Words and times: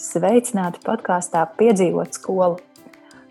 Sveicināti 0.00 0.80
podkāstā 0.80 1.42
Piedzīvot 1.58 2.16
skolu. 2.16 2.56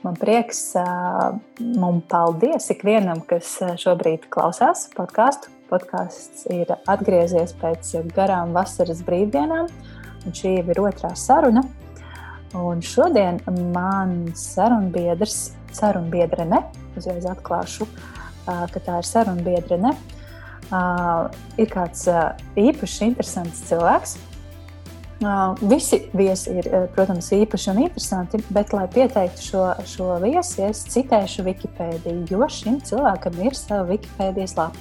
Man 0.04 0.18
prieks 0.20 0.60
un 0.78 1.98
paldies 2.12 2.70
ikvienam, 2.70 3.24
kas 3.26 3.56
šobrīd 3.82 4.28
klausās 4.30 4.86
podkāstu. 4.94 5.50
Podkāsts 5.72 6.46
ir 6.54 6.70
atgriezies 6.90 7.56
pēc 7.58 7.90
garām 8.14 8.54
vasaras 8.54 9.02
brīvdienām, 9.06 9.66
un 10.26 10.38
šī 10.38 10.60
ir 10.62 10.84
otrā 10.84 11.16
saruna. 11.18 11.66
Un 12.54 12.86
šodien 12.86 13.42
man 13.74 14.30
sarunbiedrs, 14.38 15.56
sarunbiedrene, 15.74 16.64
uzreiz 16.98 17.26
atklāšu, 17.34 17.90
ka 18.46 18.86
tā 18.86 19.02
ir 19.02 19.10
sarunbiedrene, 19.10 19.98
ir 21.58 21.74
kāds 21.74 22.06
īpašs, 22.58 23.04
interesants 23.10 23.66
cilvēks. 23.70 24.20
Visi 25.20 25.98
viesi 26.16 26.54
ir, 26.62 26.68
protams, 26.96 27.28
īpaši 27.36 27.74
un 27.74 27.82
interesanti, 27.84 28.40
bet, 28.56 28.72
lai 28.72 28.86
pieteiktu 28.88 29.44
šo, 29.44 29.64
šo 29.84 30.14
viesi, 30.24 30.62
es 30.64 30.86
citēšu 30.94 31.44
Wikipēdiju, 31.44 32.24
jo 32.32 32.48
šim 32.48 32.78
cilvēkam 32.88 33.42
ir 33.44 33.58
sava 33.58 33.84
Wikipēdijas 33.90 34.56
lapa. 34.56 34.80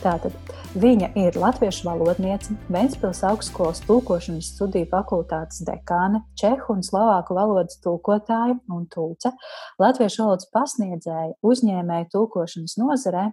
Tātad 0.00 0.32
viņa 0.78 1.10
ir 1.20 1.36
latviešu 1.36 1.84
valodniece, 1.84 2.56
Vēncpils 2.72 3.20
augstskolas 3.28 3.82
tulkošanas 3.84 4.48
studiju 4.54 4.88
fakultātes 4.88 5.60
dekāne, 5.68 6.22
čehu 6.38 6.78
un 6.78 6.80
slovāku 6.86 7.36
valodas 7.36 7.76
tulkotāja 7.84 8.56
un 8.72 8.88
tulce, 8.88 9.34
latviešu 9.82 10.24
valodas 10.24 10.48
pasniedzēja, 10.54 11.36
uzņēmēja 11.44 12.08
tulkošanas 12.14 12.78
nozarē 12.80 13.26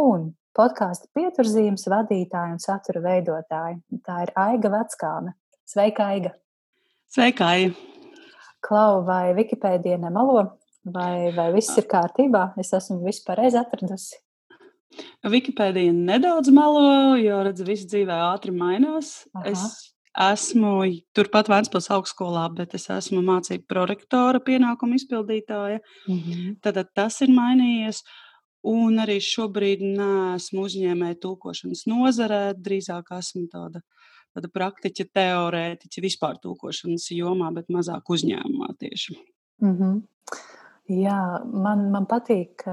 un 0.00 0.30
podkāstu 0.56 1.12
pieturzīmes 1.12 1.84
vadītāja 1.92 2.56
un 2.56 2.60
satura 2.62 3.04
veidotāja. 3.04 3.80
Tā 4.00 4.24
ir 4.24 4.36
Aiga 4.38 4.72
Veckalna. 4.72 5.36
Sveika, 5.72 6.04
Aiga! 6.12 6.34
Sveika, 7.08 7.46
Aiga! 7.48 7.72
Klau, 8.60 8.98
vai 9.06 9.30
Wikipēdija 9.32 9.96
nemalo, 10.02 10.42
vai, 10.84 11.30
vai 11.32 11.46
viss 11.54 11.78
ir 11.80 11.86
kārtībā? 11.88 12.42
Es 12.60 12.74
esmu 12.76 12.98
visu 13.06 13.22
pareizi 13.24 13.56
atradusi. 13.56 14.18
Wikipēdija 15.32 15.94
nedaudz 15.96 16.52
melo, 16.52 17.14
jo 17.16 17.38
redzu, 17.46 17.64
viss 17.70 17.88
dzīvē 17.88 18.18
ātri 18.26 18.52
mainās. 18.52 19.14
Aha. 19.32 19.46
Es 19.48 19.62
esmu 20.12 20.74
turpat 21.16 21.48
Vēncpils 21.48 21.88
augstskolā, 21.96 22.44
bet 22.58 22.76
es 22.76 22.90
esmu 22.92 23.24
mācību 23.30 23.64
prorektora 23.72 24.44
pienākumu 24.44 25.00
izpildītāja. 25.00 25.80
Mm 26.04 26.18
-hmm. 26.18 26.58
Tad 26.60 26.82
tas 26.92 27.22
ir 27.24 27.32
mainījies. 27.32 28.02
Un 28.62 29.00
arī 29.02 29.16
šobrīd 29.24 29.80
neesmu 29.96 30.68
uzņēmēja 30.68 31.16
tulkošanas 31.24 31.86
nozarē, 31.90 32.52
drīzāk 32.54 33.08
esmu 33.16 33.48
tāda, 33.50 33.80
tāda 34.36 34.48
praktiķa, 34.52 35.08
teorētiķa 35.18 36.04
vispār 36.04 36.40
tulkošanas 36.42 37.10
jomā, 37.14 37.52
bet 37.54 37.70
mazāk 37.72 38.10
uzņēmumā 38.16 38.72
tieši. 38.80 39.18
Mm 39.62 39.76
-hmm. 39.78 40.00
Jā, 40.90 41.18
man, 41.46 41.84
man 41.94 42.06
patīk 42.10 42.64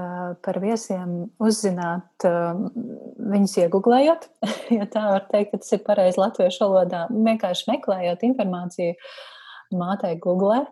par 0.42 0.56
viesiem 0.60 1.30
uzzināt, 1.38 2.24
viņus 2.26 3.54
iegūlējot, 3.62 4.26
ja 4.78 4.86
tā 4.90 5.04
var 5.12 5.28
teikt, 5.30 5.60
tas 5.62 5.72
ir 5.76 5.84
pareizi 5.86 6.18
latviešu 6.20 6.66
valodā. 6.66 7.04
Vienkārši 7.10 7.70
meklējot 7.70 8.24
informāciju 8.26 8.96
mātei 9.78 10.18
Google. 10.18 10.64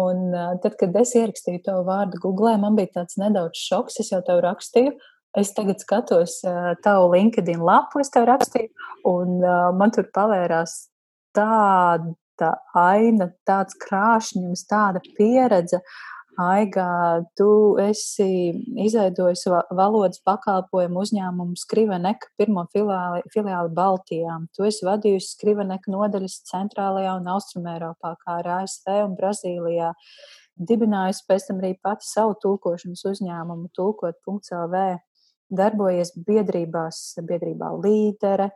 Un 0.00 0.34
tad, 0.62 0.76
kad 0.78 0.94
es 1.00 1.14
ierakstīju 1.18 1.62
to 1.66 1.78
vārdu 1.86 2.18
Google, 2.22 2.56
man 2.58 2.76
bija 2.78 3.00
tāds 3.00 3.18
nedaudz 3.18 3.58
šoks. 3.58 4.00
Es 4.02 4.12
jau 4.12 4.20
tev 4.26 4.42
rakstīju, 4.44 4.96
es 5.38 5.52
tagad 5.56 5.82
skatos 5.82 6.40
tavu 6.84 7.10
LinkedIn 7.14 7.62
lapu, 7.62 8.00
es 8.02 8.10
tev 8.14 8.26
rakstīju, 8.30 8.70
un 9.10 9.38
man 9.78 9.92
tur 9.94 10.08
pavērās 10.14 10.88
tāda 11.36 12.54
aina, 12.74 13.30
tāds 13.46 13.76
krāšņums, 13.78 14.66
tāda 14.70 15.02
pieredze. 15.16 15.78
Uh, 15.78 16.20
Aigā, 16.40 17.20
tu 17.36 17.76
esi 17.82 18.52
izveidojis 18.80 19.42
valodas 19.76 20.22
pakalpojumu 20.24 21.02
uzņēmumu 21.02 21.58
Skriveneka 21.58 22.30
pirmo 22.38 22.64
filiāli, 22.72 23.24
filiāli 23.34 23.72
Baltijā. 23.76 24.38
Tu 24.56 24.64
esi 24.68 24.86
vadījusi 24.86 25.34
Skriveneka 25.34 25.92
nodaļas 25.92 26.38
centrālajā 26.48 27.18
un 27.18 27.28
austrumēropā, 27.34 28.14
kā 28.22 28.38
arī 28.40 28.54
ASV 28.60 29.02
un 29.08 29.18
Brazīlijā. 29.18 29.90
Dibinājusi 30.70 31.26
pēc 31.28 31.48
tam 31.48 31.60
arī 31.60 31.74
pati 31.82 32.08
savu 32.08 32.38
tulkošanas 32.40 33.04
uzņēmumu, 33.12 33.68
tulkot.lv. 33.76 34.84
Darbojies 35.50 36.12
biedrībās, 36.26 37.00
biedrībā 37.26 37.72
līdere, 37.82 38.50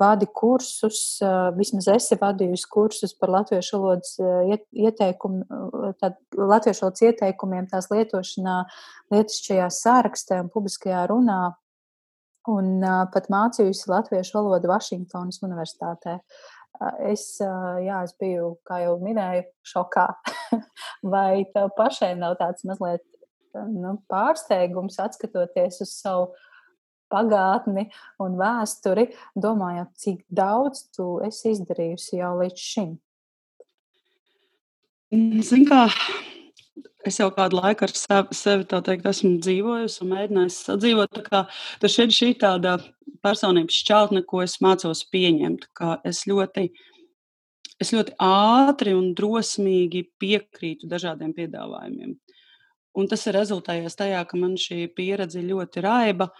vadi 0.00 0.28
kursus, 0.32 1.00
vismaz 1.56 1.88
esi 1.92 2.18
vadījusi 2.20 2.68
kursus 2.72 3.14
par 3.18 3.32
latviešu 3.34 3.80
valodas 3.80 4.14
ieteikumu, 4.72 5.44
tad 6.00 6.16
latviešu 6.36 6.86
valodas 6.86 7.04
ieteikumiem 7.08 7.68
tās 7.72 7.90
lietošanā 7.92 8.60
lietišķajā 9.12 9.68
sārakstē 9.78 10.40
un 10.44 10.50
publiskajā 10.54 11.04
runā, 11.10 11.40
un 12.50 12.84
pat 13.12 13.30
mācījusi 13.32 13.90
latviešu 13.92 14.38
valodu 14.38 14.70
Vašingtonas 14.72 15.40
universitātē. 15.44 16.20
Es, 17.06 17.36
jā, 17.38 18.00
es 18.02 18.14
biju, 18.18 18.56
kā 18.66 18.80
jau 18.82 18.96
minēju, 19.02 19.44
šokā. 19.70 20.08
Vai 21.12 21.44
tev 21.54 21.70
pašai 21.76 22.14
nav 22.18 22.34
tāds 22.40 22.66
mazliet 22.66 23.04
nu, 23.70 23.96
pārsteigums, 24.10 24.98
atskatoties 25.02 25.80
uz 25.84 25.94
savu 25.94 26.32
pagātni 27.12 27.88
un 28.22 28.36
vēsturi, 28.40 29.08
domājot, 29.38 29.92
cik 30.00 30.22
daudz 30.32 30.86
tu 30.94 31.18
esi 31.26 31.54
izdarījusi 31.54 32.20
jau 32.20 32.34
līdz 32.40 32.68
šim? 32.72 32.94
Zin 35.46 35.66
kā, 35.68 35.84
es 37.06 37.20
jau 37.20 37.28
kādu 37.34 37.60
laiku 37.60 37.86
ar 37.86 37.92
sevi, 37.94 38.34
sevi 38.34 38.66
teikt, 38.70 39.06
esmu 39.06 39.36
dzīvojusi 39.44 40.00
un 40.02 40.10
mēģinājusi 40.14 40.64
sadzīvot. 40.70 41.20
Tas 41.82 41.98
ir 42.02 42.14
šī 42.16 42.32
tāda 42.40 42.78
personības 43.24 43.78
šķautne, 43.84 44.24
ko 44.26 44.42
es 44.42 44.56
mācos 44.64 45.04
pieņemt. 45.12 45.68
Es 46.08 46.24
ļoti, 46.30 46.66
es 47.84 47.94
ļoti 47.94 48.16
ātri 48.26 48.96
un 48.96 49.12
drosmīgi 49.18 50.06
piekrītu 50.20 50.90
dažādiem 50.90 51.36
piedāvājumiem. 51.36 52.16
Un 52.94 53.08
tas 53.10 53.26
ir 53.26 53.34
rezultējies 53.34 53.98
tajā, 53.98 54.20
ka 54.28 54.38
man 54.38 54.54
šī 54.60 54.86
pieredze 54.94 55.42
ļoti 55.42 55.82
raiba, 55.82 56.30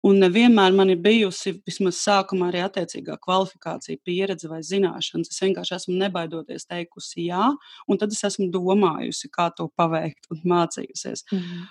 Un 0.00 0.16
nevienmēr 0.16 0.72
man 0.72 0.88
ir 0.88 1.00
bijusi 1.04 1.58
vismaz 1.68 1.98
sākumā 2.00 2.46
arī 2.48 2.62
attiecīgā 2.64 3.18
kvalifikācija, 3.20 4.00
pieredze 4.00 4.48
vai 4.48 4.62
zināšanas. 4.64 5.28
Es 5.28 5.42
vienkārši 5.44 5.74
esmu 5.76 5.96
nebaidoties 6.00 6.64
teikusi 6.70 7.26
jā, 7.26 7.50
un 7.84 8.00
tad 8.00 8.16
es 8.16 8.24
esmu 8.30 8.48
domājusi, 8.54 9.28
kā 9.34 9.50
to 9.56 9.68
paveikt 9.76 10.30
un 10.32 10.40
mācījusies. 10.54 11.26
Mm 11.28 11.42
-hmm. 11.42 11.68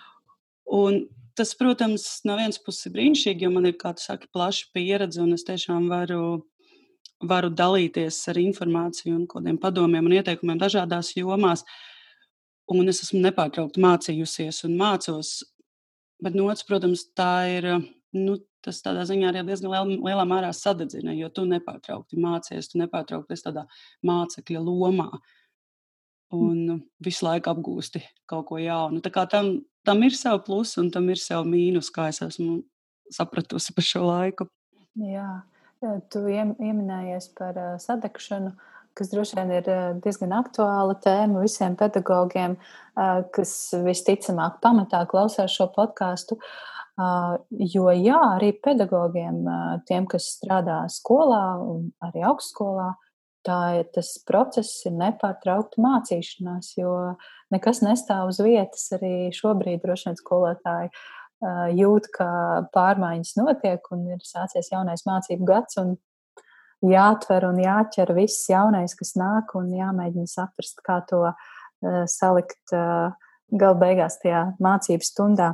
Un 0.79 0.99
tas, 1.35 1.55
protams, 1.55 2.21
no 2.23 2.35
vienas 2.37 2.61
puses 2.61 2.85
ir 2.85 2.93
brīnišķīgi, 2.93 3.43
jo 3.43 3.49
man 3.49 3.65
ir, 3.65 3.73
kā 3.73 3.95
tu 3.95 4.03
saki, 4.03 4.27
plaša 4.33 4.65
pieredze, 4.73 5.21
un 5.21 5.33
es 5.33 5.43
tiešām 5.43 5.89
varu, 5.89 6.45
varu 7.23 7.49
dalīties 7.49 8.27
ar 8.29 8.35
informāciju 8.35 9.15
un 9.15 9.27
kādiem 9.27 9.57
padomiem 9.57 10.05
un 10.05 10.11
ieteikumiem 10.11 10.59
dažādās 10.59 11.15
jomās. 11.15 11.63
Un 12.69 12.91
es 12.91 13.01
esmu 13.05 13.21
nepārtraukti 13.23 13.81
mācījusies 13.81 14.63
un 14.67 14.75
mācos. 14.77 15.39
Bet 16.21 16.35
no 16.37 16.49
otras, 16.49 16.65
protams, 16.67 17.07
tā 17.17 17.31
ir 17.55 17.67
nu, 18.13 18.37
tas 18.65 18.81
tādā 18.83 19.05
ziņā 19.07 19.31
arī 19.31 19.43
diezgan 19.47 19.71
liel, 19.73 19.93
lielā 20.03 20.25
mērā 20.27 20.51
sadedzina, 20.55 21.13
jo 21.15 21.29
tu 21.33 21.45
nepārtraukti 21.47 22.19
mācies, 22.19 22.71
tu 22.71 22.81
nepārtraukti 22.81 23.35
esi 23.35 23.47
tādā 23.47 23.65
mācekļa 24.05 24.63
lomā. 24.65 25.09
Hm. 26.29 26.39
Un 26.39 26.81
visu 27.01 27.25
laiku 27.25 27.49
apgūsti 27.53 28.03
kaut 28.29 28.49
ko 28.51 28.59
jaunu. 28.61 29.01
Tā 29.01 29.09
kā 29.13 29.25
tam, 29.29 29.55
tam 29.87 30.03
ir 30.05 30.13
savi 30.17 30.43
plusi 30.45 30.77
un 30.83 30.91
tam 30.93 31.09
ir 31.09 31.21
savi 31.21 31.49
mīnus, 31.55 31.89
kā 31.93 32.11
es 32.11 32.21
esmu 32.25 32.59
sapratusi 33.13 33.73
par 33.73 33.87
šo 33.87 34.03
laiku. 34.05 34.45
Jā, 34.99 35.29
tu 36.13 36.21
ieminējies 36.29 37.31
par 37.37 37.57
sadegšanu, 37.81 38.53
kas 38.99 39.13
droši 39.13 39.39
vien 39.39 39.53
ir 39.57 39.69
diezgan 40.03 40.35
aktuāla 40.35 40.97
tēma 41.03 41.45
visiem 41.45 41.77
pedagogiem, 41.79 42.57
kas 43.35 43.53
visticamāk 43.85 44.59
pamatā 44.63 45.05
klausās 45.09 45.55
šo 45.55 45.71
podkāstu. 45.75 46.35
Uh, 46.35 46.75
Jo, 47.49 47.89
jā, 47.95 48.17
arī 48.35 48.49
pedagogiem, 48.59 49.45
tiem, 49.87 50.07
kas 50.09 50.33
strādā 50.35 50.81
skolā 50.91 51.43
un 51.63 51.85
arī 52.03 52.25
augstskolā, 52.27 52.89
tā, 53.47 53.59
tas 53.95 54.09
process 54.27 54.83
ir 54.89 54.97
nepārtraukta 54.97 55.79
mācīšanās, 55.79 56.73
jo 56.75 56.91
nekas 57.55 57.79
nestāv 57.85 58.33
uz 58.33 58.41
vietas. 58.43 58.89
Arī 58.97 59.29
šobrīd 59.35 59.79
droši 59.85 60.09
vien 60.09 60.19
skolotāji 60.19 60.91
jūt, 61.79 62.11
ka 62.17 62.29
pārmaiņas 62.75 63.37
notiek 63.39 63.91
un 63.95 64.03
ir 64.17 64.19
sācies 64.27 64.73
jaunais 64.73 65.05
mācību 65.07 65.47
gads. 65.47 65.79
Jāatver 66.85 67.43
un 67.49 67.59
jāķer 67.59 68.13
viss 68.15 68.47
jaunais, 68.51 68.95
kas 68.95 69.15
nāk, 69.19 69.55
un 69.59 69.73
jāmēģina 69.75 70.29
saprast, 70.31 70.79
kā 70.85 71.01
to 71.09 71.25
salikt 72.11 72.71
gala 72.71 73.77
beigās 73.79 74.19
tajā 74.21 74.45
mācību 74.61 75.05
stundā. 75.05 75.53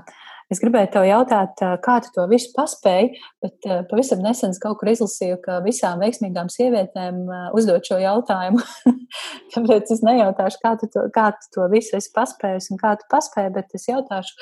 Es 0.54 0.60
gribēju 0.62 0.92
te 0.94 1.02
jautāt, 1.08 1.62
kā 1.82 1.96
tu 2.06 2.12
to 2.14 2.28
visu 2.30 2.52
paspēji, 2.54 3.16
bet 3.42 3.66
pavisam 3.90 4.22
nesen 4.22 4.54
kaut 4.62 4.78
kur 4.78 4.92
izlasīju, 4.92 5.40
ka 5.42 5.58
visām 5.66 6.04
veiksmīgām 6.04 6.52
sievietēm 6.54 7.24
uzdot 7.58 7.90
šo 7.90 7.98
jautājumu. 8.04 8.62
Tāpēc 9.56 9.96
es 9.96 10.04
nejautāšu, 10.06 10.62
kā 10.62 10.76
tu 10.82 10.92
to, 10.94 11.08
kā 11.16 11.32
tu 11.40 11.50
to 11.56 11.66
visu 11.74 11.98
esi 11.98 12.14
paspējis 12.14 12.70
un 12.76 12.82
kā 12.84 12.94
tu 13.02 13.10
paspēji, 13.10 13.56
bet 13.58 13.74
es 13.80 13.90
jautāšu, 13.90 14.38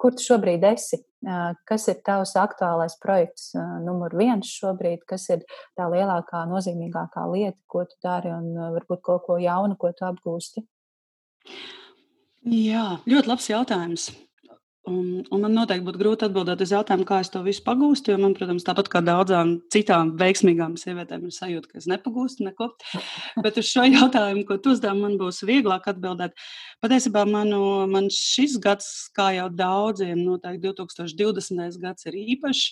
kur 0.00 0.14
tu 0.16 0.24
šobrīd 0.24 0.64
esi? 0.70 1.00
Kas 1.68 1.88
ir 1.90 1.98
tavs 2.06 2.36
aktuālais 2.38 2.94
projekts, 3.02 3.50
numur 3.84 4.14
viens 4.18 4.46
šobrīd? 4.60 5.02
Kas 5.08 5.26
ir 5.34 5.42
tā 5.78 5.88
lielākā, 5.90 6.44
nozīmīgākā 6.50 7.26
lieta, 7.32 7.58
ko 7.66 7.84
tu 7.88 7.98
dari 8.04 8.30
un 8.34 8.52
varbūt 8.78 9.02
kaut 9.10 9.26
ko 9.26 9.40
jaunu, 9.42 9.78
ko 9.80 9.90
tu 9.96 10.06
apgūsti? 10.08 10.64
Jā, 12.48 12.86
ļoti 13.10 13.34
labs 13.34 13.50
jautājums. 13.50 14.08
Un, 14.88 15.22
un 15.34 15.42
man 15.44 15.54
noteikti 15.56 15.84
būtu 15.84 16.00
grūti 16.00 16.26
atbildēt 16.26 16.62
uz 16.64 16.72
jautājumu, 16.72 17.04
kā 17.08 17.20
es 17.22 17.30
to 17.32 17.42
visu 17.44 17.62
pagūstu. 17.66 18.14
Jo 18.14 18.20
man, 18.22 18.34
protams, 18.36 18.64
tāpat 18.66 18.88
kā 18.92 19.02
daudzām 19.04 19.56
citām 19.74 20.14
veiksmīgām 20.20 20.78
sievietēm, 20.80 21.26
ir 21.28 21.34
sajūta, 21.36 21.72
ka 21.72 21.80
es 21.82 21.88
nepagūstu 21.90 22.46
neko. 22.48 22.70
Bet 23.44 23.60
uz 23.60 23.68
šo 23.68 23.84
jautājumu, 23.88 24.46
ko 24.48 24.58
tu 24.62 24.72
uzdevi, 24.72 25.02
man 25.04 25.18
būs 25.20 25.42
vieglāk 25.48 25.90
atbildēt. 25.92 26.36
Patiesībā 26.84 27.26
manu, 27.28 27.62
man 27.90 28.08
šis 28.14 28.56
gads, 28.64 28.88
kā 29.16 29.30
jau 29.36 29.50
daudziem, 29.52 30.22
noteikti 30.24 30.70
2020. 30.70 31.82
gads 31.84 32.08
ir 32.08 32.22
īpašs 32.24 32.70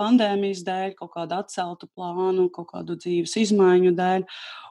pandēmijas 0.00 0.62
dēļ, 0.66 0.94
kaut 0.98 1.12
kādu 1.16 1.38
atceltu 1.38 1.88
plānu, 1.94 2.48
kaut 2.54 2.70
kādu 2.72 2.96
dzīves 3.00 3.36
izmaiņu 3.44 3.94
dēļ. 3.98 4.26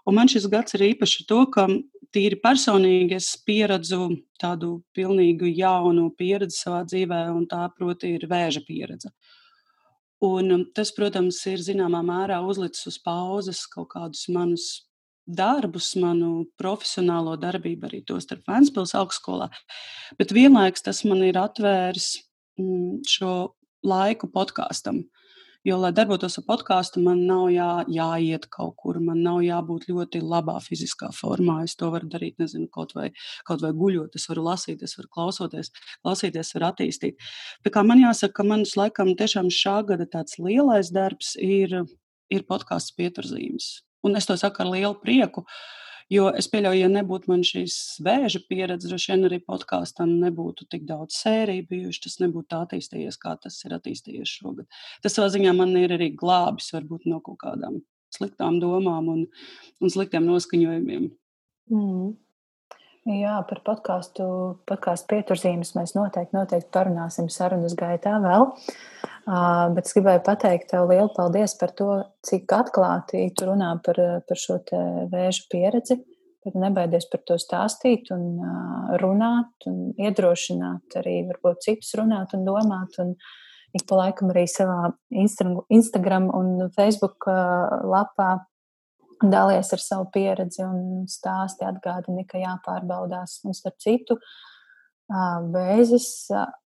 Un 0.08 0.18
man 0.18 0.32
šis 0.32 0.48
gads 0.52 0.78
ir 0.78 0.88
īpašs 0.92 1.26
to, 1.30 1.44
ka 1.54 1.68
tīri 2.16 2.40
personīgi 2.44 3.18
es 3.18 3.34
pieredzu 3.46 4.10
tādu 4.42 4.80
pilnīgi 4.98 5.54
jaunu 5.60 6.10
pieredzi 6.18 6.64
savā 6.64 6.82
dzīvē, 6.88 7.24
un 7.36 7.46
tā, 7.52 7.68
proti, 7.78 8.16
ir 8.18 8.28
vēža 8.32 8.64
pieredze. 8.68 9.14
Un 10.22 10.54
um, 10.54 10.64
tas, 10.76 10.92
protams, 10.94 11.40
ir 11.50 11.62
zināmā 11.66 12.04
mērā 12.06 12.42
uzlicis 12.46 12.92
uz 12.92 12.98
pauzes 13.02 13.64
kaut 13.72 13.90
kādus 13.96 14.28
manus 14.30 14.68
darbus, 15.26 15.94
manu 15.98 16.46
profesionālo 16.60 17.34
darbību, 17.42 17.88
arī 17.88 18.02
to 18.06 18.20
starp 18.22 18.46
Vēncpils 18.50 18.94
augstskolā. 18.98 19.50
Bet 20.20 20.34
vienlaikus 20.36 20.86
tas 20.86 21.02
man 21.08 21.24
ir 21.26 21.40
atvēris 21.42 22.12
mm, 22.60 23.02
šo 23.10 23.34
laiku 23.84 24.30
podkāstam. 24.32 25.04
Jo, 25.62 25.76
lai 25.78 25.92
darbotos 25.94 26.40
ar 26.40 26.46
podkāstu, 26.48 27.04
man 27.06 27.20
nav 27.30 27.52
jā, 27.54 27.68
jāiet 27.94 28.48
kaut 28.50 28.74
kur, 28.82 28.98
man 28.98 29.20
nav 29.22 29.44
jābūt 29.46 29.84
ļoti 29.92 30.24
labā 30.26 30.56
fiziskā 30.66 31.12
formā. 31.14 31.60
Es 31.68 31.76
to 31.78 31.92
varu 31.94 32.10
darīt, 32.10 32.40
nezinu, 32.42 32.66
kaut 32.74 32.96
vai, 32.98 33.12
kaut 33.46 33.62
vai 33.62 33.70
guļot, 33.78 34.18
es 34.18 34.26
varu 34.32 34.48
lasīt, 34.48 34.82
es 34.82 34.98
varu 34.98 35.12
klausoties, 35.14 35.70
klausīties, 36.02 36.56
varu 36.58 36.68
attīstīt. 36.72 37.22
Tā 37.62 37.74
kā 37.76 37.86
man 37.86 38.02
jāsaka, 38.02 38.40
ka 38.40 38.48
manas 38.50 38.74
laikam 38.80 39.14
tiešām 39.20 39.54
šā 39.54 39.76
gada 39.92 40.10
tāds 40.10 40.42
lielais 40.42 40.90
darbs 40.96 41.36
ir, 41.38 41.84
ir 42.34 42.48
podkāsts 42.50 42.98
pieturzīmes. 42.98 43.70
Un 44.02 44.18
es 44.18 44.26
to 44.26 44.34
saku 44.42 44.66
ar 44.66 44.74
lielu 44.74 44.98
prieku. 44.98 45.46
Uh, 45.46 45.81
Jo 46.12 46.26
es 46.36 46.50
pieļauju, 46.52 46.82
ja 46.84 46.90
nebūtu 46.92 47.30
man 47.32 47.44
šīs 47.48 47.76
vēža 48.04 48.42
pieredze, 48.50 48.90
droši 48.92 49.14
vien 49.14 49.30
arī 49.30 49.38
podkāstam 49.48 50.18
nebūtu 50.20 50.68
tik 50.72 50.84
daudz 50.90 51.16
sēriju 51.22 51.70
bijuši. 51.70 52.02
Tas 52.04 52.18
nebūtu 52.24 52.50
tā 52.52 52.60
attīstījies, 52.66 53.20
kā 53.22 53.38
tas 53.40 53.62
ir 53.64 53.78
attīstījies 53.78 54.34
šogad. 54.42 54.68
Tas 55.06 55.16
savā 55.16 55.30
ziņā 55.32 55.54
man 55.56 55.72
ir 55.80 55.96
arī 55.96 56.10
glābis 56.20 56.68
varbūt 56.76 57.08
no 57.08 57.22
kaut 57.24 57.40
kādām 57.46 57.80
sliktām 58.12 58.60
domām 58.60 59.08
un, 59.14 59.24
un 59.80 59.94
sliktiem 59.94 60.28
noskaņojumiem. 60.28 61.08
Mm. 61.72 62.12
Jā, 63.10 63.40
par 63.50 63.64
podkāstu, 63.66 64.26
podkāstu 64.70 65.08
pieturzīmes 65.10 65.72
mēs 65.74 65.96
noteikti, 65.96 66.36
noteikti 66.38 66.70
parunāsim 66.70 67.32
sarunas 67.34 67.74
gaitā 67.74 68.20
vēl. 68.22 68.46
Uh, 69.26 69.72
bet 69.74 69.88
es 69.88 69.96
gribēju 69.96 70.22
pateikt 70.28 70.70
tev 70.70 70.86
lielu 70.92 71.10
paldies 71.16 71.56
par 71.58 71.74
to, 71.78 71.88
cik 72.26 72.54
atklāti 72.54 73.24
tu 73.34 73.48
runā 73.50 73.72
par, 73.82 73.98
par 74.30 74.38
šo 74.38 74.60
vēža 75.10 75.48
pieredzi. 75.50 75.98
Nebaidies 76.54 77.10
par 77.10 77.24
to 77.26 77.40
stāstīt 77.42 78.14
un 78.14 78.38
uh, 78.38 78.94
runāt 79.02 79.66
un 79.70 79.96
iedrošināt 79.98 81.02
arī 81.02 81.24
varbūt 81.32 81.66
citus 81.66 81.96
runāt 81.98 82.38
un 82.38 82.46
domāt. 82.46 83.02
Un 83.02 83.16
ik 83.74 83.88
pa 83.90 83.98
laikam 83.98 84.30
arī 84.30 84.46
savā 84.46 84.92
Instagram 85.10 86.30
un 86.38 86.70
Facebook 86.78 87.26
lapā 87.26 88.36
dalies 89.22 89.72
ar 89.74 89.82
savu 89.82 90.08
pieredzi 90.14 90.64
un 90.66 91.06
stāsti 91.10 91.68
atgādini, 91.68 92.26
ka 92.30 92.42
jāpārbaudās. 92.42 93.40
Un 93.46 93.56
starp 93.58 93.78
citu, 93.82 94.18
vēzis 95.54 96.10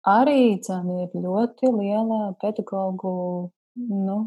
arī 0.09 0.59
dzen, 0.62 0.91
ir 1.05 1.15
ļoti 1.19 1.71
liela 1.75 2.33
pedagoģu 2.41 3.15
nu, 4.09 4.19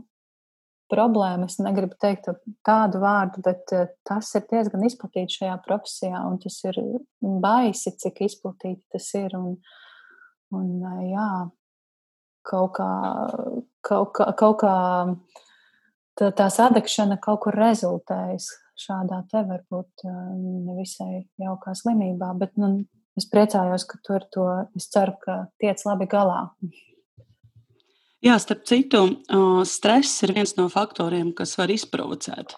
problēma. 0.92 1.48
Es 1.48 1.60
negribu 1.64 1.96
teikt 2.02 2.30
tādu 2.68 3.02
vārdu, 3.02 3.44
bet 3.46 3.72
tas 4.08 4.32
ir 4.38 4.46
diezgan 4.50 4.84
izplatīts 4.88 5.40
šajā 5.40 5.56
profesijā, 5.66 6.26
un 6.28 6.38
tas 6.44 6.60
ir 6.68 6.82
baisi, 7.22 7.96
cik 8.04 8.24
izplatīti 8.28 8.84
tas 8.92 9.08
ir. 9.20 9.38
Un, 9.40 9.56
un 10.58 10.68
jā, 11.08 11.30
kaut 12.48 12.76
kā, 12.78 12.92
kaut 13.88 14.14
kā, 14.18 14.28
kaut 14.38 14.60
kā 14.64 14.76
tā, 16.20 16.48
sadegšana 16.52 17.20
kaut 17.22 17.44
kur 17.46 17.58
rezultējas 17.58 18.50
šādā 18.82 19.22
te 19.32 19.44
varbūt 19.48 20.06
nevisai 20.06 21.26
jaukā 21.42 21.76
slimībā. 21.78 22.32
Bet 22.40 22.58
nu, 22.62 22.72
es 23.20 23.28
priecājos, 23.30 23.86
ka 23.90 24.00
tu 24.04 24.16
ar 24.18 24.26
to, 24.34 24.48
es 24.78 24.90
ceru, 24.94 25.18
ka 25.22 25.38
tiec 25.62 25.84
labi 25.86 26.10
galā. 26.12 26.48
Jā, 28.22 28.36
starp 28.42 28.68
citu, 28.70 29.06
stress 29.66 30.22
ir 30.26 30.36
viens 30.38 30.54
no 30.58 30.68
faktoriem, 30.70 31.32
kas 31.38 31.56
var 31.58 31.74
izprovocēt 31.74 32.58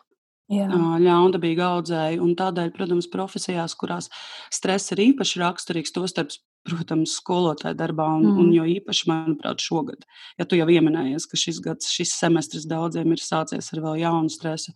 ļaundabīgu 0.51 1.63
audzēju. 1.63 2.31
Tādēļ, 2.39 2.73
protams, 2.75 3.07
profesijās, 3.11 3.75
kurās 3.79 4.09
stress 4.51 4.91
ir 4.91 5.03
īpaši 5.11 5.39
raksturīgs, 5.39 5.95
tostarp 5.95 6.33
protams, 6.67 7.17
skolotāja 7.19 7.75
darbā, 7.75 8.05
un, 8.17 8.25
mm. 8.25 8.39
un 8.39 8.51
jo 8.55 8.65
īpaši, 8.77 9.07
manuprāt, 9.09 9.63
šogad. 9.63 10.05
Ja 10.39 10.47
tu 10.47 10.55
jau 10.55 10.67
pieminējies, 10.69 11.25
ka 11.27 11.39
šis 11.39 11.59
gads, 11.63 11.89
šis 11.91 12.13
semestris 12.15 12.67
daudziem 12.69 13.11
ir 13.11 13.23
sācies 13.23 13.67
ar 13.75 13.83
vēl 13.83 13.99
jaunu 14.03 14.31
stresu, 14.31 14.71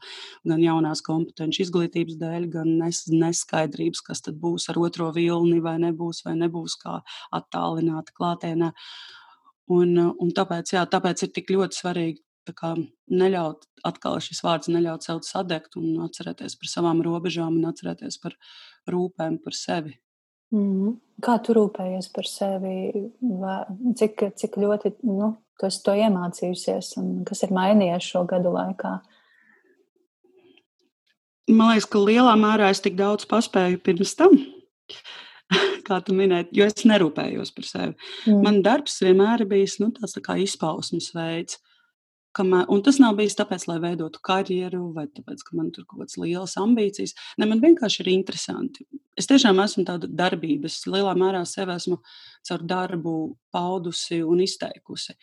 gan 0.48 0.64
jaunās 0.64 1.04
kompetenci 1.06 1.64
izglītības 1.64 2.20
dēļ, 2.20 2.50
gan 2.58 2.74
nes, 2.82 3.06
neskaidrības, 3.12 4.04
kas 4.10 4.26
tad 4.26 4.40
būs 4.42 4.68
ar 4.72 4.82
otro 4.84 5.14
vilni, 5.16 5.62
vai 5.64 5.78
nebūs, 5.84 6.26
vai 6.28 6.36
nebūs 6.42 6.76
kā 6.84 7.00
attālināti 7.40 8.16
klātienē. 8.20 8.74
Un, 9.78 9.98
un 10.00 10.30
tāpēc, 10.36 10.76
jā, 10.76 10.86
tāpēc 10.88 11.24
ir 11.26 11.36
tik 11.36 11.52
ļoti 11.56 11.82
svarīgi 11.82 12.27
neļaut 12.54 13.66
atkal 13.88 14.20
šis 14.24 14.44
vārds, 14.46 14.72
neļaut 14.72 15.06
sev 15.06 15.22
sadegt 15.26 15.78
un 15.80 16.04
atcerēties 16.06 16.58
par 16.60 16.72
savām 16.72 17.02
robežām 17.06 17.60
un 17.60 17.70
atcerēties 17.70 18.20
par 18.24 18.38
rūpēm 18.90 19.40
par 19.44 19.58
sevi. 19.58 19.98
Mm. 20.56 20.96
Kā 21.24 21.36
tu 21.44 21.56
rūpējies 21.58 22.08
par 22.16 22.28
sevi? 22.30 23.04
Vai, 23.42 23.60
cik, 24.00 24.30
cik 24.40 24.58
ļoti 24.62 24.94
nu, 25.10 25.34
tu 25.60 25.68
esi 25.68 25.84
to 25.84 25.96
iemācījusies 25.98 26.94
un 27.02 27.14
kas 27.28 27.44
ir 27.44 27.56
mainījies 27.56 28.12
šo 28.14 28.24
gadu 28.30 28.54
laikā? 28.56 28.98
Man 31.48 31.72
liekas, 31.72 31.88
ka 31.88 32.00
lielā 32.04 32.36
mērā 32.40 32.70
es 32.74 32.84
tik 32.84 32.98
daudz 33.00 33.28
paspēju 33.28 33.80
pirms 33.84 34.14
tam, 34.20 34.36
kā 35.88 36.00
tu 36.04 36.16
minēji, 36.16 36.50
jo 36.60 36.68
es 36.68 36.84
nerūpējos 36.88 37.54
par 37.56 37.68
sevi. 37.68 37.94
Mm. 38.28 38.42
Man 38.44 38.60
darbs 38.66 39.00
vienmēr 39.04 39.44
ir 39.46 39.52
bijis 39.52 39.78
nu, 39.84 39.94
tāds 39.96 40.16
tā 40.18 40.24
kā 40.26 40.36
izpausmes 40.44 41.14
veids. 41.16 41.62
Kamēr, 42.38 42.68
un 42.74 42.84
tas 42.86 43.00
nav 43.02 43.16
bijis 43.18 43.38
tāpēc, 43.40 43.66
lai 43.70 43.80
veidotu 43.82 44.22
karjeru, 44.26 44.92
vai 44.94 45.08
tāpēc, 45.10 45.42
ka 45.48 45.58
man 45.58 45.72
tur 45.74 45.88
kaut 45.88 46.04
kādas 46.04 46.20
lielas 46.22 46.54
ambīcijas. 46.62 47.16
Ne, 47.42 47.48
man 47.50 47.64
vienkārši 47.64 48.04
ir 48.04 48.12
interesanti. 48.14 48.86
Es 49.18 49.30
tiešām 49.30 49.58
esmu 49.64 49.88
tāda 49.88 50.10
darbības, 50.20 50.84
lielā 50.92 51.16
mērā 51.18 51.42
sev 51.50 51.72
esmu 51.74 51.98
caur 52.46 52.66
darbu 52.70 53.14
paudusi 53.54 54.22
un 54.22 54.44
izteikusi. 54.46 55.18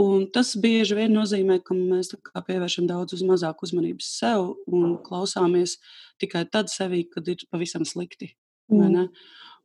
Un 0.00 0.28
tas 0.30 0.54
bieži 0.62 0.96
vien 0.96 1.12
nozīmē, 1.12 1.58
ka 1.66 1.74
mēs 1.74 2.14
pievēršam 2.46 2.86
daudz 2.88 3.16
uz 3.18 3.24
mazāk 3.26 3.64
uzmanības 3.66 4.08
sev 4.20 4.52
un 4.70 4.94
klausāmies 5.04 5.76
tikai 6.22 6.44
tad 6.46 6.70
sevī, 6.70 7.02
kad 7.10 7.26
ir 7.28 7.42
pavisam 7.50 7.84
slikti. 7.84 8.30
Mm. 8.70 9.10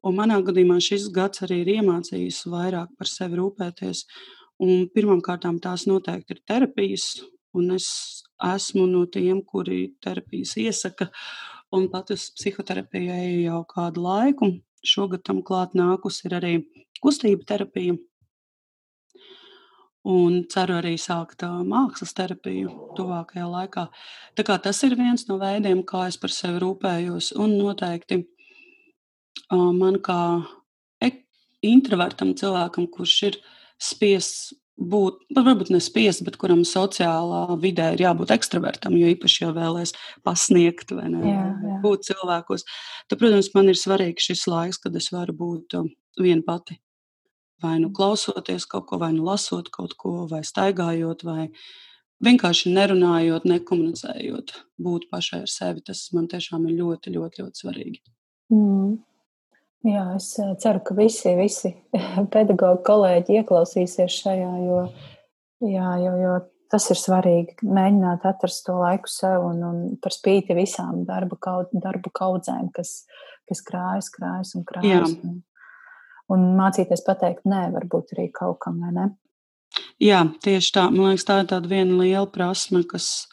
Un 0.05 0.17
manā 0.17 0.39
gadījumā 0.45 0.79
šis 0.83 1.07
gads 1.13 1.45
arī 1.45 1.61
ir 1.63 1.71
iemācījis 1.77 2.43
vairāk 2.49 2.91
par 2.97 3.09
sevi 3.09 3.39
rūpēties. 3.39 4.03
Pirmkārt, 4.59 5.47
tās 5.63 5.83
noteikti 5.89 6.37
ir 6.37 6.41
terapijas, 6.47 7.09
un 7.55 7.73
es 7.75 7.87
esmu 8.43 8.85
no 8.87 9.05
tiem, 9.05 9.41
kuri 9.43 9.95
terapijas 10.03 10.55
iesaka. 10.61 11.09
Un 11.75 11.89
pat 11.91 12.11
uz 12.13 12.29
psihoterapiju 12.37 13.11
eju 13.11 13.39
jau 13.49 13.61
kādu 13.67 14.03
laiku. 14.05 14.51
Šogad 14.85 15.25
tam 15.25 15.41
klāt 15.43 15.73
nākus 15.75 16.21
ir 16.27 16.37
arī 16.37 16.53
kustība 17.03 17.43
terapija. 17.47 17.97
Un 20.05 20.43
ceru 20.53 20.77
arī 20.77 20.93
sākt 21.01 21.41
mākslas 21.65 22.13
terapiju 22.13 22.93
tuvākajā 22.95 23.47
laikā. 23.49 23.87
Tā 24.37 24.45
kā 24.45 24.59
tas 24.61 24.83
ir 24.85 24.93
viens 24.95 25.25
no 25.27 25.39
veidiem, 25.41 25.81
kā 25.83 26.05
es 26.07 26.19
par 26.21 26.31
sevi 26.31 26.61
rūpējos. 26.61 27.31
Un 27.41 27.57
noteikti 27.57 28.21
man 29.51 29.97
kā 30.05 30.21
introvertam 31.65 32.35
cilvēkam, 32.37 32.85
kurš 32.93 33.17
ir 33.31 33.39
spiests 33.81 34.53
būt, 34.75 35.21
varbūt 35.35 35.71
ne 35.71 35.79
spiests, 35.83 36.23
bet 36.25 36.37
kuram 36.39 36.63
sociālā 36.67 37.57
vidē 37.61 37.93
ir 37.95 38.03
jābūt 38.05 38.33
ekstravertam, 38.35 38.95
jo 38.99 39.11
īpaši 39.13 39.45
jau 39.45 39.51
vēlēs 39.55 39.95
pasniegt 40.25 40.91
vai 40.95 41.07
ne, 41.11 41.21
jā, 41.23 41.45
jā. 41.63 41.77
būt 41.83 42.09
cilvēkos. 42.09 42.65
Tad, 43.09 43.19
protams, 43.21 43.51
man 43.55 43.71
ir 43.71 43.79
svarīgs 43.79 44.27
šis 44.27 44.45
laiks, 44.51 44.81
kad 44.83 44.95
es 44.99 45.11
varu 45.15 45.35
būt 45.37 45.77
um, 45.79 45.89
viena 46.19 46.43
pati. 46.45 46.79
Vai 47.63 47.77
nu 47.79 47.89
klausoties 47.95 48.67
kaut 48.67 48.89
ko, 48.89 48.99
vai 48.99 49.13
nu 49.15 49.23
lasot 49.25 49.71
kaut 49.73 49.95
ko, 49.97 50.25
vai 50.29 50.43
staigājot, 50.43 51.23
vai 51.23 51.47
vienkārši 52.25 52.73
nerunājot, 52.75 53.47
nekomunicējot, 53.47 54.51
būt 54.83 55.07
pašai 55.11 55.45
ar 55.45 55.51
sevi. 55.51 55.85
Tas 55.87 56.09
man 56.15 56.27
tiešām 56.31 56.67
ir 56.67 56.81
ļoti, 56.81 57.15
ļoti, 57.15 57.45
ļoti 57.45 57.63
svarīgi. 57.63 58.03
Mm. 58.51 58.97
Jā, 59.85 60.03
es 60.15 60.31
eh, 60.41 60.53
ceru, 60.61 60.81
ka 60.85 60.95
visi, 60.97 61.35
visi 61.37 61.73
pedagoģi 62.33 62.83
kolēģi 62.87 63.39
ieklausīsies 63.41 64.19
šajā, 64.23 64.51
jo, 64.65 64.79
jā, 65.67 65.89
jo, 66.01 66.13
jo 66.23 66.35
tas 66.71 66.87
ir 66.93 66.99
svarīgi. 66.99 67.59
Mēģināt 67.65 68.25
atrast 68.27 68.65
to 68.67 68.77
laiku 68.79 69.11
sev 69.11 69.45
un, 69.45 69.61
un 69.67 69.83
par 70.01 70.15
spīti 70.15 70.57
visām 70.57 71.03
darba, 71.07 71.37
kaut, 71.41 71.73
darbu 71.73 72.11
kaudzēm, 72.15 72.71
kas, 72.75 73.03
kas 73.49 73.61
krājas, 73.65 74.09
krājas 74.13 74.55
un 74.57 74.65
krājas. 74.67 75.13
Jā. 75.13 75.29
Un, 75.29 75.43
un 76.33 76.49
mācīties 76.57 77.05
pateikt, 77.05 77.45
nē, 77.49 77.67
varbūt 77.75 78.15
arī 78.15 78.31
kaut 78.33 78.61
kam, 78.65 78.81
vai 78.81 78.95
ne? 78.95 79.11
Jā, 80.01 80.25
tieši 80.43 80.73
tā. 80.75 80.89
Man 80.91 81.13
liekas, 81.13 81.27
tā 81.27 81.39
ir 81.43 81.49
tāda 81.51 81.69
viena 81.71 81.99
liela 82.01 82.27
prasme, 82.31 82.81
kas, 82.89 83.27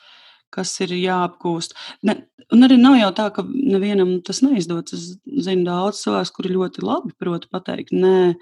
kas 0.53 0.75
ir 0.85 0.95
jāapgūst. 0.97 1.77
Ne, 2.09 2.19
un 2.53 2.67
arī 2.67 2.79
nav 2.81 2.99
jau 2.99 3.11
tā, 3.19 3.29
ka 3.37 3.45
nevienam 3.49 4.19
tas 4.27 4.43
neizdodas. 4.45 4.95
Es 4.97 5.47
zinu 5.49 5.67
daudz 5.69 6.03
cilvēku, 6.05 6.37
kuri 6.39 6.55
ļoti 6.57 6.85
labi 6.87 7.15
prot 7.19 7.49
pateikt 7.53 7.95
nē 7.97 8.35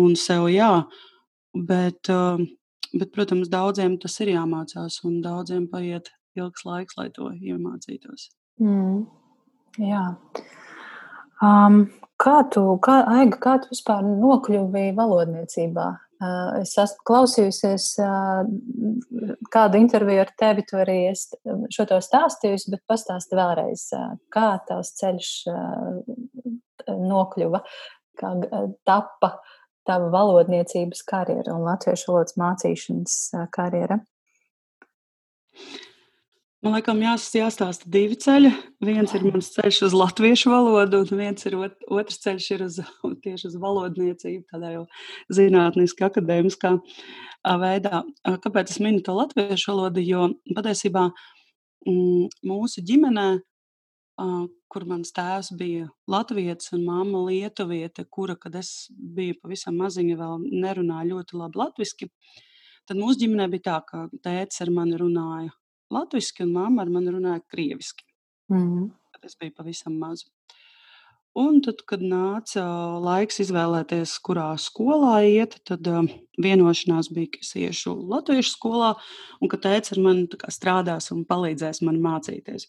un 0.00 0.16
sev 0.18 0.48
jā. 0.52 0.72
Bet, 1.52 2.08
um, 2.12 2.46
bet, 2.94 3.12
protams, 3.12 3.50
daudziem 3.52 3.98
tas 4.00 4.16
ir 4.24 4.32
jāmācās, 4.32 5.02
un 5.08 5.20
daudziem 5.24 5.66
paiet 5.68 6.08
ilgs 6.38 6.64
laiks, 6.64 6.96
lai 6.96 7.10
to 7.12 7.28
iemācītos. 7.36 8.30
Mm, 8.62 9.02
jā. 9.84 10.06
Um, 11.42 11.84
kā 12.22 12.38
tu, 12.54 12.64
kā, 12.84 13.02
Aiga, 13.18 13.40
kā 13.42 13.58
tu 13.60 13.72
vispār 13.72 14.04
nokļuvi 14.06 14.92
valodniecībā? 14.96 15.88
Es 16.60 16.74
esmu 16.78 17.02
klausījusies 17.08 17.86
kādu 19.52 19.80
interviju 19.80 20.22
ar 20.22 20.30
tevi, 20.38 20.64
tu 20.68 20.78
arī 20.78 20.98
šo 21.14 21.86
to 21.90 21.98
stāstījusi, 22.04 22.70
bet 22.74 22.84
pastāsti 22.90 23.38
vēlreiz, 23.38 23.88
kā 24.32 24.52
tavs 24.68 24.92
ceļš 25.00 25.32
nokļuva, 26.86 27.62
kā 28.20 28.32
tappa 28.86 29.34
tava 29.88 30.10
valodniecības 30.14 31.02
karjera 31.08 31.56
un 31.56 31.66
latviešu 31.66 32.12
valodas 32.12 32.38
mācīšanas 32.38 33.16
karjera. 33.54 33.98
Man 36.62 36.76
liekas, 36.76 37.00
jās, 37.02 37.24
jāstāsta 37.34 37.88
divi 37.90 38.14
ceļi. 38.22 38.52
Viens 38.86 39.10
ir 39.16 39.24
mans 39.26 39.48
ceļš 39.50 39.80
uz 39.88 39.94
latviešu 39.98 40.50
valodu, 40.52 41.00
un 41.02 41.18
viens 41.18 41.46
ir 41.48 41.56
ot, 41.58 41.72
otrs 41.90 42.20
ceļš 42.22 42.44
ir 42.54 42.60
uz, 42.68 42.76
tieši 43.24 43.48
uz 43.48 43.56
valodniecību, 43.58 44.44
tādā 44.52 44.68
jau 44.76 44.84
zinātniski, 45.34 46.04
akadēmiskā 46.06 46.70
veidā. 47.58 48.04
Kāpēc 48.44 48.70
es 48.70 48.78
minu 48.78 49.02
to 49.02 49.16
latviešu 49.16 49.72
valodu? 49.72 50.04
Jo 50.06 50.28
patiesībā 50.54 51.08
mm, 51.10 52.28
mūsu 52.46 52.84
ģimenē, 52.86 53.24
kur 54.70 54.86
mans 54.86 55.10
tēvs 55.16 55.50
bija 55.58 55.88
latvietis 56.14 56.70
un 56.76 56.84
mamma 56.86 57.24
lietuviete, 57.24 58.04
kura, 58.06 58.36
kad 58.38 58.54
es 58.60 58.86
biju 58.92 59.40
pavisam 59.42 59.82
maziņa, 59.82 60.14
vēl 60.20 60.46
nerunāja 60.62 61.10
ļoti 61.10 61.42
labi 61.42 61.58
latviski, 61.64 62.08
tad 62.86 63.02
mūsu 63.02 63.24
ģimenē 63.24 63.48
bija 63.50 63.66
tā, 63.66 63.80
ka 63.90 64.04
tēvs 64.22 64.62
ar 64.62 64.72
mani 64.78 65.02
runāja 65.02 65.50
latviešu, 65.92 66.42
un 66.46 66.56
mamma 66.56 66.84
ar 66.84 66.92
mani 66.92 67.14
runāja 67.14 67.42
krieviski. 67.52 68.06
Mm. 68.52 68.90
Tas 69.22 69.36
bija 69.38 69.54
pavisam 69.54 69.94
maz. 70.00 70.24
Un 71.38 71.62
tad, 71.64 71.78
kad 71.88 72.02
nāca 72.04 72.62
laiks 73.00 73.38
izvēlēties, 73.40 74.18
kurā 74.26 74.50
skolā 74.60 75.14
iet, 75.24 75.54
tad 75.64 75.86
uh, 75.88 76.02
vienošanās 76.36 77.08
bija, 77.14 77.30
ka 77.32 77.40
es 77.40 77.54
iešu 77.56 77.94
latviešu 78.10 78.52
skolā, 78.52 78.90
un 79.40 79.48
ka 79.48 79.56
tēvs 79.62 79.94
ar 79.94 80.02
mani 80.04 80.26
strādās 80.52 81.08
un 81.14 81.22
palīdzēs 81.28 81.80
man 81.88 82.02
mācīties. 82.04 82.68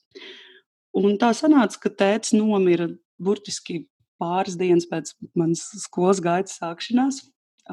Un 0.95 1.17
tā 1.19 1.33
sanāca, 1.35 1.81
ka 1.83 1.91
tēvs 2.03 2.31
nomira 2.37 2.87
burtiski 3.19 3.81
pāris 4.21 4.55
dienas 4.55 4.87
pēc 4.87 5.11
manas 5.35 5.65
skolas 5.83 6.23
gaitas 6.23 6.55
sākšanās, 6.61 7.19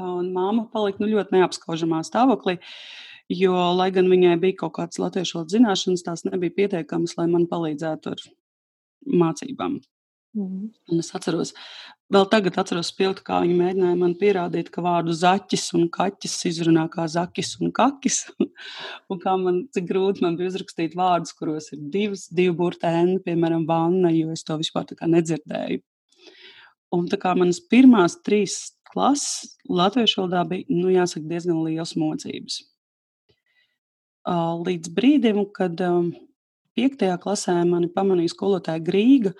un 0.00 0.32
māma 0.34 0.66
palika 0.72 1.04
nu, 1.04 1.12
ļoti 1.14 1.38
neapskaužamā 1.38 2.02
stāvoklī. 2.06 2.58
Jo, 3.30 3.54
lai 3.78 3.92
gan 3.94 4.08
viņai 4.10 4.34
bija 4.42 4.56
kaut 4.64 4.74
kādas 4.80 4.98
latviešu 4.98 5.36
valodas 5.36 5.54
zināšanas, 5.54 6.02
tās 6.02 6.24
nebija 6.26 6.56
pietiekamas, 6.56 7.14
lai 7.14 7.28
man 7.30 7.46
palīdzētu 7.50 8.10
ar 8.10 8.22
mācībām. 9.22 9.76
Mm. 10.34 10.70
Un 10.90 11.02
es 11.02 11.10
atceros, 11.14 11.52
vēl 12.10 12.26
tagad 12.30 12.58
atceros 12.58 12.90
spilgti, 12.90 13.22
kā 13.26 13.40
viņi 13.44 13.54
mēģināja 13.58 13.98
man 13.98 14.16
pierādīt, 14.18 14.72
ka 14.74 14.82
vārdu 14.82 15.14
zaķis 15.14 15.68
un 15.78 15.86
kaķis 15.94 16.34
izrunā 16.50 16.88
kā 16.90 17.06
zakis 17.10 17.52
un 17.62 17.70
kakis. 17.74 18.18
un 19.10 19.22
kā 19.22 19.36
man, 19.38 19.62
cik 19.74 19.86
grūti 19.90 20.26
man 20.26 20.38
bija 20.38 20.50
uzrakstīt 20.50 20.98
vārdus, 20.98 21.34
kuros 21.38 21.70
ir 21.74 21.86
divas, 21.94 22.26
divu 22.34 22.56
burta 22.62 22.90
N, 23.04 23.20
piemēram, 23.26 23.62
vanna, 23.70 24.10
jo 24.14 24.34
es 24.34 24.42
to 24.46 24.58
vispār 24.58 24.90
nedzirdēju. 25.06 25.84
Un 26.98 27.06
tā 27.06 27.18
kā 27.22 27.36
manas 27.38 27.62
pirmās 27.70 28.18
trīs 28.26 28.72
klases 28.90 29.54
latviešu 29.70 30.24
valodā 30.24 30.42
bija, 30.50 30.66
nu, 30.74 30.90
jāsaka, 30.90 31.28
diezgan 31.30 31.62
liels 31.62 31.94
mocības 31.98 32.64
līdz 34.28 34.92
brīdim, 34.96 35.44
kad 35.54 35.80
piektajā 36.76 37.16
klasē 37.22 37.56
mani 37.64 37.88
pamanīja 37.92 38.34
skolotāja 38.34 38.82
Grīga. 38.84 39.34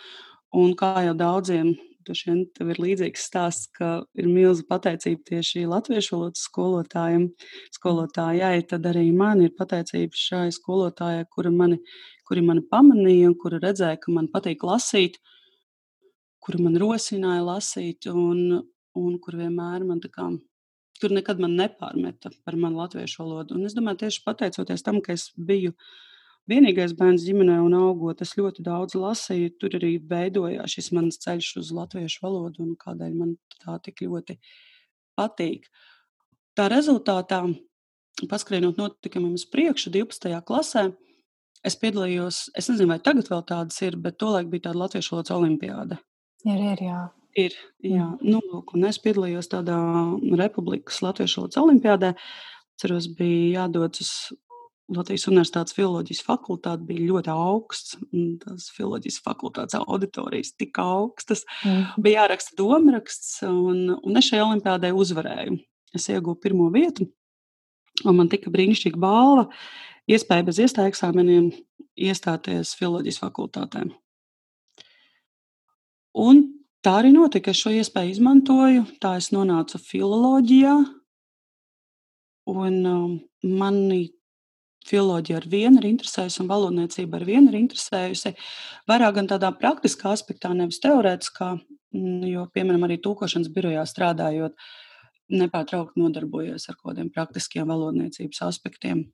Un 0.50 0.75
kā 0.75 1.04
jau 1.06 1.14
daudziem 1.14 1.76
šiem 2.16 2.44
tev 2.56 2.72
ir 2.72 2.80
līdzīgs 2.82 3.26
stāsts, 3.28 3.68
ka 3.76 4.02
ir 4.18 4.26
milzīga 4.26 4.66
pateicība 4.72 5.22
tieši 5.28 5.66
latviešu 5.70 6.16
valodas 6.16 6.44
skolotājiem, 6.49 7.28
skolotājai, 7.76 8.64
tad 8.66 8.88
arī 8.90 9.10
man 9.14 9.44
ir 9.44 9.52
pateicība 9.58 10.16
šai 10.16 10.49
skolotājai, 10.54 11.28
kura 11.30 11.52
mani, 11.54 11.80
kuri 12.26 12.42
mani 12.46 12.64
pamanīja 12.70 13.30
un 13.30 13.37
kura 13.38 13.60
redzēja, 13.62 14.00
ka 14.02 14.14
man 14.16 14.30
patīk 14.32 14.64
lasīt, 14.66 15.20
kura 16.42 16.62
man 16.64 16.78
rosināja 16.80 17.44
lasīt 17.46 18.10
un, 18.10 18.62
un 18.96 19.18
kur 19.22 19.38
vienmēr 19.38 19.87
man 19.87 20.02
tā 20.02 20.10
kā 20.10 20.30
tur 21.00 21.14
nekad 21.14 21.40
man 21.42 21.57
nepārmeta 21.59 22.33
par 22.45 22.57
manu 22.61 22.80
latviešu 22.83 23.23
valodu. 23.23 23.57
Un 23.57 23.69
es 23.69 23.76
domāju, 23.76 24.04
tieši 24.04 24.23
pateicoties 24.26 24.85
tam, 24.87 25.00
ka 25.04 25.14
es 25.16 25.30
biju 25.37 25.75
vienīgais 26.50 26.95
bērns 26.99 27.25
ģimenē 27.26 27.59
un 27.64 27.76
augot, 27.78 28.23
es 28.25 28.35
ļoti 28.38 28.64
daudz 28.66 28.97
lasīju. 28.99 29.54
Tur 29.61 29.76
arī 29.80 29.95
veidojās 30.11 30.76
šis 30.76 30.90
mans 30.97 31.21
ceļš 31.23 31.52
uz 31.62 31.73
latviešu 31.76 32.25
valodu 32.25 32.64
un 32.66 32.75
kādēļ 32.80 33.16
man 33.16 33.37
tā 33.61 33.78
tik 33.85 34.04
ļoti 34.07 34.38
patīk. 35.19 35.69
Tā 36.59 36.66
rezultātā, 36.73 37.45
paskrienot 38.30 38.80
notikumiem 38.80 39.37
uz 39.38 39.47
priekšu, 39.49 39.92
12. 39.95 40.35
klasē, 40.47 40.90
es 41.64 41.76
piedalījos, 41.80 42.49
es 42.59 42.69
nezinu, 42.73 42.90
vai 42.95 43.00
tagad 43.04 43.30
vēl 43.30 43.47
tādas 43.47 43.80
ir, 43.87 43.97
bet 44.00 44.19
tolaik 44.21 44.50
bija 44.52 44.69
tāda 44.69 44.85
latviešu 44.85 45.14
valodas 45.14 45.37
olimpiāda. 45.37 46.00
Ir, 46.49 46.61
ir, 46.73 46.85
jā. 46.88 47.00
Ir, 47.38 47.54
jā. 47.87 48.06
Nu, 48.25 48.40
lūk, 48.42 48.75
un 48.75 48.87
es 48.88 48.99
piedalījos 49.02 49.50
tādā 49.52 49.78
Republikas 50.40 50.99
Latviešu 51.04 51.42
valodas 51.44 51.60
olimpiādē. 51.62 52.14
Ceros, 52.80 53.06
bija 53.14 53.60
jādodas 53.60 54.02
uz 54.02 54.12
Latvijas 54.90 55.28
Universitātes 55.30 55.76
filozofijas 55.76 56.25
fakultāti 56.26 56.88
bija 56.88 57.06
ļoti 57.12 57.30
augsts. 57.30 57.94
Tās 58.42 58.70
filozofijas 58.75 59.20
fakultātes 59.22 59.78
auditorijas 59.78 60.54
tik 60.58 60.80
augstas. 60.82 61.44
Mm. 61.62 61.84
Bija 62.02 62.25
jāraksta 62.25 62.56
domāraksts, 62.58 63.37
un, 63.46 63.94
un 63.94 64.18
es 64.18 64.30
šajā 64.30 64.49
olimpiādē 64.49 64.90
uzvarēju. 64.96 65.60
Es 65.94 66.10
ieguvu 66.10 66.38
pirmo 66.42 66.68
vietu, 66.75 67.06
un 68.06 68.18
man 68.18 68.30
tika 68.30 68.50
brīnišķīga 68.50 68.99
balva, 69.02 69.49
iespēja 70.10 70.46
bez 70.46 70.60
iestājas 70.62 70.94
eksāmeniem 70.94 71.50
iestāties 71.99 72.75
filozofijas 72.78 73.22
fakultātē. 73.22 73.87
Un 76.18 76.42
Tā 76.80 76.94
arī 76.96 77.10
notika. 77.12 77.52
Es 77.52 77.60
šo 77.60 77.72
iespēju 77.76 78.14
izmantoju. 78.14 78.87
Tā 79.02 79.16
es 79.20 79.28
nonācu 79.34 79.80
filozofijā. 79.84 80.78
Un 82.50 82.78
um, 82.88 83.10
mani 83.44 84.06
filozofija 84.88 85.42
ar 85.42 85.46
vienu 85.52 85.82
ir 85.82 85.90
interesējusi, 85.90 86.40
un 86.42 86.49
valodniecība 86.50 87.20
ar 87.20 87.26
vienu 87.28 87.52
ir 87.52 87.58
interesējusi. 87.60 88.32
Vairāk 88.88 89.18
gan 89.18 89.28
tādā 89.30 89.52
praktiskā 89.60 90.14
aspektā, 90.14 90.54
nevis 90.56 90.80
teorētiskā, 90.82 91.52
mm, 91.92 92.25
jo, 92.32 92.46
piemēram, 92.56 92.88
arī 92.88 92.96
tūkošanas 93.04 93.52
birojā 93.54 93.84
strādājot, 93.87 94.56
nepārtraukti 95.30 96.00
nodarbojos 96.00 96.66
ar 96.70 96.80
kaut 96.80 96.94
kādiem 96.94 97.12
praktiskiem 97.12 97.68
valodniecības 97.70 98.40
aspektiem. 98.49 99.04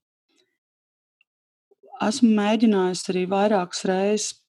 Esmu 2.07 2.31
mēģinājusi 2.39 3.11
arī 3.13 3.27
vairākas 3.29 3.85
reizes 3.89 4.46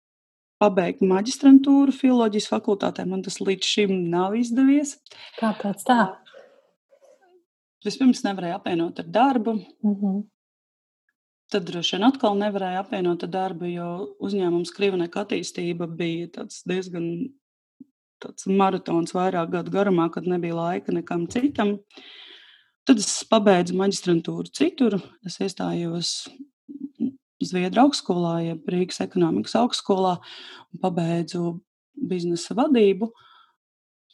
pabeigt 0.61 1.03
maģistrantūru 1.05 1.93
filozofijas 1.95 2.49
fakultātē. 2.51 3.05
Man 3.09 3.23
tas 3.25 3.39
līdz 3.41 3.73
šim 3.73 3.93
nav 4.11 4.37
izdevies. 4.39 4.97
Kāpēc 5.39 5.83
tā? 5.87 6.01
Vispirms 7.85 8.23
nevarēju 8.25 8.57
apvienot 8.57 8.99
ar 8.99 9.07
darbu. 9.19 9.53
Mm 9.85 9.95
-hmm. 9.95 10.23
Tad 11.51 11.63
droši 11.63 11.95
vien 11.95 12.03
atkal 12.03 12.35
nevarēju 12.35 12.79
apvienot 12.81 13.23
ar 13.23 13.29
darbu, 13.29 13.65
jo 13.71 14.15
uzņēmums 14.19 14.73
Krievneka 14.75 15.23
attīstība 15.23 15.87
bija 15.87 16.47
diezgan 16.67 17.29
tāds 18.19 18.47
maratons 18.47 19.13
vairāk 19.13 19.53
gadu 19.53 19.71
garumā, 19.71 20.09
kad 20.11 20.27
nebija 20.27 20.55
laika 20.55 20.91
nekam 20.91 21.27
citam. 21.27 21.77
Tad 22.87 22.97
es 22.97 23.23
pabeidzu 23.29 23.75
maģistrantūru 23.75 24.51
citur. 24.51 24.99
Es 25.25 25.39
iestājos 25.39 26.27
Zviedru 27.47 27.85
augstskolā, 27.85 28.35
jeb 28.45 28.67
Rīgas 28.71 29.01
ekonomikas 29.05 29.55
augstskolā, 29.59 30.17
un 30.73 30.83
pabeidzu 30.83 31.57
biznesa 31.97 32.55
vadību. 32.57 33.11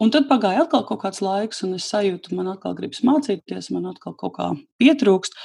Un 0.01 0.11
tad 0.11 0.25
pagāja 0.29 0.65
atkal 0.65 0.83
kaut 0.87 1.03
kāds 1.03 1.21
laiks, 1.23 1.61
un 1.65 1.77
es 1.77 1.85
sajūtu, 1.91 2.33
man 2.37 2.49
atkal 2.55 2.75
gribas 2.77 3.03
mācīties, 3.05 3.69
man 3.75 3.87
atkal 3.91 4.15
kaut 4.17 4.35
kā 4.37 4.49
pietrūkst. 4.81 5.37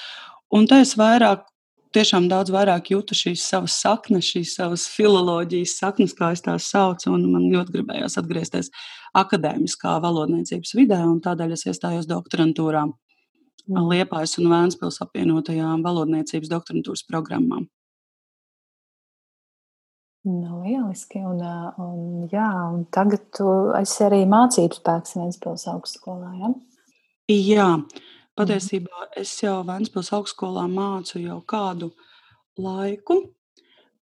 Un 0.57 0.67
te 0.71 0.81
es 0.83 0.95
vairāk, 0.99 1.45
tiešām 1.97 2.29
daudz 2.31 2.53
vairāk 2.53 2.91
jūtu 2.93 3.17
šīs 3.17 3.45
savas 3.45 3.77
saknes, 3.83 4.29
šīs 4.29 4.55
savas 4.59 4.87
filoloģijas 4.93 5.77
saknes, 5.81 6.15
kā 6.17 6.33
es 6.37 6.45
tās 6.45 6.69
saucu, 6.73 7.11
un 7.13 7.27
man 7.33 7.49
ļoti 7.53 7.77
gribējās 7.77 8.19
atgriezties 8.21 8.73
akadēmiskā 9.17 9.99
valodniecības 10.05 10.75
vidē, 10.79 11.03
un 11.05 11.21
tādēļ 11.25 11.55
es 11.57 11.69
iestājos 11.69 12.09
doktorantūrā 12.11 12.87
Liepājas 13.69 14.39
un 14.41 14.49
Vēncpils 14.49 15.03
apvienotajām 15.05 15.83
valodniecības 15.85 16.49
doktorantūras 16.49 17.05
programmām. 17.09 17.67
Nu, 20.27 20.63
lieliski. 20.65 21.21
Un, 21.23 21.41
un, 21.79 22.27
jā, 22.33 22.49
un 22.73 22.85
tagad 22.95 23.29
tu 23.37 23.47
esi 23.79 24.05
arī 24.07 24.25
mācības 24.29 24.81
spēks 24.81 25.17
Vēncpils 25.19 25.67
augstskolā. 25.71 26.33
Ja? 26.43 26.53
Jā, 27.33 27.69
patiesībā 28.39 29.11
es 29.21 29.37
jau 29.43 29.61
Vēncpils 29.69 30.11
augstskolā 30.17 30.67
mācu 30.73 31.23
jau 31.23 31.39
kādu 31.49 31.93
laiku. 32.59 33.21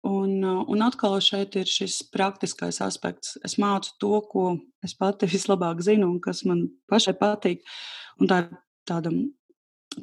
Un, 0.07 0.39
un 0.41 0.85
atkal 0.87 1.19
šeit 1.25 1.57
ir 1.59 1.67
šis 1.67 1.99
praktiskais 2.15 2.79
aspekts. 2.85 3.35
Es 3.45 3.57
mācu 3.59 3.97
to, 4.01 4.21
ko 4.31 4.45
es 4.87 4.95
pati 4.97 5.29
vislabāk 5.35 5.83
zinu 5.85 6.09
un 6.15 6.21
kas 6.23 6.45
man 6.49 6.69
pašai 6.91 7.17
patīk. 7.21 7.67
Un 8.23 8.31
tā 8.31 8.45
ir 8.45 8.55
tāda 8.89 9.13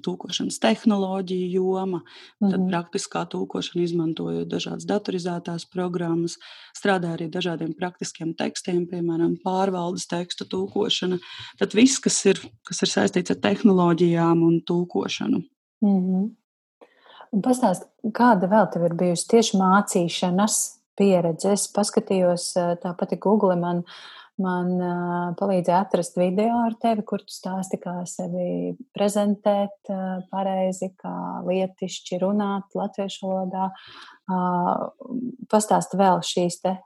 tūkošanas 0.01 0.59
tehnoloģija 0.63 1.50
joma, 1.53 2.01
tad 2.39 2.50
mm 2.50 2.53
-hmm. 2.53 2.69
praktiskā 2.71 3.23
tūkošana, 3.29 3.83
izmantojot 3.83 4.47
dažādas 4.47 4.85
datorizētās 4.89 5.65
programmas, 5.71 6.38
strādā 6.77 7.13
arī 7.15 7.29
dažādiem 7.29 7.73
praktiskiem 7.77 8.33
tekstiem, 8.33 8.85
piemēram, 8.88 9.38
pārvaldes 9.45 10.07
tekstu 10.07 10.45
tūkošana. 10.45 11.19
Tad 11.59 11.73
viss, 11.73 12.00
kas 12.00 12.25
ir, 12.25 12.39
kas 12.63 12.81
ir 12.81 12.89
saistīts 12.89 13.31
ar 13.31 13.38
tehnoloģijām 13.38 14.43
un 14.43 14.62
tūkošanu. 14.62 15.43
Mm 15.81 16.00
-hmm. 16.00 16.31
Pastāst, 17.41 17.88
kāda 18.13 18.47
vēl 18.47 18.71
tev 18.73 18.83
ir 18.85 18.93
bijusi 18.93 19.27
tieši 19.27 19.57
mācīšanas 19.57 20.79
pieredze? 20.97 21.51
Es 21.51 21.67
paskatījos, 21.73 22.53
tāpat 22.81 23.19
Google 23.19 23.55
man 23.55 23.77
uh, 23.77 24.23
man 24.41 24.69
uh, 24.79 25.33
palīdzēja 25.37 25.81
atrast 25.85 26.17
video 26.17 26.63
ar 26.65 26.77
tevi, 26.81 27.03
kur 27.05 27.21
tu 27.21 27.33
stāsti, 27.33 27.77
kā 27.81 27.99
sevi 28.09 28.73
prezentēt 28.95 29.91
uh, 29.93 30.23
pareizi, 30.31 30.89
kā 30.97 31.43
lietišķi 31.45 32.21
runāt 32.23 32.77
latviešu 32.77 33.29
valodā. 33.29 33.69
Uh, 34.23 34.89
pastāsti 35.51 35.99
vēl 35.99 36.23
šīs 36.25 36.61
te 36.63 36.77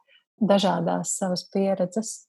dažādās 0.43 1.15
savas 1.17 1.45
pieredzes. 1.53 2.27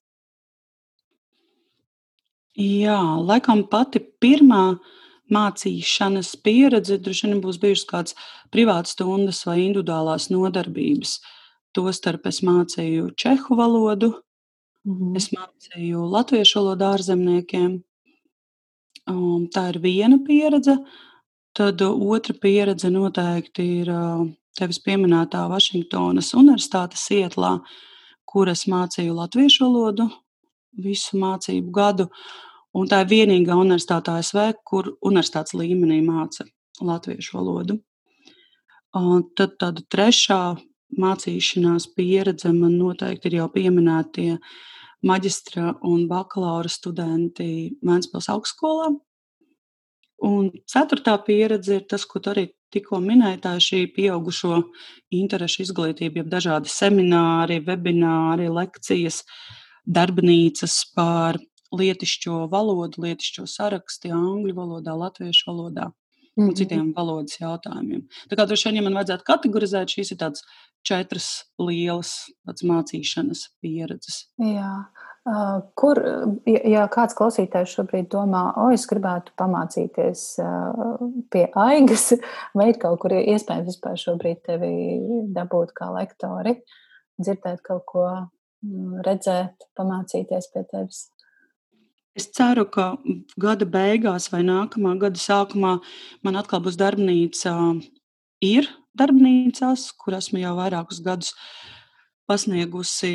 Jā, 2.58 2.98
laikam 3.22 3.62
pati 3.70 4.00
pirmā 4.22 4.78
mācīšanas 5.30 6.32
pieredze 6.42 6.96
droši 6.98 7.28
vien 7.28 7.42
būs 7.44 7.58
bijusi 7.62 7.87
kāds 7.90 8.16
privāts 8.54 8.96
stundas 8.96 9.44
vai 9.46 9.60
individuālās 9.66 10.31
nodarbības. 10.33 11.18
Tostarp 11.76 12.26
es 12.26 12.40
mācīju 12.42 13.12
čehu 13.20 13.59
valodu, 13.59 14.14
Mhm. 14.88 15.16
Es 15.20 15.29
mācīju 15.35 16.07
latviešu 16.09 16.62
valodu 16.62 16.87
ārzemniekiem. 16.88 17.77
Um, 19.09 19.48
tā 19.53 19.68
ir 19.72 19.81
viena 19.85 20.16
pieredze. 20.24 20.79
Tad 21.57 21.83
otra 21.83 22.35
pieredze 22.40 22.88
noteikti 22.92 23.66
ir 23.83 23.90
uh, 23.92 24.22
tevis 24.57 24.79
pieminētā 24.85 25.42
Vašingtonas 25.51 26.33
Universitātes 26.38 27.05
ietlā, 27.14 27.59
kur 28.29 28.48
es 28.53 28.64
mācīju 28.70 29.16
latviešu 29.16 29.66
valodu 29.66 30.09
visu 30.79 31.18
mācību 31.20 31.74
gadu. 31.74 32.09
Un 32.77 32.88
tā 32.88 33.03
ir 33.03 33.11
vienīgā 33.12 33.57
universitāte 33.59 34.14
ASV, 34.14 34.40
kur 34.64 34.92
universitātes 35.03 35.57
līmenī 35.59 36.01
māca 36.05 36.46
latviešu 36.81 37.37
valodu. 37.40 37.79
Un 38.96 39.24
tad 39.37 39.59
tāda 39.61 39.85
trešā 39.92 40.42
mācīšanās 40.96 41.90
pieredze 41.96 42.53
man 42.55 42.79
noteikti 42.79 43.29
ir 43.29 43.40
jau 43.42 43.48
pieminētie 43.53 44.38
maģistra 45.06 45.74
un 45.87 46.06
bakalaura 46.11 46.70
studenti 46.70 47.76
Vēncpils 47.84 48.30
augstskolā. 48.32 48.92
Un 50.28 50.48
ceturtā 50.66 51.14
pieredze 51.22 51.78
ir 51.78 51.84
tas, 51.90 52.04
ko 52.08 52.18
tu 52.18 52.32
arī 52.32 52.48
tikko 52.74 52.98
minēji, 53.02 53.40
tā 53.44 53.54
ir 53.56 53.64
šī 53.64 53.82
pieaugušo 53.94 54.64
interešu 55.14 55.62
izglītība, 55.62 56.22
jeb 56.22 56.32
dažādi 56.32 56.72
semināri, 56.72 57.61
webināri, 57.64 58.48
lekcijas, 58.50 59.22
darbnīcas 59.87 60.80
par 60.98 61.38
lietišķo 61.78 62.48
valodu, 62.50 63.04
lietišķo 63.06 63.46
sarakstu, 63.46 64.11
angļu 64.16 64.56
valodā, 64.58 64.98
latviešu 64.98 65.50
valodā 65.52 65.92
mm 66.38 66.48
-hmm. 66.48 66.57
citiem 66.57 66.92
valodas 66.96 67.40
jautājumiem. 67.40 68.07
Tā 68.31 68.37
kā 68.38 68.46
droši 68.46 68.68
vien, 68.68 68.77
ja 68.77 68.83
man 68.83 68.94
vajadzētu 68.94 69.27
kategorizēt, 69.27 69.94
šīs 69.94 70.12
ir 70.12 70.18
tādas 70.22 70.42
četras 70.87 71.29
lielas 71.59 72.31
mācīšanas 72.46 73.48
pieredzes. 73.61 74.29
Jā. 74.38 74.87
Kur, 75.77 75.98
ja 76.46 76.87
kāds 76.88 77.16
klausītājs 77.18 77.74
šobrīd 77.77 78.09
domā, 78.09 78.46
o, 78.57 78.70
es 78.72 78.87
gribētu 78.88 79.35
pamācīties 79.37 80.22
pie 81.31 81.44
aigas, 81.53 82.14
vai 82.57 82.70
ir 82.70 82.79
kaut 82.81 83.03
kur 83.03 83.12
iespējams 83.12 83.68
vispār 83.68 83.98
šobrīd 84.01 84.40
tevi 84.46 84.72
dabūt 85.37 85.74
kā 85.77 85.90
lektori, 85.92 86.57
dzirdēt 87.20 87.61
kaut 87.66 87.85
ko, 87.92 88.07
mm, 88.64 89.03
redzēt, 89.05 89.68
pamācīties 89.77 90.53
pie 90.55 90.64
tevis? 90.70 91.09
Es 92.18 92.26
ceru, 92.35 92.64
ka 92.66 92.96
gada 93.38 93.66
beigās 93.68 94.26
vai 94.33 94.40
nākamā 94.42 94.96
gada 94.98 95.20
sākumā 95.22 95.76
man 96.26 96.38
atkal 96.40 96.62
būs 96.64 96.78
darbnīca. 96.81 97.52
Ir 98.42 98.66
darbnīcās, 98.98 99.92
kur 99.98 100.16
esmu 100.18 100.42
jau 100.42 100.57
vairākus 100.59 100.98
gadus 101.04 101.31
pasniegusi 102.28 103.12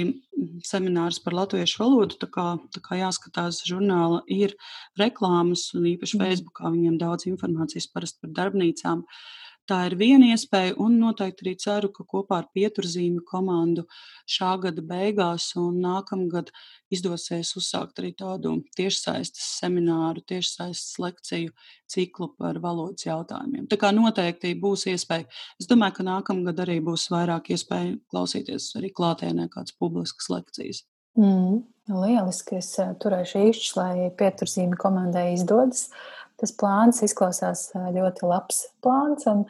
seminārus 0.66 1.20
par 1.26 1.36
latviešu 1.36 1.84
valodu. 1.84 2.18
Tā 2.22 2.30
kā, 2.32 2.48
tā 2.72 2.82
kā 2.86 3.02
jāskatās, 3.02 3.60
žurnāla 3.68 4.24
ir 4.32 4.56
reklāmas, 5.00 5.68
un 5.76 5.92
īpaši 5.92 6.18
mm. 6.18 6.24
Facebookā 6.24 6.72
viņiem 6.72 6.98
daudz 7.04 7.28
informācijas 7.30 7.92
parasti 7.92 8.24
par 8.24 8.38
darbnīcām. 8.40 9.04
Uh, 9.04 9.43
Tā 9.64 9.78
ir 9.88 9.94
viena 9.96 10.28
iespēja, 10.34 10.74
un 10.84 10.98
noteikti 11.00 11.46
arī 11.46 11.54
ceru, 11.62 11.90
ka 11.96 12.04
kopā 12.04 12.42
ar 12.42 12.48
pieturzīmju 12.52 13.22
komandu 13.24 13.86
šā 14.28 14.58
gada 14.66 14.84
beigās 14.84 15.46
un 15.60 15.78
nākamgad 15.86 16.50
izdosies 16.92 17.54
uzsākt 17.56 18.02
arī 18.02 18.12
tādu 18.20 18.58
tiešsaistes 18.76 19.46
semināru, 19.62 20.20
tiešsaistes 20.28 20.98
lekciju 21.00 21.54
ciklu 21.88 22.34
par 22.36 22.60
valodas 22.64 23.08
jautājumiem. 23.08 23.70
Tā 23.72 23.80
kā 23.80 23.94
noteikti 23.96 24.52
būs 24.60 24.84
iespēja. 24.92 25.30
Es 25.62 25.70
domāju, 25.72 26.02
ka 26.02 26.08
nākamgad 26.10 26.60
arī 26.66 26.82
būs 26.84 27.08
vairāk 27.14 27.54
iespēju 27.56 28.02
klausīties 28.12 28.74
arī 28.82 28.92
klātienē 28.92 29.48
kādas 29.54 29.78
publiskas 29.80 30.28
lekcijas. 30.34 30.84
Mm, 31.16 31.62
lieliski. 31.94 32.58
Es 32.60 32.74
eh, 32.82 32.92
turēšu 33.00 33.46
īšķis, 33.48 33.72
lai 33.80 34.12
pieturzīmju 34.18 34.82
komandai 34.82 35.30
izdodas. 35.38 35.88
Uh, 35.88 36.23
tas 36.44 36.54
plāns 36.60 37.02
izklausās 37.08 37.70
ļoti 37.74 38.28
labs 38.28 38.66
plāns, 38.84 39.26
un 39.32 39.48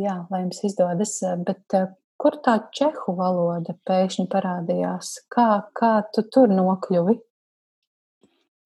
jā, 0.00 0.16
lai 0.32 0.42
jums 0.42 0.64
izdodas. 0.66 1.18
Bet 1.46 1.76
kur 2.20 2.40
tā 2.44 2.58
čehu 2.74 3.14
valoda 3.18 3.76
pēkšņi 3.86 4.26
parādījās? 4.32 5.12
Kā, 5.32 5.48
kā 5.76 5.98
tu 6.16 6.24
tur 6.32 6.52
nokļuvi? 6.52 7.18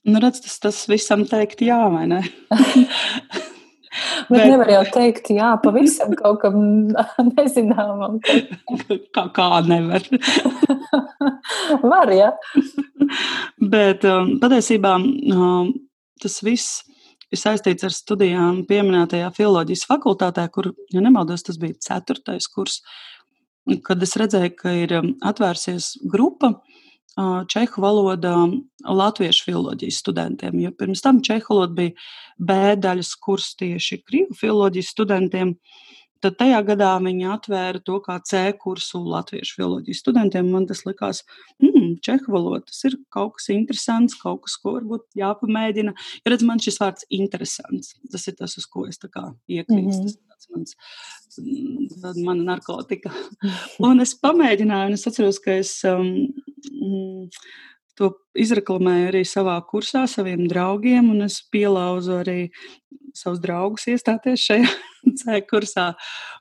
Nu, 0.09 0.21
redz, 0.23 0.41
tas, 0.41 0.57
tas 0.63 0.77
visam 0.89 1.27
teikt 1.29 1.61
jā, 1.61 1.81
vai 1.93 2.07
ne? 2.09 2.23
Bet, 2.49 3.49
Bet 4.31 4.47
nevar 4.49 4.71
jau 4.73 4.85
teikt, 4.95 5.29
jā, 5.35 5.51
pavisam 5.61 6.15
kaut 6.17 6.41
kam 6.45 6.57
nezināmam. 7.35 8.17
kā, 9.17 9.27
kā 9.37 9.49
nevar? 9.67 10.07
Var, 11.83 12.15
jā. 12.17 12.31
Bet 13.61 14.07
um, 14.09 14.37
patiesībā 14.41 14.95
um, 15.03 15.75
tas 16.23 16.39
viss 16.47 16.81
ir 17.31 17.41
saistīts 17.41 17.87
ar 17.87 17.95
studijām 17.95 18.65
pieminētajā 18.69 19.31
filozofijas 19.37 19.87
fakultātē, 19.91 20.47
kur, 20.53 20.73
ja 20.93 21.03
nemaldos, 21.05 21.45
tas 21.47 21.59
bija 21.61 21.79
ceturtais 21.81 22.49
kurs. 22.51 22.81
kad 23.85 24.03
es 24.03 24.17
redzēju, 24.17 24.55
ka 24.57 24.71
ir 24.73 24.93
atvērsies 25.23 25.99
grupa 26.11 26.55
čehu 27.51 27.83
valodā 27.83 28.35
latviešu 28.85 29.45
filoloģijas 29.45 30.01
studentiem. 30.01 30.61
Jo 30.61 30.71
pirms 30.73 31.03
tam 31.03 31.21
čehu 31.23 31.55
valoda 31.55 31.75
bija 31.75 31.91
B 32.39 32.77
daļas 32.77 33.15
kurs 33.21 33.55
tieši 33.61 34.03
krievu 34.03 34.35
filoloģijas 34.35 34.93
studentiem. 34.95 35.55
Tad 36.21 36.37
tajā 36.41 36.61
gadā 36.69 36.91
viņi 37.01 37.29
atvēra 37.33 37.81
to 37.85 37.97
kā 38.05 38.19
C 38.29 38.43
kursu 38.61 39.01
latviešu 39.01 39.57
filoloģijas 39.57 40.03
studentiem. 40.03 40.51
Man 40.53 40.67
tas 40.69 40.83
likās, 40.85 41.23
hmm, 41.63 41.95
čehu 42.05 42.35
valoda, 42.35 42.67
tas 42.69 42.83
ir 42.89 42.99
kaut 43.15 43.39
kas 43.39 43.49
interesants, 43.55 44.19
kaut 44.21 44.45
kas, 44.45 44.59
ko 44.61 44.77
varbūt 44.77 45.07
jāpamēģina. 45.21 45.95
Ja 46.25 46.35
redz, 46.35 46.45
man 46.47 46.61
šis 46.61 46.81
vārds 46.83 47.09
interesants, 47.09 47.95
tas 48.13 48.29
ir 48.29 48.37
tas, 48.41 48.59
uz 48.61 48.69
ko 48.69 48.85
es 48.91 49.01
iekrīstu. 49.01 49.71
Mm 49.71 50.11
-hmm. 50.11 50.27
Mans, 50.51 50.77
mm, 51.39 52.25
mana 52.25 52.43
narkotika. 52.55 53.11
Un 53.89 54.01
es 54.01 54.15
pamēģināju, 54.17 54.87
un 54.89 54.97
es 54.97 55.07
atceros, 55.07 55.39
ka 55.39 55.53
es 55.53 55.85
um, 55.85 56.33
mm, 56.73 57.29
to 57.99 58.13
izreklamēju 58.39 59.11
arī 59.11 59.23
savā 59.29 59.57
kursā 59.69 60.07
saviem 60.11 60.47
draugiem, 60.51 61.11
un 61.13 61.27
es 61.27 61.41
pielauzu 61.53 62.21
arī 62.23 62.39
savus 63.17 63.41
draugus 63.43 63.89
iestāties 63.91 64.47
šajā 64.49 64.73
C 65.21 65.41
kursā. 65.51 65.93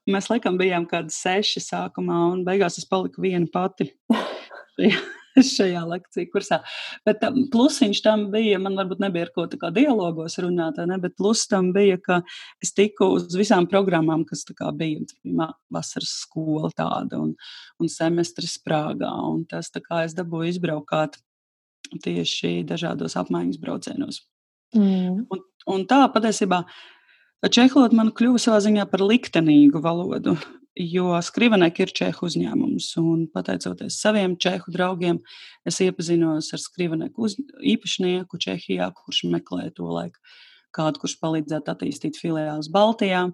Mēs 0.09 0.29
laikam 0.31 0.59
bijām 0.59 0.87
kādi 0.89 1.13
seši 1.15 1.63
sākumā, 1.65 2.25
un 2.33 2.43
beigās 2.47 2.79
es 2.81 2.89
paliku 2.89 3.25
viena 3.25 3.49
pati. 3.53 3.91
Šajā, 5.39 5.83
lekciju 5.87 6.27
kursā. 6.33 6.57
Bet 7.07 7.21
um, 7.27 7.43
plusiņš 7.53 8.01
tam 8.03 8.25
bija, 8.33 8.57
man 8.59 8.75
varbūt 8.79 8.99
nebija 9.03 9.27
ar 9.27 9.31
ko 9.35 9.45
tā 9.51 9.69
dialogos 9.75 10.35
runāt, 10.41 10.81
ne, 10.89 10.97
bet 10.99 11.15
plus 11.19 11.45
tam 11.47 11.69
bija, 11.75 11.99
ka 12.03 12.19
es 12.63 12.73
tiku 12.75 13.11
uz 13.15 13.37
visām 13.37 13.69
programmām, 13.69 14.25
kas 14.27 14.43
kā, 14.49 14.71
bija. 14.75 15.05
bija 15.23 15.49
vasaras 15.71 16.11
skola 16.25 16.71
tāda 16.75 17.21
un, 17.21 17.35
un 17.79 17.91
semestris 17.93 18.57
Prāgā. 18.65 19.11
Un 19.29 19.45
tas 19.49 19.71
tā 19.71 19.83
kā 19.85 20.03
es 20.07 20.17
dabūju 20.17 20.55
izbraukāt 20.55 21.19
tieši 22.03 22.63
dažādos 22.69 23.17
apmaiņas 23.19 23.59
braucienos. 23.61 24.23
Mm. 24.75 25.25
Un, 25.33 25.43
un 25.73 25.85
tā 25.89 26.03
patiesībā 26.13 26.63
Čehloda 27.39 27.95
man 27.95 28.09
kļuva 28.11 28.39
savā 28.43 28.57
ziņā 28.65 28.83
par 28.91 28.99
liktenīgu 29.07 29.79
valodu, 29.79 30.33
jo 30.75 31.13
Skrivenek 31.23 31.77
ir 31.79 31.93
čehu 31.95 32.27
uzņēmums. 32.27 32.89
Un 32.99 33.21
pateicoties 33.31 34.01
saviem 34.03 34.35
čehu 34.35 34.73
draugiem, 34.75 35.21
es 35.67 35.79
iepazinos 35.83 36.51
ar 36.55 36.59
Skriveneku 36.59 37.23
uz, 37.29 37.37
īpašnieku 37.63 38.41
Čehijā, 38.43 38.89
kurš 38.95 39.23
meklē 39.31 39.69
to 39.75 39.87
laiku 39.87 40.19
kādu, 40.75 41.01
kurš 41.01 41.15
palīdzētu 41.23 41.73
attīstīt 41.73 42.19
filiālus 42.19 42.69
Baltijā. 42.73 43.29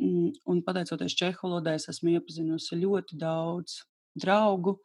Mm, 0.00 0.30
un 0.48 0.60
pateicoties 0.64 1.16
čehu 1.16 1.48
valodai, 1.48 1.78
es 1.80 1.88
esmu 1.92 2.14
iepazinusi 2.14 2.78
ļoti 2.80 3.18
daudz 3.20 3.80
draugu, 4.16 4.78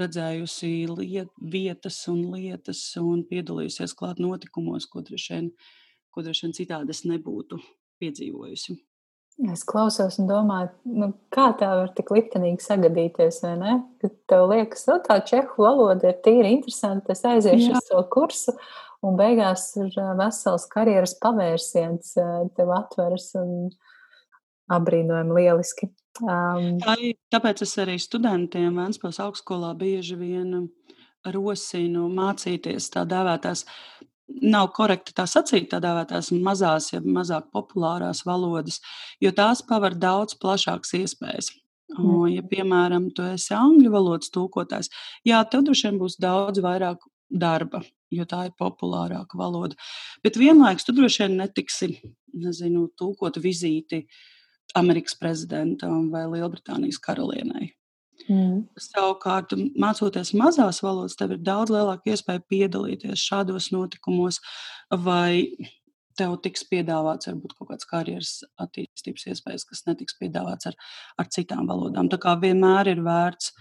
redzējusi 0.00 0.72
liet, 0.92 1.30
vietas 1.40 2.02
un 2.12 2.22
lietas 2.34 2.82
un 3.00 3.24
piedalījusies 3.28 3.96
klāt 3.96 4.20
notikumos, 4.22 4.88
ko 4.90 5.04
droši 5.04 5.32
vien, 5.34 5.48
ko 6.12 6.24
droši 6.26 6.46
vien 6.46 6.56
citādi 6.56 6.94
es 6.94 7.04
nebūtu 7.08 7.60
piedzīvojusi. 8.02 8.76
Es 9.52 9.66
klausos 9.68 10.16
un 10.16 10.30
domāju, 10.30 10.70
nu, 10.96 11.10
kā 11.32 11.50
tā 11.60 11.68
var 11.82 11.90
tik 11.96 12.08
liktenīgi 12.14 12.64
sagadīties, 12.64 13.42
vai 13.44 13.52
ne? 13.60 13.74
Kad 14.00 14.14
tev 14.32 14.46
liekas, 14.48 14.86
ka 14.88 14.96
tā 15.04 15.18
čehu 15.28 15.66
valoda 15.66 16.08
ir 16.08 16.22
tīri 16.24 16.54
interesanta, 16.54 17.12
es 17.12 17.20
aiziešu 17.28 17.68
Jā. 17.68 17.82
uz 17.82 17.90
to 17.90 18.00
kursu, 18.14 18.54
un 19.04 19.18
beigās 19.20 19.68
ir 19.76 19.92
vesels 20.16 20.64
karjeras 20.72 21.12
pavērsiens 21.20 22.16
tev 22.56 22.72
atveras 22.78 23.28
un 23.36 23.68
apbrīnojami 24.72 25.36
lieliski. 25.36 25.90
Um, 26.22 26.76
Tā, 26.82 26.96
tāpēc 27.34 27.62
es 27.66 27.76
arī 27.82 27.98
studentiem 28.00 28.76
Vēnspils 28.78 29.20
augstskolā 29.24 29.74
bieži 29.78 30.16
vien 30.20 30.68
rosinu 31.34 32.06
mācīties 32.12 32.90
tā 32.94 33.02
dēvētās 33.08 33.66
nav 34.26 34.70
korekti 34.74 35.14
tā 35.16 35.26
sacīt, 35.30 35.68
tā 35.70 35.80
dēvētās 35.82 36.32
mazās, 36.34 36.90
ja 36.92 37.00
mazāk 37.02 37.50
populārās 37.54 38.24
valodas, 38.26 38.80
jo 39.22 39.30
tās 39.34 39.62
paver 39.66 39.94
daudz 39.94 40.36
plašākas 40.42 40.96
iespējas. 41.00 41.52
Mm. 41.96 42.24
Ja, 42.32 42.42
piemēram, 42.42 43.10
tu 43.14 43.22
esi 43.30 43.54
angļu 43.54 43.92
valodas 43.94 44.32
tūkotājs, 44.34 44.90
jā, 45.26 45.38
tev 45.50 45.68
droši 45.68 45.86
vien 45.86 46.00
būs 46.00 46.18
daudz 46.22 46.58
vairāk 46.64 47.04
darba, 47.30 47.84
jo 48.10 48.26
tā 48.26 48.48
ir 48.48 48.56
populārāka 48.58 49.38
valoda. 49.38 49.78
Bet 50.26 50.38
vienlaikus 50.40 50.86
tu 50.86 50.94
droši 50.96 51.24
vien 51.24 51.38
netiksi, 51.38 51.92
nezinu, 52.34 52.88
tūkot 52.98 53.38
vizīti 53.42 54.02
Amerikas 54.74 55.16
prezidentam 55.18 56.10
vai 56.12 56.26
Lielbritānijas 56.30 56.98
karalienei. 57.02 57.72
Mm. 58.26 58.64
Savukārt, 58.80 59.52
mācoties 59.78 60.32
mazās 60.34 60.80
valodas, 60.82 61.14
tev 61.18 61.36
ir 61.36 61.42
daudz 61.46 61.70
lielāka 61.70 62.10
iespēja 62.10 62.42
piedalīties 62.50 63.22
šādos 63.22 63.70
notikumos, 63.74 64.40
vai 64.90 65.46
tev 66.16 66.38
tiks 66.42 66.64
piedāvāts 66.70 67.28
varbūt 67.28 67.54
kaut 67.58 67.70
kāds 67.70 67.88
karjeras 67.88 68.32
attīstības 68.62 69.28
iespējas, 69.32 69.66
kas 69.68 69.84
netiks 69.88 70.16
piedāvāts 70.20 70.70
ar, 70.70 70.78
ar 71.20 71.28
citām 71.32 71.68
valodām. 71.68 72.08
Tā 72.12 72.18
kā 72.22 72.34
vienmēr 72.40 72.94
ir 72.94 73.04
vērts 73.04 73.52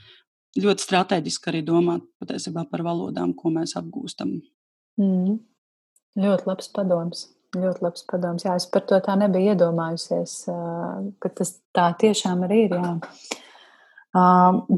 ļoti 0.63 0.87
strateģiski 0.87 1.51
arī 1.51 1.61
domāt 1.67 2.05
patiesībā 2.21 2.65
par 2.71 2.85
valodām, 2.87 3.35
ko 3.37 3.51
mēs 3.53 3.75
apgūstam. 3.79 4.37
Mm. 5.01 5.39
Ļoti 6.23 6.47
labs 6.47 6.71
padoms. 6.71 7.25
Ļoti 7.55 7.83
labs 7.85 8.03
padoms. 8.09 8.43
Jā, 8.45 8.57
es 8.59 8.67
par 8.71 8.83
to 8.89 8.99
tā 9.03 9.15
nebiju 9.19 9.53
iedomājusies, 9.53 10.35
ka 11.23 11.31
tas 11.37 11.55
tā 11.75 11.89
tiešām 12.01 12.43
arī 12.47 12.65
ir. 12.67 12.75
Jā. 12.75 12.93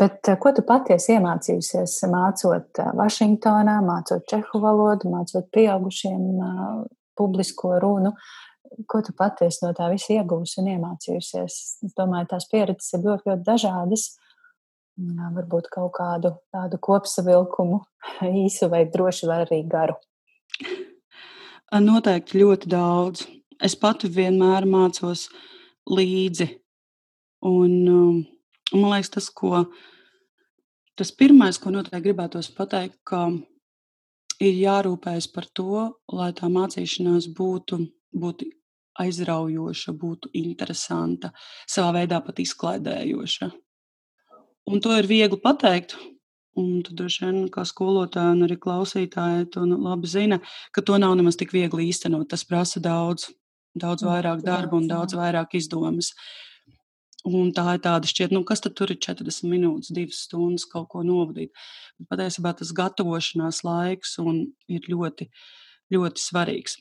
Bet 0.02 0.30
ko 0.42 0.52
tu 0.58 0.64
patiesi 0.66 1.14
iemācījusies 1.14 2.00
mācot 2.10 2.82
Vašingtonā, 2.98 3.78
mācot 3.86 4.26
čehu 4.30 4.62
valodu, 4.64 5.12
mācot 5.14 5.50
pieaugušiem 5.54 6.24
publisko 7.18 7.76
runu? 7.84 8.14
Ko 8.90 9.02
tu 9.06 9.14
patiesi 9.18 9.64
no 9.64 9.72
tā 9.78 9.92
visa 9.94 10.18
iegūsi 10.18 10.60
un 10.62 10.72
iemācījusies? 10.74 11.60
Es 11.86 11.98
domāju, 11.98 12.32
tās 12.34 12.50
pieredzes 12.52 12.98
ir 12.98 13.06
ļoti, 13.06 13.30
ļoti 13.30 13.46
dažādas. 13.46 14.10
Varbūt 14.98 15.70
kaut 15.74 15.94
kādu 16.00 16.34
tādu 16.54 16.82
kopsavilkumu, 16.82 17.84
īsu 18.46 18.70
vai 18.74 18.88
droši 18.90 19.30
vai 19.30 19.44
arī 19.46 19.62
garu. 19.70 19.98
Noteikti 21.72 22.40
ļoti 22.40 22.70
daudz. 22.72 23.26
Es 23.64 23.76
pati 23.76 24.08
vienmēr 24.08 24.66
mācos 24.70 25.28
līdzi. 25.90 26.48
Un, 27.48 27.74
um, 27.92 28.26
Un 28.74 28.84
man 28.84 28.92
liekas, 28.92 29.12
tas, 29.14 29.30
ko, 29.32 29.62
tas 31.00 31.14
pirmais, 31.16 31.60
ko 31.62 31.72
noteikti 31.72 32.04
gribētos 32.10 32.50
pateikt, 32.56 32.98
ka 33.08 33.30
ir 34.44 34.58
jārūpējas 34.60 35.30
par 35.32 35.48
to, 35.56 35.86
lai 36.12 36.34
tā 36.36 36.50
mācīšanās 36.52 37.30
būtu, 37.38 37.80
būtu 38.12 38.50
aizraujoša, 39.00 39.94
būtu 40.02 40.34
interesanta, 40.36 41.32
savā 41.70 41.94
veidā 42.02 42.20
pat 42.26 42.42
izklaidējoša. 42.44 43.50
Un 44.68 44.84
to 44.84 44.92
ir 45.00 45.08
viegli 45.08 45.40
pateikt. 45.40 45.96
Un 46.58 46.82
tu 46.82 46.96
droši 46.98 47.26
vien, 47.26 47.40
kā 47.54 47.62
skolotāja 47.70 48.34
un 48.34 48.46
arī 48.48 48.58
klausītāja, 48.58 49.46
to 49.54 49.66
nu 49.70 49.78
labi 49.78 50.10
zina, 50.10 50.40
ka 50.74 50.82
to 50.82 50.98
nav 50.98 51.14
nemaz 51.20 51.38
tik 51.38 51.54
viegli 51.54 51.90
īstenot. 51.92 52.26
Tas 52.32 52.48
prasa 52.50 52.82
daudz, 52.82 53.28
daudz 53.78 54.06
vairāk 54.08 54.42
darba 54.46 54.80
un 54.80 54.88
daudz 54.90 55.14
vairāk 55.18 55.54
izdomas. 55.60 56.14
Un 57.28 57.52
tā 57.54 57.66
ir 57.76 57.82
tāda 57.84 58.10
šķiet, 58.10 58.34
nu, 58.34 58.42
kas 58.48 58.64
tur 58.64 58.90
ir 58.94 58.98
40 59.04 59.50
minūtes, 59.52 59.92
2 59.94 60.16
stundas 60.16 60.66
kaut 60.70 60.88
ko 60.94 61.04
novadīt. 61.06 61.52
Bet 62.00 62.10
patiesībā 62.14 62.54
tas 62.58 62.72
gatavošanās 62.74 63.64
laiks 63.68 64.16
ir 64.72 64.88
ļoti, 64.90 65.28
ļoti 65.94 66.24
svarīgs. 66.24 66.78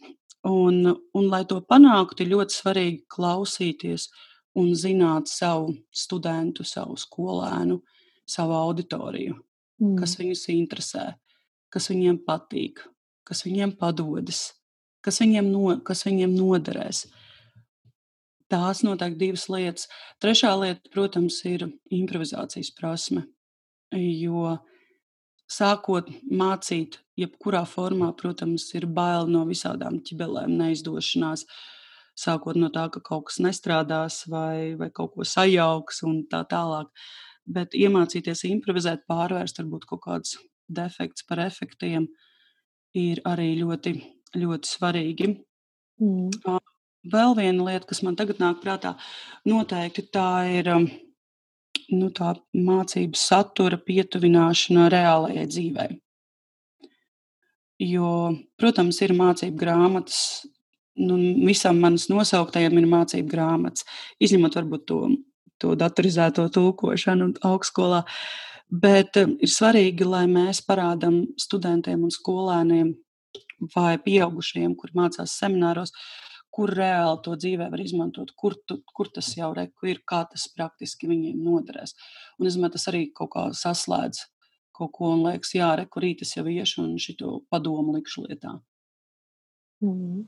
Un, 0.47 0.85
un, 0.87 1.27
lai 1.27 1.43
to 1.45 1.59
panāktu, 1.61 2.23
ir 2.23 2.33
ļoti 2.37 2.61
svarīgi 2.61 3.01
klausīties 3.11 4.07
un 4.57 4.71
zināt 4.79 5.29
savu 5.29 5.75
studentu, 5.91 6.65
savu 6.65 6.95
skolēnu, 7.01 7.81
savu 8.31 8.55
auditoriju, 8.55 9.35
mm. 9.83 9.97
kas 10.01 10.17
viņus 10.21 10.47
interesē, 10.55 11.07
kas 11.73 11.91
viņiem 11.93 12.21
patīk, 12.27 12.83
kas 13.27 13.45
viņiem 13.47 13.77
padodas, 13.81 14.51
kas 15.05 15.21
viņiem, 15.23 15.51
no, 15.53 15.77
kas 15.87 16.07
viņiem 16.07 16.35
noderēs. 16.37 17.07
Tās 18.51 18.85
noteikti 18.87 19.25
divas 19.25 19.49
lietas. 19.51 19.89
Trešā 20.23 20.53
lieta, 20.61 20.91
protams, 20.93 21.41
ir 21.51 21.67
improvizācijas 21.91 22.71
prasme. 22.77 23.25
Jo 23.95 24.59
sākot 25.51 26.11
mācīt, 26.31 27.01
jebkurā 27.19 27.65
formā, 27.67 28.13
protams, 28.19 28.69
ir 28.79 28.87
bail 28.87 29.31
no 29.31 29.45
visādām 29.49 29.99
ķibelēm, 30.07 30.55
neizdošanās. 30.61 31.47
Sākot 32.17 32.57
no 32.57 32.71
tā, 32.73 32.87
ka 32.93 33.03
kaut 33.05 33.29
kas 33.29 33.41
nestrādās 33.45 34.23
vai, 34.33 34.75
vai 34.79 34.89
kaut 34.95 35.17
ko 35.17 35.27
sajauks 35.27 36.03
un 36.09 36.23
tā 36.31 36.45
tālāk. 36.49 36.89
Bet 37.47 37.77
iemācīties 37.79 38.43
improvizēt, 38.49 39.05
pārvērst 39.07 39.61
varbūt 39.63 39.87
kaut 39.91 40.03
kādus 40.07 40.37
defektus 40.67 41.27
par 41.29 41.45
efektiem, 41.45 42.09
ir 42.97 43.21
arī 43.29 43.53
ļoti, 43.61 43.95
ļoti 44.35 44.71
svarīgi. 44.71 45.29
Mm. 46.03 46.59
Vēl 47.07 47.37
viena 47.39 47.69
lieta, 47.69 47.87
kas 47.87 48.03
man 48.03 48.17
tagad 48.19 48.41
nāk 48.43 48.59
prātā, 48.65 48.97
noteikti 49.47 50.09
tā 50.11 50.31
ir 50.51 50.73
um, 50.75 50.89
nu, 51.93 52.11
tā 52.15 52.35
mācību 52.57 53.19
satura 53.19 53.79
pietuvināšana 53.79 54.89
reālajai 54.93 55.47
dzīvei. 55.53 55.89
Jo, 57.87 58.11
protams, 58.57 58.99
ir 59.05 59.13
mācību 59.17 59.59
grāmatas, 59.61 60.19
nu, 60.97 61.19
visam 61.45 61.79
manas 61.83 62.09
nosauktajam 62.09 62.79
ir 62.81 62.89
mācību 62.89 63.29
grāmatas, 63.31 63.85
izņemot 64.23 64.57
varbūt 64.57 64.87
to, 64.89 65.01
to 65.63 65.75
datorizēto 65.79 66.47
tulkošanu 66.53 67.33
augstskolā. 67.47 68.05
Bet 68.67 69.19
um, 69.21 69.37
ir 69.43 69.51
svarīgi, 69.53 70.07
lai 70.09 70.25
mēs 70.31 70.63
parādām 70.67 71.23
studentiem 71.39 72.03
un 72.07 72.15
skolēniem 72.15 72.95
vai 73.75 73.97
pieaugušajiem, 74.03 74.75
kuri 74.77 74.97
mācās 74.99 75.37
semināros, 75.39 75.95
kur 76.51 76.73
reāli 76.73 77.21
to 77.25 77.37
dzīvē 77.37 77.69
var 77.73 77.83
izmantot, 77.83 78.33
kur, 78.37 78.57
tu, 78.67 78.81
kur 78.97 79.11
tas 79.13 79.29
jau 79.37 79.53
reku 79.55 79.93
ir, 79.93 80.01
kā 80.09 80.25
tas 80.31 80.49
praktiski 80.57 81.09
viņiem 81.09 81.43
noderēs. 81.45 81.95
Un 82.41 82.49
es 82.49 82.57
domāju, 82.57 82.77
tas 82.77 82.89
arī 82.93 83.05
kaut 83.17 83.33
kā 83.37 83.47
saslēdz 83.55 84.25
kaut 84.77 84.93
ko 84.93 85.13
un 85.15 85.25
liekas, 85.25 85.55
jā, 85.57 85.71
reku 85.81 86.03
rītas 86.05 86.35
jau 86.37 86.45
iešu 86.53 86.83
un 86.85 86.97
šito 87.01 87.41
padomu 87.53 87.97
likšu 87.97 88.27
lietā. 88.27 88.59
Mm. 89.85 90.27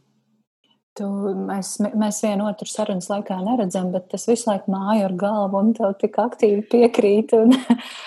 Tu, 0.99 1.09
mēs, 1.47 1.77
mēs 1.79 2.23
vienu 2.25 2.49
otru 2.49 2.67
sarunas 2.67 3.07
laikā 3.11 3.37
neredzam, 3.45 3.93
bet 3.95 4.09
tas 4.11 4.27
visu 4.27 4.49
laiku 4.51 4.73
māju 4.75 5.05
ar 5.07 5.15
galvu 5.21 5.61
un 5.61 5.71
tev 5.77 5.95
tik 6.01 6.19
aktīvi 6.19 6.65
piekrīt. 6.73 7.35
Un, 7.39 7.55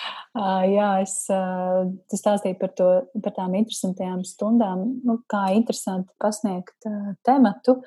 jā, 0.76 0.90
es 1.00 1.16
tu 1.28 2.20
stāstīju 2.20 2.58
par, 2.60 2.74
to, 2.76 2.90
par 3.24 3.36
tām 3.38 3.56
interesantajām 3.62 4.22
stundām, 4.28 4.86
nu, 5.08 5.18
kā 5.32 5.48
interesanti 5.56 6.12
pasniegt 6.20 6.90
tematu. 7.26 7.80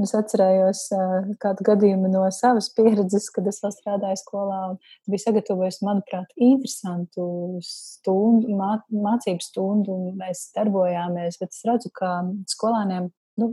Es 0.00 0.14
atcerējos 0.16 0.86
kādu 1.42 1.64
gadījumu 1.66 2.08
no 2.08 2.22
savas 2.32 2.70
pieredzes, 2.72 3.26
kad 3.34 3.48
es 3.50 3.58
vēl 3.60 3.74
strādāju 3.74 4.20
skolā. 4.22 4.60
Es 5.02 5.12
biju 5.12 5.24
sagatavojis, 5.26 5.82
manuprāt, 5.84 6.30
interesantu 6.40 7.26
stundu, 7.66 8.54
mā, 8.56 8.78
mācību 8.88 9.44
stundu, 9.44 9.98
un 9.98 10.16
mēs 10.22 10.48
darbojāmies. 10.56 11.36
Bet 11.42 11.52
es 11.52 11.60
redzu, 11.68 11.92
ka 12.00 12.14
skolāniem 12.48 13.10
nu, 13.42 13.52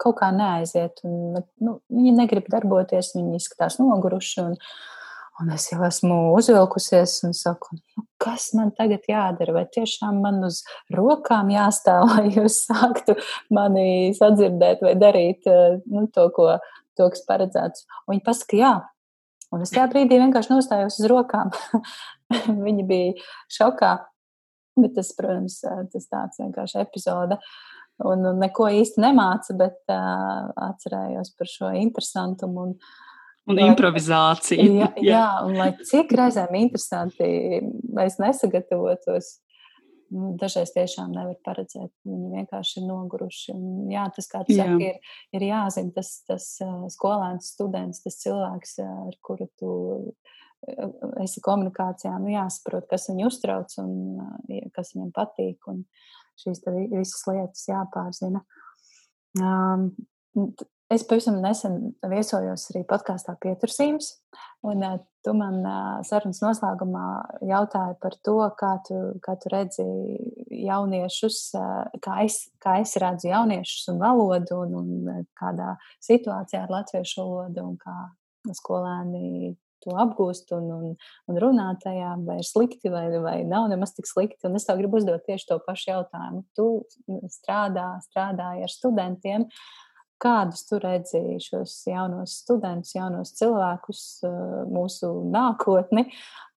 kaut 0.00 0.20
kā 0.20 0.30
neaiziet. 0.34 1.02
Un, 1.06 1.42
nu, 1.62 1.76
viņi 1.92 2.14
negrib 2.16 2.48
darboties, 2.52 3.14
viņi 3.16 3.40
izskatās 3.40 3.78
noguruši. 3.80 4.44
Un, 4.44 4.56
un 5.40 5.52
es 5.54 5.68
jau 5.70 5.80
esmu 5.86 6.18
uzvilkusies 6.36 7.18
un 7.28 7.34
saku, 7.36 7.78
nu, 7.78 8.04
kas 8.22 8.50
man 8.56 8.72
tagad 8.76 9.06
jādara? 9.10 9.54
Vai 9.60 9.64
tiešām 9.72 10.20
man 10.24 10.42
uz 10.48 10.62
rokām 10.94 11.52
jāstāv, 11.54 12.06
lai 12.12 12.28
jūs 12.34 12.62
sāktu 12.68 13.16
mani 13.54 14.14
sadzirdēt 14.16 14.84
vai 14.86 14.94
darīt 15.00 15.48
nu, 15.50 16.06
to, 16.14 16.28
ko, 16.36 16.54
to, 16.98 17.10
kas 17.12 17.26
paredzēts? 17.28 17.88
Un 18.06 18.16
viņi 18.16 18.26
pasaka, 18.26 18.60
jā. 18.60 18.74
Un 19.50 19.64
es 19.64 19.72
tajā 19.74 19.88
brīdī 19.90 20.20
vienkārši 20.20 20.54
nostājos 20.54 21.00
uz 21.00 21.10
rokām. 21.10 21.50
viņi 22.66 22.86
bija 22.86 23.30
šokā. 23.50 23.96
Bet 24.80 24.94
tas, 24.94 25.10
protams, 25.16 25.56
tas 25.90 26.04
tāds 26.06 26.38
vienkārši 26.38 26.78
epizode. 26.84 27.34
Uh, 27.34 27.69
un 28.06 28.24
neko 28.40 28.70
īsti 28.80 29.02
nemāca, 29.02 29.56
bet 29.58 29.78
uh, 29.92 30.50
atcerējos 30.70 31.34
par 31.38 31.50
šo 31.50 31.74
interesantumu. 31.80 32.68
Un, 32.70 32.76
Un 33.48 33.56
lai, 33.56 33.70
improvizācija. 33.72 34.62
Jā, 34.80 34.88
jā, 35.02 35.26
un 35.46 35.56
lai 35.58 35.70
cik 35.88 36.12
reizēm 36.14 36.52
interesanti 36.60 37.26
mēs 37.96 38.18
nesagatavotos, 38.20 39.30
nu, 40.14 40.34
dažreiz 40.38 40.70
tiešām 40.74 41.14
nevar 41.16 41.38
paredzēt. 41.46 41.90
Viņi 42.06 42.30
vienkārši 42.36 42.76
ir 42.82 42.86
noguruši. 42.86 43.54
Un, 43.56 43.88
jā, 43.90 44.04
tas, 44.14 44.28
kā 44.30 44.44
tu 44.46 44.54
jā. 44.54 44.68
saki, 44.68 44.92
ir, 44.92 45.16
ir 45.38 45.46
jāzina 45.48 45.96
tas, 45.96 46.12
tas 46.28 46.46
skolēns, 46.94 47.50
students, 47.56 48.04
tas 48.04 48.20
cilvēks, 48.22 48.76
ar 48.84 49.18
kuru 49.24 49.48
tu 49.58 49.72
esi 51.24 51.42
komunikācijā. 51.42 52.12
Nu, 52.20 52.30
jāsaprot, 52.36 52.86
kas 52.92 53.08
viņu 53.10 53.30
uztrauc 53.32 53.74
un 53.82 53.92
kas 54.76 54.92
viņam 54.94 55.10
patīk. 55.16 55.64
Un, 55.72 55.80
uh, 55.80 56.19
šīs 56.40 56.64
visas 56.66 57.22
lietas 57.28 57.68
jāpārzina. 57.68 58.42
Um, 59.38 59.90
es 60.90 61.04
pavisam 61.06 61.38
nesen 61.42 61.92
viesojos 62.10 62.66
arī 62.72 62.82
podkāstā 62.88 63.36
Pietursījums, 63.42 64.10
un 64.66 64.82
uh, 64.86 64.98
tu 65.24 65.34
man 65.36 65.60
uh, 65.62 66.00
sarunas 66.06 66.40
noslēgumā 66.42 67.06
jautāji 67.46 67.96
par 68.02 68.16
to, 68.26 68.36
kā 68.58 68.72
tu, 68.88 68.98
kā 69.22 69.36
tu 69.40 69.52
redzi 69.52 69.86
jauniešus, 70.64 71.40
uh, 71.60 72.00
kā, 72.02 72.20
es, 72.26 72.42
kā 72.62 72.80
es 72.82 72.96
redzu 73.00 73.30
jauniešus 73.30 73.92
un 73.94 74.02
valodu, 74.02 74.62
un, 74.64 74.78
un 74.80 75.26
kādā 75.38 75.76
situācijā 76.02 76.64
ar 76.64 76.78
latviešu 76.80 77.22
valodu, 77.22 77.66
un 77.70 77.78
kā 77.80 78.54
skolēni 78.56 79.54
to 79.84 79.94
apgūst 80.02 80.52
un, 80.56 80.66
un, 80.74 80.96
un 81.30 81.40
runāt 81.42 81.82
tajā, 81.84 82.14
vai 82.26 82.40
ir 82.40 82.46
slikti, 82.46 82.92
vai, 82.92 83.06
vai 83.22 83.36
nav 83.48 83.68
nemaz 83.72 83.94
tik 83.96 84.08
slikti. 84.08 84.46
Un 84.48 84.58
es 84.58 84.66
tev 84.68 84.80
gribu 84.80 85.00
uzdot 85.00 85.24
tieši 85.26 85.48
to 85.50 85.60
pašu 85.66 85.92
jautājumu. 85.92 86.44
Tu 86.56 86.68
strādā, 87.32 87.92
strādāji 88.08 88.66
ar 88.66 88.74
studentiem. 88.74 89.48
Kādus 90.20 90.66
tu 90.68 90.76
redzēji 90.82 91.38
šos 91.40 91.78
jaunos 91.88 92.36
studentus, 92.42 92.92
jaunos 92.92 93.32
cilvēkus, 93.38 94.04
mūsu 94.68 95.14
nākotni, 95.32 96.10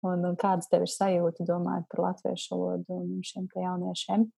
un, 0.07 0.25
un 0.31 0.39
kādas 0.41 0.71
tev 0.73 0.87
ir 0.87 0.93
sajūta 0.93 1.45
domājot 1.49 1.89
par 1.93 2.07
latviešu 2.07 2.57
valodu 2.57 3.03
un 3.03 3.21
šiem 3.27 3.51
jauniešiem? 3.53 4.29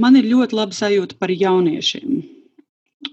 Man 0.00 0.16
ir 0.16 0.28
ļoti 0.28 0.56
laba 0.56 0.76
sajūta 0.76 1.20
par 1.20 1.32
jauniešiem 1.32 2.29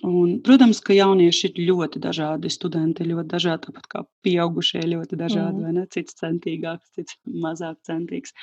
Un, 0.04 0.42
protams, 0.44 0.82
ka 0.84 0.96
jaunieši 0.96 1.48
ir 1.48 1.62
ļoti 1.70 2.02
dažādi, 2.04 2.50
studenti 2.52 3.06
ir 3.06 3.14
ļoti 3.14 3.32
dažādi, 3.32 3.70
tāpat 3.70 3.86
kā 3.92 4.02
pieaugušie 4.26 4.82
ir 4.82 4.90
ļoti 4.92 5.20
dažādi, 5.20 5.64
mm. 5.64 5.88
Cits 5.96 6.18
centīgāks, 6.20 6.92
cits 6.98 7.16
mazāk 7.28 7.80
centīgs. 7.88 8.36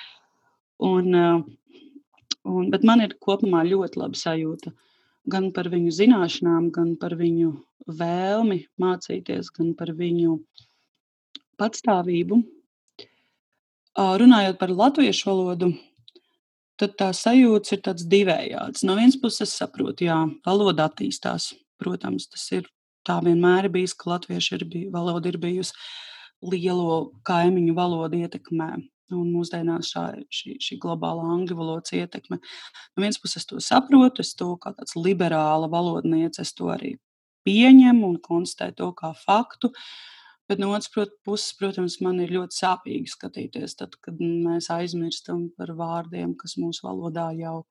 Un, 0.80 1.12
un, 1.12 2.70
bet 2.72 2.86
man 2.88 3.04
ir 3.04 3.16
kopumā 3.20 3.60
ļoti 3.68 4.00
laba 4.00 4.18
sajūta 4.18 4.72
gan 5.30 5.50
par 5.56 5.68
viņu 5.72 5.92
zināšanām, 5.94 6.68
gan 6.72 6.94
par 7.00 7.16
viņu 7.20 7.54
vēlmi 7.88 8.60
mācīties, 8.80 9.50
gan 9.56 9.72
par 9.78 9.92
viņu 9.96 10.38
patstāvību. 11.60 12.40
Runājot 13.94 14.58
par 14.58 14.72
latviešu 14.74 15.28
valodu, 15.30 15.70
tad 16.84 16.96
tā 17.00 17.10
sajūta 17.16 17.76
ir 17.76 17.82
tāds 17.88 18.06
divējāds. 18.10 18.84
No 18.86 18.96
vienas 18.98 19.16
puses, 19.20 19.48
es 19.48 19.58
saprotu, 19.58 20.06
jā, 20.08 20.18
valoda 20.46 20.88
attīstās. 20.90 21.52
Protams, 21.80 22.28
tas 22.30 22.44
ir 22.54 22.68
tā 23.06 23.18
vienmēr 23.24 23.68
bijis, 23.72 23.96
ka 23.98 24.12
latviešu 24.12 24.58
ir 24.58 24.66
bij, 24.70 24.88
valoda 24.92 25.30
ir 25.30 25.40
bijusi 25.42 25.74
lielo 26.44 27.10
kaimiņu 27.26 27.74
valodu 27.76 28.20
ietekmē. 28.24 28.70
Un 29.14 29.26
mūsdienās 29.30 29.90
šā, 29.92 30.04
šī, 30.32 30.56
šī 30.64 30.78
globālā 30.80 31.26
angļu 31.34 31.58
valodas 31.58 31.92
ietekme. 31.94 32.38
No 32.40 33.04
vienas 33.04 33.20
puses, 33.20 33.44
to 33.46 33.60
saprotu, 33.62 34.24
es 34.24 34.32
to 34.38 34.54
kā 34.62 34.72
tāds 34.74 34.96
liberāla 34.96 35.68
valodniece, 35.70 36.42
es 36.42 36.54
to 36.56 36.70
arī 36.72 36.94
pieņemu 37.44 38.08
un 38.08 38.16
konstatēju 38.24 38.78
to 38.80 38.88
kā 38.96 39.12
faktu. 39.26 39.70
Uh, 39.70 40.14
Bet 40.44 40.60
no 40.60 40.74
otras 40.76 40.90
puses, 41.24 41.54
protams, 41.56 41.94
man 42.04 42.18
ir 42.20 42.34
ļoti 42.34 42.58
sāpīgi 42.58 43.08
skatīties, 43.14 43.78
tad, 43.80 43.94
kad 44.04 44.18
mēs 44.20 44.68
aizmirstam 44.74 45.46
par 45.56 45.72
vārdiem, 45.78 46.34
kas 46.36 46.58
mūsu 46.60 46.84
valodā 46.84 47.30
jau, 47.38 47.62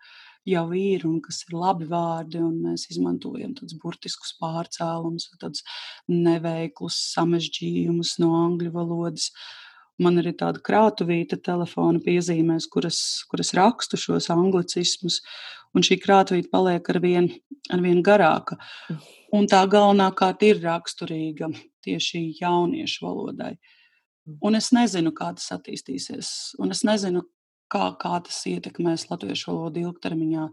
jau 0.49 0.63
ir 0.73 1.05
un 1.05 1.19
kas 1.21 1.43
ir 1.45 1.53
labi 1.53 1.85
vārdi, 1.91 2.41
un 2.41 2.55
mēs 2.65 2.87
izmantojam 2.89 3.53
tādus 3.59 3.77
burtiskus 3.77 4.33
pārcēlumus, 4.41 5.29
tādus 5.37 5.61
neveiklus 6.09 6.97
samežģījumus 7.13 8.17
no 8.23 8.33
angļu 8.41 8.73
valodas. 8.73 9.29
Man 10.01 10.17
ir 10.17 10.31
tāda 10.33 10.57
krātuvīte 10.65 11.37
telefona 11.45 12.01
piezīmēs, 12.01 12.65
kuras, 12.73 13.03
kuras 13.29 13.53
rakstu 13.53 14.01
šos 14.01 14.31
anglicismus, 14.33 15.21
un 15.77 15.85
šī 15.85 16.01
krātuvīte 16.01 16.49
paliek 16.49 16.89
ar 16.89 17.03
vien, 17.05 17.29
ar 17.69 17.85
vien 17.85 18.01
garāka. 18.01 18.57
Un 19.33 19.47
tā 19.49 19.63
galvenokārt 19.65 20.43
ir 20.45 20.59
raksturīga 20.61 21.49
tieši 21.85 22.27
jauniešu 22.39 23.05
valodai. 23.05 23.55
Mm. 24.27 24.37
Un 24.45 24.59
es 24.59 24.69
nezinu, 24.75 25.13
kā 25.15 25.31
tas 25.37 25.49
attīstīsies, 25.55 26.29
un 26.61 26.75
es 26.75 26.83
nezinu, 26.87 27.23
kā, 27.73 27.89
kā 27.99 28.19
tas 28.27 28.43
ietekmēs 28.49 29.07
latviešu 29.09 29.49
valodu 29.51 29.87
ilgtermiņā. 29.87 30.47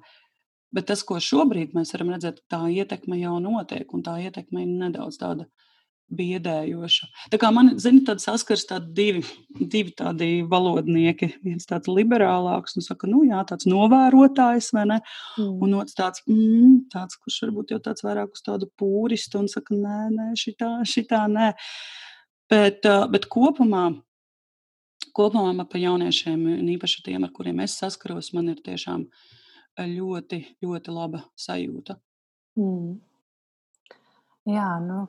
Bet 0.75 0.87
tas, 0.89 1.03
ko 1.07 1.19
šobrīd 1.21 1.75
mēs 1.77 1.93
varam 1.97 2.15
redzēt, 2.15 2.41
tā 2.51 2.63
ietekme 2.71 3.19
jau 3.21 3.37
notiek, 3.43 3.91
un 3.93 4.05
tā 4.07 4.17
ietekme 4.23 4.65
ir 4.65 4.73
nedaudz 4.85 5.19
tāda 5.21 5.49
biedējoša. 6.15 7.09
Tā 7.33 7.39
kā 7.41 7.51
man, 7.55 7.73
zini, 7.83 8.03
tad 8.07 8.23
saskars 8.23 8.67
tādi 8.69 8.91
divi, 8.97 9.23
divi 9.61 9.95
tādi 9.97 10.29
valodnieki. 10.51 11.31
Viens 11.47 11.69
tāds 11.71 11.91
liberālāks, 11.91 12.77
un 12.79 12.87
saka, 12.87 13.09
nu 13.11 13.23
jā, 13.29 13.41
tāds 13.49 13.69
novērotājs, 13.71 14.73
vai 14.77 14.87
ne? 14.91 15.01
Mm. 15.39 15.57
Un 15.67 15.77
otrs 15.81 15.97
tāds, 15.99 16.25
mm, 16.27 16.77
tāds, 16.93 17.19
kurš 17.21 17.41
varbūt 17.47 17.75
jau 17.75 17.81
tāds 17.85 18.07
vairāk 18.07 18.35
uz 18.35 18.45
tādu 18.47 18.71
pūristu 18.81 19.43
un 19.43 19.51
saka, 19.51 19.77
nē, 19.77 19.99
nē, 20.17 20.31
šitā, 20.41 20.73
šitā 20.89 21.25
nē. 21.31 21.53
Bet, 22.51 22.87
bet 23.13 23.29
kopumā, 23.31 23.85
kopumā 25.15 25.67
par 25.71 25.83
jauniešiem, 25.83 26.49
un 26.57 26.73
īpaši 26.75 27.05
tiem, 27.07 27.27
ar 27.27 27.35
kuriem 27.37 27.63
es 27.63 27.79
saskaros, 27.79 28.33
man 28.35 28.51
ir 28.51 28.59
tiešām 28.67 29.07
ļoti, 29.79 30.43
ļoti 30.65 30.97
laba 30.97 31.23
sajūta. 31.39 32.01
Mm. 32.59 32.99
Jā, 34.51 34.71
nu, 34.83 35.05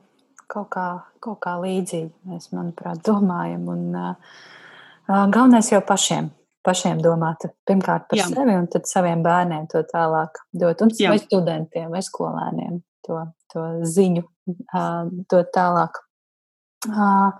kaut 0.52 0.68
kā, 0.74 0.86
kaut 1.22 1.40
kā 1.44 1.56
līdzīgi 1.62 2.30
mēs, 2.30 2.50
manuprāt, 2.54 3.02
domājam. 3.06 3.66
Un, 3.72 3.82
uh, 3.96 4.38
galvenais 5.08 5.72
jau 5.72 5.82
pašiem. 5.86 6.30
Pašiem 6.62 7.00
domāt 7.02 7.48
pirmkārt 7.66 8.06
par 8.06 8.20
Jā. 8.20 8.28
sevi 8.30 8.54
un 8.54 8.68
tad 8.70 8.86
saviem 8.86 9.24
bērniem 9.24 9.64
to 9.72 9.80
tālāk 9.88 10.38
dot. 10.54 10.84
Un 10.84 10.92
vai 10.94 11.18
studentiem 11.18 11.88
vai 11.90 12.02
skolēniem 12.06 12.76
to, 13.02 13.18
to 13.50 13.64
ziņu 13.82 14.22
uh, 14.22 15.08
dot 15.32 15.50
tālāk. 15.56 15.98
Uh, 16.86 17.34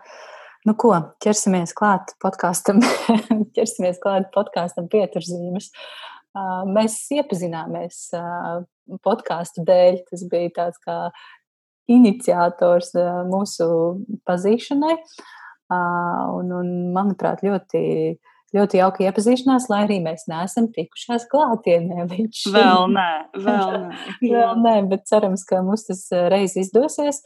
nu 0.67 0.75
ko, 0.79 0.91
ķersimies 1.23 1.75
klāt 1.79 2.17
podkāstam, 2.23 2.83
ķersimies 3.57 4.03
klāt 4.03 4.27
podkāstam 4.35 4.91
pieturzīmes. 4.91 5.71
Uh, 6.33 6.65
mēs 6.67 6.99
iepazināmies 7.15 8.09
uh, 8.19 8.65
podkāstu 9.07 9.63
dēļ. 9.69 10.03
Tas 10.11 10.27
bija 10.33 10.53
tāds 10.59 10.83
kā 10.83 10.99
iniciators 11.91 12.93
mūsu 13.31 13.69
pazīšanai. 14.29 14.97
Un, 15.73 16.51
un, 16.53 16.69
manuprāt, 16.93 17.41
ļoti, 17.47 17.81
ļoti 18.53 18.81
jauka 18.81 19.07
iepazīšanās, 19.07 19.71
lai 19.73 19.81
arī 19.87 19.97
mēs 20.05 20.27
neesam 20.29 20.69
tikušās 20.75 21.25
klātienē. 21.33 22.05
Vēl 22.59 22.93
nē, 22.93 23.09
vēl 23.47 23.73
nē. 23.87 24.03
vēl 24.21 24.61
nē, 24.61 24.77
bet 24.93 25.09
cerams, 25.09 25.47
ka 25.49 25.63
mums 25.65 25.89
tas 25.89 26.05
reiz 26.33 26.59
izdosies. 26.61 27.23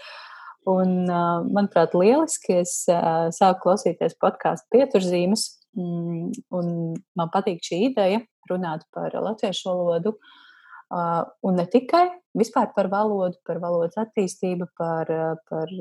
Un, 0.66 1.04
manuprāt, 1.06 1.92
lieliski 1.94 2.60
es 2.64 2.80
sāku 2.86 3.60
klausīties 3.68 4.16
podkāstu 4.22 4.66
pieturzīmes, 4.74 5.44
mm, 5.78 6.32
un 6.58 6.72
man 7.18 7.30
patīk 7.34 7.62
šī 7.62 7.84
ideja 7.92 8.24
runāt 8.50 8.82
par 8.94 9.14
latviešu 9.14 9.70
valodu. 9.70 10.16
Uh, 10.16 10.45
Un 10.90 11.56
ne 11.58 11.66
tikai 11.66 12.04
vispār 12.38 12.70
par 12.76 12.86
valodu, 12.92 13.40
par 13.46 13.58
valodas 13.62 13.96
attīstību, 13.98 14.68
par, 14.78 15.10
par 15.50 15.72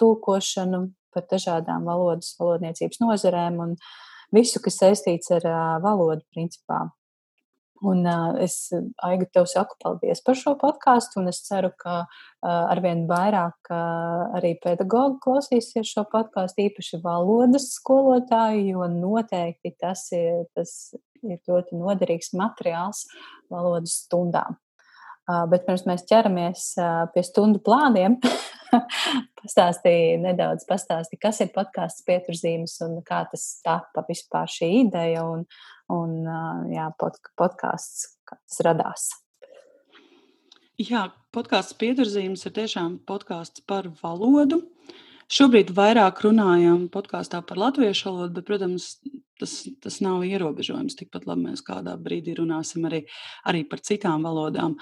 tulkošanu, 0.00 0.86
par 1.12 1.26
dažādām 1.30 1.84
valodas, 1.88 2.34
valodniecības 2.40 3.02
nozarēm 3.02 3.58
un 3.64 3.74
visu, 4.32 4.62
kas 4.64 4.80
saistīts 4.80 5.32
ar 5.36 5.44
valodu 5.84 6.24
principā. 6.32 6.86
Un 7.84 8.06
uh, 8.08 8.36
es, 8.40 8.70
Aiga, 9.04 9.26
tev 9.32 9.48
saku 9.50 9.76
paldies 9.82 10.22
par 10.24 10.38
šo 10.38 10.54
podkāstu, 10.60 11.20
un 11.20 11.28
es 11.28 11.42
ceru, 11.44 11.72
ka 11.76 11.96
uh, 12.06 12.48
arvien 12.72 13.04
vairāk 13.10 13.68
uh, 13.68 14.36
arī 14.38 14.54
pedagogi 14.62 15.20
klausīsies 15.26 15.92
šo 15.92 16.06
podkāstu, 16.12 16.64
īpaši 16.70 17.02
valodas 17.04 17.68
skolotāji, 17.74 18.70
jo 18.72 18.88
noteikti 18.92 19.74
tas 19.80 20.06
ir, 20.16 20.46
tas 20.56 20.72
ir 21.22 21.42
ļoti 21.48 21.76
noderīgs 21.76 22.32
materiāls 22.38 23.04
valodas 23.52 24.00
stundām. 24.06 24.56
Uh, 25.26 25.42
bet 25.50 25.64
pirms 25.66 25.82
mēs 25.88 26.04
ķeramies 26.06 26.64
uh, 26.78 27.08
pie 27.10 27.24
stundu 27.26 27.58
plāniem, 27.66 28.14
pastāstīja 29.40 30.20
nedaudz, 30.22 30.62
pastāstīja, 30.68 31.22
kas 31.26 31.42
ir 31.42 31.50
podkāsts 31.54 32.06
pieturzīmes 32.06 32.76
un 32.86 33.00
kā 33.06 33.24
tas 33.32 33.46
tapa 33.66 34.06
vispār 34.06 34.46
šī 34.50 34.70
ideja. 34.84 35.26
Un, 35.26 35.42
un 35.90 36.16
jā, 36.70 36.86
pod, 36.98 37.18
podkāsts, 37.38 38.06
kas 38.26 38.62
radās. 38.66 39.10
Jā, 40.76 41.06
podkāsts 41.32 41.74
pieturzīmes 41.80 42.42
ir 42.46 42.52
tiešām 42.58 42.98
podkāsts 43.08 43.62
par 43.66 43.88
valodu. 44.02 44.60
Šobrīd 45.32 45.72
vairāk 45.74 46.20
runājam 46.22 46.84
podkāstā 46.92 47.40
par 47.42 47.58
latviešu 47.58 48.10
valodu, 48.10 48.34
bet, 48.36 48.46
protams, 48.46 48.90
tas, 49.40 49.54
tas 49.82 49.98
nav 50.04 50.22
ierobežojums. 50.28 50.94
Tikpat 51.00 51.26
labi 51.26 51.48
mēs 51.48 51.64
kādā 51.66 51.96
brīdī 51.98 52.36
runāsim 52.38 52.84
arī, 52.86 53.02
arī 53.48 53.64
par 53.66 53.82
citām 53.82 54.28
valodām. 54.28 54.76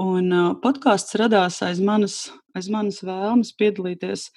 Un 0.00 0.32
podkāsts 0.62 1.16
radās 1.20 1.60
aiz 1.66 1.80
manas, 1.84 2.30
aiz 2.56 2.70
manas 2.72 3.02
vēlmes 3.04 3.52
piedalīties 3.58 4.30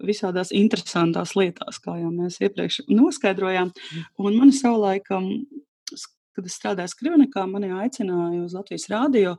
visādās 0.00 0.52
interesantās 0.56 1.34
lietās, 1.36 1.80
kā 1.82 1.98
jau 2.00 2.10
mēs 2.14 2.38
iepriekš 2.40 2.86
noskaidrojām. 2.88 3.72
Mm. 3.72 4.06
Un 4.24 4.38
man 4.40 4.52
savulaik, 4.56 5.10
kad 5.10 6.46
es 6.46 6.56
strādāju 6.56 6.94
Skrivnikā, 6.94 7.44
mani 7.50 7.72
aicināja 7.82 8.46
uz 8.46 8.54
Latvijas 8.56 8.88
rādio 8.92 9.36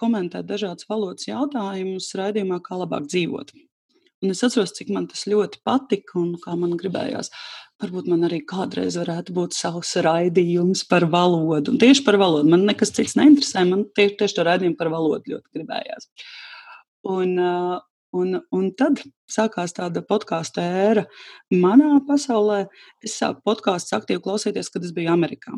komentēt 0.00 0.48
dažādas 0.48 0.88
valodas 0.90 1.28
jautājumus 1.28 2.08
raidījumā, 2.18 2.58
kā 2.64 2.78
labāk 2.80 3.06
dzīvot. 3.10 3.52
Un 4.20 4.32
es 4.34 4.42
atceros, 4.44 4.72
cik 4.76 4.90
man 4.92 5.06
tas 5.08 5.26
ļoti 5.30 5.62
patika 5.64 6.18
un 6.20 6.34
kā 6.40 6.56
man 6.58 6.74
gribējās. 6.80 7.30
Varbūt 7.80 8.10
man 8.12 8.26
arī 8.28 8.42
kādreiz 8.44 8.98
varētu 9.00 9.32
būt 9.36 9.56
savs 9.56 9.94
raidījums 10.04 10.82
par 10.88 11.06
valodu. 11.12 11.72
Un 11.72 11.80
tieši 11.80 12.04
par 12.04 12.18
valodu. 12.20 12.50
Man 12.52 12.66
nekas 12.68 12.92
cits 12.96 13.16
neinteresē. 13.16 13.64
Man 13.68 13.86
tieši, 13.96 14.18
tieši 14.20 14.36
to 14.36 14.44
raidījumu 14.48 14.76
par 14.76 14.90
valodu 14.92 15.36
ļoti 15.36 15.56
gribējās. 15.56 16.10
Un, 17.08 17.38
Un, 18.10 18.40
un 18.50 18.70
tad 18.74 18.98
sākās 19.30 19.70
tāda 19.76 20.02
podkāstu 20.02 20.62
ēra 20.62 21.04
manā 21.54 22.00
pasaulē. 22.08 22.64
Es 23.06 23.14
sāku 23.20 23.44
podkāstus 23.46 23.94
aktīvi 24.00 24.22
klausīties, 24.24 24.70
kad 24.74 24.86
es 24.86 24.94
biju 24.96 25.12
Amerikā. 25.12 25.54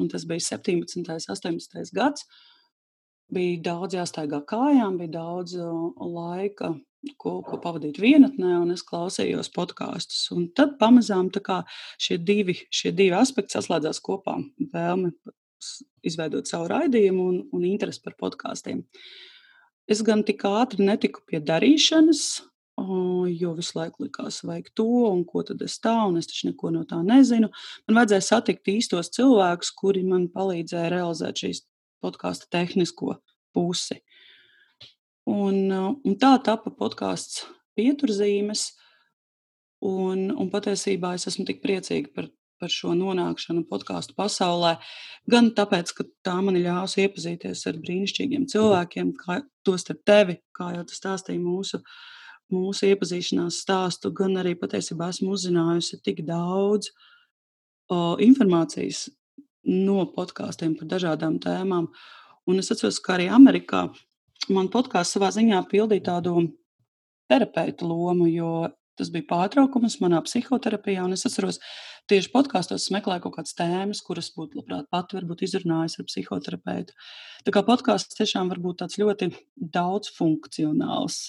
Un 0.00 0.08
tas 0.08 0.24
bija 0.28 0.40
17. 0.56 1.02
un 1.02 1.10
18. 1.10 1.92
gads. 1.92 2.24
Bija 3.32 3.60
daudz 3.68 3.96
jāstaigā 3.96 4.40
kājām, 4.48 4.96
bija 5.00 5.18
daudz 5.18 5.56
laika, 5.56 6.72
ko, 7.18 7.40
ko 7.46 7.58
pavadīt 7.62 7.98
vienatnē, 8.02 8.54
un 8.62 8.74
es 8.74 8.84
klausījos 8.86 9.50
podkāstus. 9.54 10.28
Tad 10.56 10.76
pamazām 10.80 11.30
šie 11.98 12.18
divi, 12.18 12.56
šie 12.70 12.92
divi 12.92 13.16
aspekti 13.18 13.56
saslēdzās 13.58 14.00
kopā. 14.04 14.38
Vēlme 14.72 15.12
izveidot 16.06 16.48
savu 16.50 16.70
raidījumu 16.72 17.26
un, 17.32 17.42
un 17.54 17.66
interesi 17.66 18.02
par 18.04 18.16
podkāstiem. 18.18 18.82
Es 19.90 20.02
gan 20.06 20.22
tik 20.26 20.44
ātri 20.46 20.86
netiku 20.86 21.22
pie 21.26 21.40
darīšanas, 21.42 22.22
jo 22.78 23.52
visu 23.58 23.76
laiku 23.78 24.06
likās, 24.06 24.40
vajag 24.46 24.70
to, 24.78 24.86
un 25.10 25.24
ko 25.28 25.42
tad 25.46 25.62
es 25.62 25.78
tā, 25.82 25.94
un 26.08 26.16
es 26.18 26.30
taču 26.30 26.48
neko 26.48 26.70
no 26.74 26.84
tā 26.88 27.02
nezinu. 27.06 27.50
Man 27.86 28.00
vajadzēja 28.00 28.28
satikt 28.28 28.70
īstos 28.72 29.12
cilvēkus, 29.14 29.74
kuri 29.78 30.04
man 30.06 30.28
palīdzēja 30.32 30.94
realizēt 30.94 31.44
šīs 31.44 31.62
podkāstu 32.02 32.48
tehnisko 32.50 33.18
pusi. 33.54 34.00
Un, 35.30 35.58
un 35.72 36.14
tā 36.18 36.32
tapa 36.42 36.72
podkāsts 36.74 37.44
pieturzīmes, 37.78 38.72
un, 39.86 40.30
un 40.34 40.48
patiesībā 40.50 41.14
es 41.16 41.28
esmu 41.30 41.46
tik 41.48 41.62
priecīga 41.62 42.10
par 42.14 42.30
par 42.62 42.70
šo 42.70 42.94
nonākšanu 42.94 43.64
podkāstu 43.66 44.14
pasaulē. 44.18 44.76
Gan 45.30 45.50
tāpēc, 45.56 45.90
ka 45.98 46.06
tā 46.26 46.36
man 46.46 46.60
ļaus 46.62 46.94
iepazīties 47.02 47.64
ar 47.66 47.78
brīnišķīgiem 47.82 48.46
cilvēkiem, 48.52 49.10
kā 49.18 49.40
tostarp 49.66 50.04
tevi, 50.06 50.38
kā 50.54 50.70
jau 50.76 50.84
tas 50.86 51.00
stāstīja 51.02 51.42
mūsu, 51.42 51.82
mūsu 52.54 52.92
iepazīšanās 52.92 53.58
stāstu, 53.64 54.12
gan 54.14 54.38
arī 54.38 54.54
patiesībā 54.60 55.10
esmu 55.10 55.34
uzzinājusi 55.34 55.98
tik 56.06 56.22
daudz 56.28 56.92
o, 57.90 58.14
informācijas 58.22 59.08
no 59.66 60.06
podkāstiem 60.14 60.76
par 60.78 60.90
dažādām 60.94 61.40
tēmām. 61.42 61.90
Un 62.46 62.62
es 62.62 62.70
atceros, 62.74 63.02
ka 63.02 63.16
arī 63.16 63.28
Amerikā 63.30 63.88
man 64.50 64.70
podkāsts 64.72 65.18
savā 65.18 65.30
ziņā 65.34 65.60
pildīja 65.70 66.08
tādu 66.12 66.48
terapeitu 67.30 67.86
lomu, 67.88 68.26
jo 68.30 68.70
Tas 69.00 69.08
bija 69.12 69.24
pārtraukums 69.30 69.96
manā 70.02 70.20
psihoterapijā, 70.26 71.04
es 71.16 71.24
atceros, 71.28 71.58
tieši 72.12 72.28
podkāstos 72.34 72.90
meklēju 72.92 73.24
kaut 73.24 73.38
kādas 73.38 73.56
tēmas, 73.56 74.02
kuras 74.04 74.28
būtu 74.36 74.60
labprāt 74.60 74.88
pati 74.92 75.16
varbūt 75.16 75.44
izrunājusi 75.46 76.02
ar 76.02 76.08
psihoterapeitu. 76.10 76.96
Tā 77.46 77.54
kā 77.54 77.64
podkāsts 77.64 78.18
tiešām 78.18 78.52
var 78.52 78.60
būt 78.62 78.82
tāds 78.82 79.00
ļoti 79.00 79.30
daudzfunkcionāls 79.78 81.22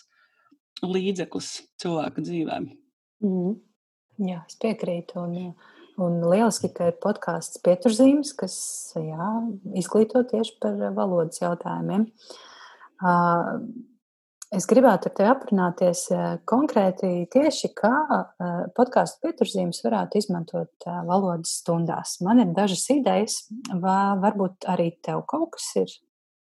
līdzeklis 0.84 1.54
cilvēka 1.80 2.26
dzīvēm. 2.28 2.68
Mm. 3.24 3.54
Jā, 4.28 4.44
es 4.44 4.60
piekrītu. 4.62 5.24
Un, 5.24 5.54
un 6.04 6.24
lieliski, 6.28 6.68
ka 6.76 6.92
ir 6.92 7.00
podkāsts 7.02 7.64
pieturzīmes, 7.64 8.36
kas 8.38 8.56
jā, 9.00 9.30
izglīto 9.80 10.28
tieši 10.30 10.60
par 10.62 10.76
valodas 10.98 11.40
jautājumiem. 11.42 12.10
Uh, 12.12 12.42
Es 14.54 14.68
gribētu 14.70 15.10
ar 15.10 15.14
tevi 15.18 15.30
aprunāties 15.32 16.04
konkrēti 16.50 17.10
tieši 17.34 17.72
kā 17.74 17.92
podkāstu 18.78 19.26
pieturzīmes 19.26 19.82
varētu 19.82 20.20
izmantot 20.22 20.88
valodas 21.08 21.56
stundās. 21.64 22.20
Man 22.22 22.44
ir 22.44 22.54
dažas 22.54 22.86
idejas, 22.94 23.40
varbūt 23.82 24.70
arī 24.70 24.92
tev 25.06 25.24
kaut 25.30 25.56
kas 25.58 25.72
ir. 25.82 25.96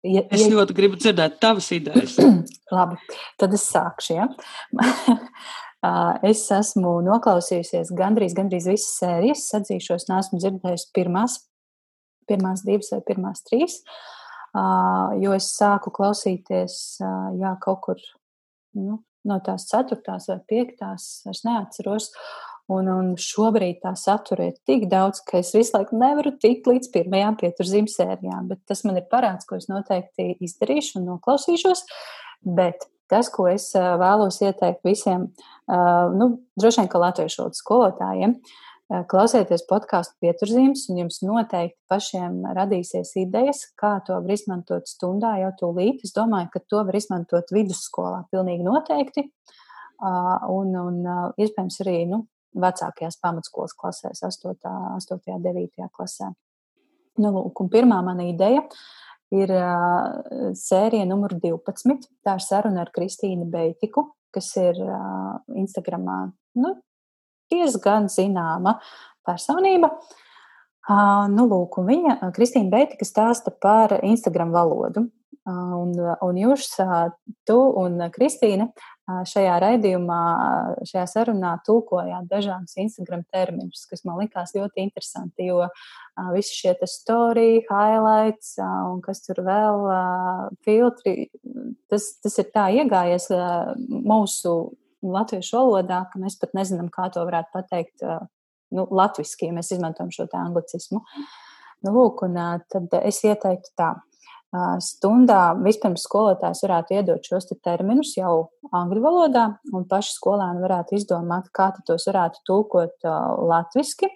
Ja, 0.06 0.22
es 0.30 0.44
ja... 0.44 0.52
ļoti 0.54 0.76
gribu 0.78 1.00
dzirdēt 1.02 1.40
tavas 1.42 1.72
idejas. 1.74 2.14
Labi, 2.76 3.00
tad 3.42 3.56
es 3.58 3.66
sākšu. 3.72 4.20
Ja? 4.20 4.28
es 6.30 6.44
esmu 6.54 7.00
noklausījusies 7.08 7.90
gandrīz, 7.98 8.36
gandrīz 8.38 8.70
visas 8.70 9.00
sērijas, 9.00 9.48
atzīšos, 9.58 10.06
neesmu 10.12 10.38
dzirdējusi 10.44 10.92
pirmās, 10.94 11.40
pirmās 12.30 12.62
divas 12.68 12.94
vai 12.94 13.02
pirmās 13.08 13.42
trīs. 13.50 13.80
Uh, 13.82 14.15
jo 15.22 15.34
es 15.36 15.50
sāku 15.56 15.92
klausīties 15.94 16.98
jā, 17.40 17.52
kaut 17.62 17.80
kur 17.84 18.02
nu, 18.76 19.00
no 19.26 19.38
tās 19.44 19.66
ceturtās 19.70 20.28
vai 20.30 20.40
piektās, 20.48 21.08
es 21.30 21.44
neatceros. 21.46 22.12
Un, 22.66 22.88
un 22.90 23.12
šobrīd 23.20 23.78
tā 23.84 23.92
satura 23.94 24.48
ir 24.48 24.56
tik 24.66 24.88
daudz, 24.90 25.20
ka 25.22 25.38
es 25.38 25.52
visu 25.54 25.76
laiku 25.76 25.94
nevaru 26.00 26.32
tikt 26.42 26.66
līdz 26.66 26.90
pirmajām 26.96 27.36
pieturzīmju 27.38 27.92
sērijām. 27.92 28.48
Bet 28.50 28.64
tas 28.66 28.82
man 28.82 28.98
ir 28.98 29.06
parāds, 29.10 29.46
ko 29.46 29.54
es 29.60 29.68
noteikti 29.70 30.32
izdarīšu 30.42 30.98
un 30.98 31.06
noklausīšos. 31.12 31.84
Bet 32.58 32.88
tas, 33.10 33.30
ko 33.30 33.46
es 33.52 33.68
vēlos 33.76 34.40
ieteikt 34.42 34.82
visiem, 34.86 35.28
nu, 36.18 36.30
droši 36.58 36.82
vien, 36.82 36.90
ka 36.90 37.02
latviešu 37.04 37.44
valodas 37.44 37.62
skolotājiem, 37.62 38.34
klausieties 39.10 39.64
podkāstu 39.66 40.14
pieturzīmes, 40.22 40.84
un 40.90 41.00
jums 41.02 41.18
noteikti 41.26 41.78
pašiem 41.90 42.44
radīsies 42.54 43.16
idejas, 43.18 43.64
kā 43.78 43.96
to 44.06 44.18
var 44.22 44.34
izmantot 44.34 44.86
stundā 44.90 45.34
jau 45.42 45.50
tūlīt. 45.62 46.04
Es 46.06 46.14
domāju, 46.14 46.52
ka 46.54 46.62
to 46.70 46.84
var 46.86 46.98
izmantot 46.98 47.50
vidusskolā 47.54 48.22
pilnīgi 48.30 48.66
noteikti, 48.66 49.26
un, 50.02 50.76
un 50.78 51.00
iespējams 51.34 51.80
arī 51.82 51.98
nu, 52.12 52.22
vecākajās 52.56 53.18
pamatskolas 53.20 53.74
klasēs, 53.76 54.22
8. 54.24 54.54
un 55.34 55.42
9. 55.44 55.90
klasē. 55.92 56.30
Nu, 57.20 57.32
lūk, 57.32 57.62
pirmā 57.72 57.98
mana 58.04 58.28
ideja 58.28 58.62
ir 59.34 59.50
uh, 59.50 60.52
sērija 60.56 61.06
numur 61.08 61.34
12. 61.42 62.06
Tā 62.24 62.36
ir 62.36 62.44
saruna 62.44 62.84
ar 62.84 62.92
Kristīnu 62.94 63.48
Beitiku, 63.50 64.10
kas 64.34 64.52
ir 64.60 64.78
uh, 64.84 65.38
Instagramā 65.56 66.18
nu, 66.60 66.74
diezgan 67.52 68.10
zināma 68.12 68.78
personība. 69.26 69.92
Uh, 69.96 70.16
nu, 70.86 71.46
lūk, 71.50 71.80
viņa, 71.82 72.20
Kristīna 72.34 72.70
Beitika, 72.70 73.06
stāsta 73.06 73.50
par 73.50 73.98
Instagram 74.06 74.52
valodu. 74.54 75.08
Un, 75.46 75.92
un 76.26 76.38
jūs, 76.40 76.72
tu 77.46 77.56
un 77.78 78.00
Kristīne, 78.10 78.72
šajā 79.06 79.60
raidījumā, 79.62 80.22
šajā 80.90 81.04
sarunā 81.06 81.52
tulkojāt 81.66 82.26
dažādus 82.26 82.74
Instagram 82.82 83.22
terminus, 83.30 83.84
kas 83.86 84.02
man 84.02 84.18
likās 84.18 84.56
ļoti 84.56 84.82
interesanti, 84.82 85.46
jo 85.46 85.68
visi 86.34 86.56
šie 86.64 86.74
story, 86.90 87.62
highlights 87.68 88.56
un 88.58 88.98
kas 89.06 89.22
tur 89.22 89.44
vēl 89.46 89.86
filtri, 90.66 91.28
tas, 91.86 92.10
tas 92.26 92.42
ir 92.42 92.50
tā 92.50 92.66
iegājies 92.82 93.30
mūsu 93.86 94.56
latviešu 95.04 95.58
valodā, 95.58 96.04
ka 96.12 96.20
mēs 96.22 96.38
pat 96.40 96.54
nezinām, 96.56 96.88
kā 96.92 97.08
to 97.12 97.24
varētu 97.26 97.52
pateikt 97.52 98.04
nu, 98.74 98.86
latviski, 98.90 99.50
ja 99.50 99.56
mēs 99.56 99.72
izmantojam 99.76 100.12
šo 100.14 100.28
anglicismu. 100.32 101.02
Nu, 101.84 101.92
lūk, 101.92 102.24
un 102.26 102.38
tad 102.72 102.94
es 103.02 103.20
ieteiktu 103.26 103.74
tā 103.78 103.94
stundā 104.80 105.56
vispirms 105.58 106.06
skolotājs 106.06 106.62
varētu 106.64 106.94
iedot 106.96 107.26
šos 107.28 107.48
te 107.50 107.56
terminus 107.66 108.14
jau 108.16 108.48
angļu 108.74 109.02
valodā, 109.04 109.46
un 109.74 109.84
paši 109.90 110.14
skolēni 110.16 110.62
varētu 110.62 110.96
izdomāt, 110.96 111.50
kā 111.52 111.72
tos 111.86 112.06
varētu 112.08 112.44
tulkot 112.46 113.06
latviski. 113.50 114.08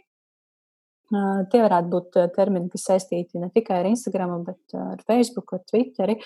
Tie 1.10 1.60
varētu 1.60 1.90
būt 1.90 2.18
termini, 2.36 2.70
kas 2.70 2.86
saistīti 2.86 3.42
ne 3.42 3.50
tikai 3.50 3.80
ar 3.82 3.90
Instagram, 3.90 4.36
bet 4.46 4.78
ar 4.78 5.02
Facebook, 5.08 5.52
ar 5.56 5.64
Twitteri. 5.66 6.20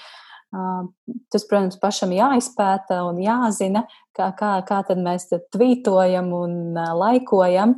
Tas, 1.32 1.44
protams, 1.48 1.78
pašam 1.82 2.12
jāizpēta 2.14 3.00
un 3.08 3.18
jāzina, 3.22 3.84
kā, 4.14 4.28
kā, 4.38 4.56
kā 4.66 4.82
tad 4.86 5.00
mēs 5.02 5.26
tvītojam 5.54 6.30
un 6.36 6.76
laikojam. 6.76 7.74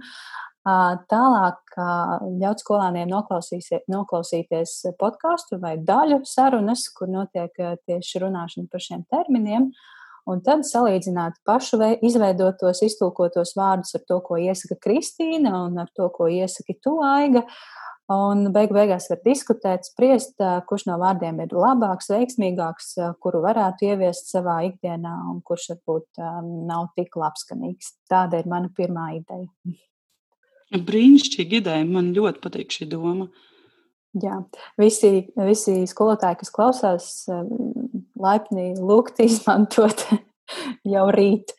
Tālāk 0.66 1.76
ļaut 1.78 2.62
skolāniem 2.64 3.08
noklausīties 3.12 4.72
podkāstu 4.98 5.60
vai 5.62 5.76
daļu 5.78 6.24
sarunas, 6.26 6.88
kur 6.92 7.08
notiek 7.12 7.54
tieši 7.86 8.24
runāšana 8.24 8.66
par 8.72 8.82
šiem 8.82 9.06
terminiem, 9.12 9.70
un 10.26 10.42
tad 10.44 10.66
salīdzināt 10.66 11.38
pašu 11.46 11.78
izveidotos, 12.04 12.82
iztulkotos 12.82 13.54
vārdus 13.56 13.94
ar 13.96 14.04
to, 14.10 14.18
ko 14.26 14.40
iesaka 14.42 14.76
Kristīna 14.82 15.54
un 15.68 15.78
ar 15.80 15.88
to, 15.94 16.10
ko 16.12 16.26
iesaka 16.28 16.76
tu 16.82 16.98
Aiga. 17.06 17.46
Un 18.12 18.52
beig 18.54 18.70
beigās 18.70 19.08
var 19.10 19.18
diskutēt, 19.24 19.88
spriest, 19.88 20.36
kurš 20.68 20.84
no 20.86 20.94
vārdiem 21.00 21.40
ir 21.42 21.54
labāks, 21.56 22.06
veiksmīgāks, 22.12 22.92
kuru 23.18 23.40
varētu 23.42 23.88
ieviest 23.88 24.30
savā 24.30 24.60
ikdienā 24.68 25.14
un 25.32 25.40
kurš 25.42 25.72
varbūt 25.72 26.22
nav 26.68 26.92
tik 26.94 27.18
labskanīgs. 27.18 27.96
Tāda 28.06 28.38
ir 28.38 28.46
mana 28.52 28.70
pirmā 28.70 29.08
ideja. 29.16 29.50
Brīnišķīgi 30.86 31.60
ideja. 31.64 31.82
Man 31.90 32.12
ļoti 32.14 32.42
patīk 32.46 32.78
šī 32.78 32.86
doma. 32.94 33.26
Jā, 34.22 34.38
visi, 34.80 35.26
visi 35.34 35.74
skolotāji, 35.90 36.38
kas 36.40 36.54
klausās, 36.54 37.08
laipni 38.22 38.70
lūgt 38.78 39.18
izmantot 39.26 40.06
jau 40.94 41.08
rīt. 41.12 41.52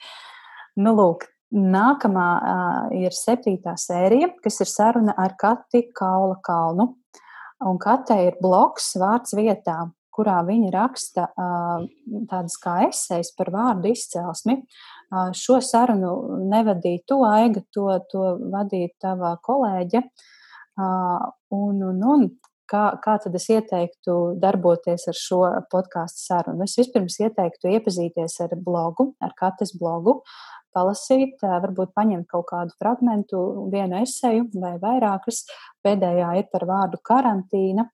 Nu, 0.79 0.95
lūk, 0.95 1.27
nākamā 1.55 2.29
uh, 2.37 2.95
ir 2.97 3.15
septītā 3.15 3.77
sērija, 3.79 4.31
kas 4.43 4.61
ir 4.63 4.71
saruna 4.71 5.15
ar 5.17 5.37
Kati 5.39 5.87
Kaula 5.95 6.39
Kalnu. 6.43 6.93
Un 7.65 7.79
Katē 7.81 8.19
ir 8.27 8.35
bloks 8.41 8.91
vārds 9.01 9.33
vietā, 9.37 9.87
kurā 10.13 10.41
viņa 10.45 10.69
raksta 10.75 11.29
uh, 11.31 11.87
tādas 12.29 12.57
kā 12.61 12.83
esejas 12.89 13.31
par 13.37 13.51
vārdu 13.53 13.93
izcelsmi. 13.93 14.61
Šo 15.37 15.61
sarunu 15.63 16.41
nevadīja 16.51 17.05
to 17.07 17.21
aiga, 17.23 17.61
to, 17.71 17.87
to 18.11 18.33
vadīja 18.51 18.91
tava 18.99 19.37
kolēģe. 19.43 20.01
Un, 20.77 21.79
un, 21.87 22.01
un 22.03 22.25
kā, 22.69 22.83
kā 23.03 23.15
tad 23.23 23.35
es 23.39 23.47
ieteiktu 23.53 24.17
darboties 24.41 25.07
ar 25.09 25.17
šo 25.17 25.41
podkāstu 25.71 26.25
sarunu? 26.25 26.65
Es 26.67 26.75
vispirms 26.79 27.19
ieteiktu 27.23 27.71
iepazīties 27.71 28.37
ar 28.43 28.57
blogu, 28.59 29.13
ar 29.23 29.33
katras 29.39 29.73
blogu, 29.79 30.19
palasīt, 30.77 31.41
varbūt 31.41 31.95
paņemt 31.97 32.29
kaut 32.29 32.45
kādu 32.51 32.77
fragment, 32.77 33.33
vienu 33.73 33.97
eseju 34.03 34.45
vai 34.61 34.75
vairākas. 34.83 35.41
Pēdējā 35.85 36.35
ir 36.43 36.47
par 36.53 36.67
vārdu 36.69 37.01
karantīna, 37.09 37.87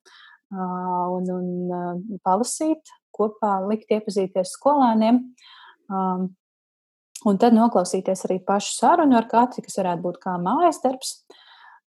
un, 0.54 1.32
un 1.40 2.20
palasīt, 2.26 2.92
kopā 3.16 3.58
likt 3.70 3.94
iepazīties 3.94 4.56
skolēniem. 4.58 5.22
Un 7.24 7.40
tad 7.40 7.56
noklausīties 7.56 8.26
arī 8.28 8.42
pašu 8.44 8.74
sarunu 8.76 9.16
ar 9.16 9.30
katru, 9.32 9.64
kas 9.64 9.80
varētu 9.80 10.04
būt 10.04 10.20
kā 10.26 10.36
mājas 10.44 10.82
darbs. 10.84 11.16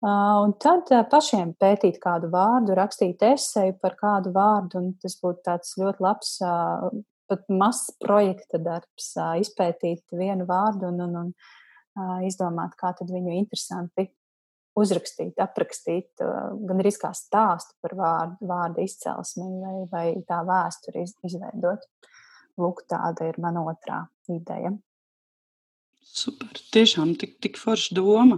Un 0.03 0.51
tad 0.59 0.91
pašiem 1.09 1.53
pētīt 1.57 1.97
kādu 2.03 2.27
vārdu, 2.33 2.75
rakstīt 2.75 3.23
esēju 3.23 3.77
par 3.81 3.95
kādu 3.97 4.33
vārdu, 4.35 4.81
un 4.81 4.91
tas 4.99 5.15
būtu 5.21 5.39
tāds 5.47 5.77
ļoti 5.79 6.03
labs, 6.03 6.33
pat 7.29 7.45
mazs 7.51 7.93
projekta 8.01 8.59
darbs, 8.61 9.13
izpētīt 9.43 10.15
vienu 10.15 10.47
vārdu 10.49 10.89
un, 10.89 10.99
un, 11.05 11.15
un 11.21 12.27
izdomāt, 12.27 12.75
kā 12.79 12.93
viņu 12.99 13.35
interesanti 13.37 14.09
uzrakstīt, 14.79 15.37
aprakstīt, 15.41 16.09
gan 16.17 16.81
arī 16.81 16.93
kā 16.97 17.11
stāstu 17.17 17.75
par 17.83 17.93
vārdu, 17.97 18.47
vārdu 18.49 18.85
izcelsmi 18.87 19.49
vai, 19.61 19.75
vai 19.91 20.07
tā 20.27 20.41
vēsturi 20.47 21.05
izveidot. 21.29 21.85
Lūk, 22.61 22.83
tāda 22.89 23.29
ir 23.29 23.39
mana 23.41 23.63
otrā 23.65 24.03
ideja. 24.29 24.73
Super. 26.03 26.59
Tiešām 26.73 27.15
tik, 27.17 27.39
tik 27.41 27.57
forša 27.57 27.95
doma. 27.97 28.37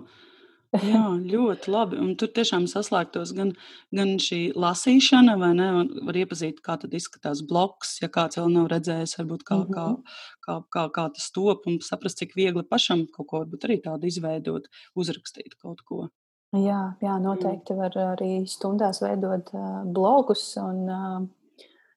Jā, 0.83 1.03
ļoti 1.33 1.71
labi. 1.71 1.99
Un 2.01 2.15
tur 2.19 2.31
tiešām 2.35 2.65
saslēgtos 2.71 3.31
gan, 3.37 3.53
gan 3.95 4.15
šī 4.21 4.39
lasīšana, 4.59 5.37
vai 5.41 5.51
ne? 5.57 5.69
Var 6.07 6.19
iepazīt, 6.23 6.59
kā 6.65 6.77
tad 6.81 6.93
izskatās 6.97 7.43
bloks, 7.47 7.95
ja 8.03 8.09
kāds 8.11 8.39
vēl 8.39 8.51
nav 8.53 8.67
redzējis, 8.73 9.17
varbūt 9.21 9.45
kā, 9.47 9.61
mm 9.61 9.71
-hmm. 9.71 10.01
kā, 10.45 10.45
kā, 10.47 10.57
kā, 10.75 10.85
kā 10.97 11.07
tas 11.15 11.31
top, 11.31 11.67
un 11.67 11.79
saprast, 11.79 12.19
cik 12.19 12.35
viegli 12.35 12.63
pašam 12.63 13.07
kaut 13.15 13.27
ko, 13.27 13.45
bet 13.45 13.65
arī 13.65 13.81
tādu 13.81 14.07
izveidot, 14.11 14.67
uzrakstīt 14.95 15.57
kaut 15.61 15.81
ko. 15.85 16.09
Jā, 16.55 16.95
jā 17.01 17.15
noteikti 17.19 17.73
mm. 17.73 17.77
var 17.77 17.97
arī 18.15 18.31
stundās 18.47 19.01
veidot 19.01 19.49
blogus, 19.91 20.55
un 20.61 21.29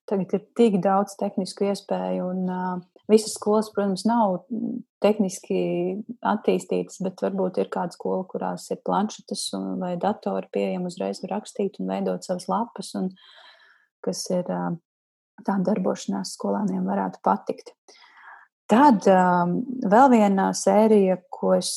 tagad 0.09 0.33
ir 0.37 0.47
tik 0.59 0.81
daudz 0.85 1.15
tehnisku 1.21 1.69
iespēju, 1.69 2.31
un 2.33 2.49
uh, 2.53 2.99
Visas 3.09 3.33
skolas, 3.39 3.71
protams, 3.73 4.03
nav 4.05 4.43
tehniski 5.01 5.61
attīstītas, 6.29 6.99
bet 7.01 7.23
varbūt 7.25 7.61
ir 7.63 7.71
kāda 7.73 7.97
skola, 7.97 8.27
kurās 8.29 8.67
ir 8.75 8.83
planšetes 8.85 9.47
vai 9.81 9.95
datori 10.01 10.51
pieejami 10.53 10.91
uzreiz 10.91 11.23
rakstīt 11.31 11.81
un 11.81 11.89
veidot 11.89 12.27
savas 12.27 12.45
lapas, 12.53 12.93
un 13.01 13.09
kas 14.05 14.27
ir 14.35 14.45
tā 14.45 15.57
darbošanās 15.71 16.35
skolāniem 16.37 16.85
varētu 16.85 17.25
patikt. 17.25 17.73
Tad 18.69 19.07
um, 19.09 19.59
vēl 19.89 20.11
viena 20.13 20.51
sērija, 20.57 21.17
ko 21.33 21.55
es 21.57 21.73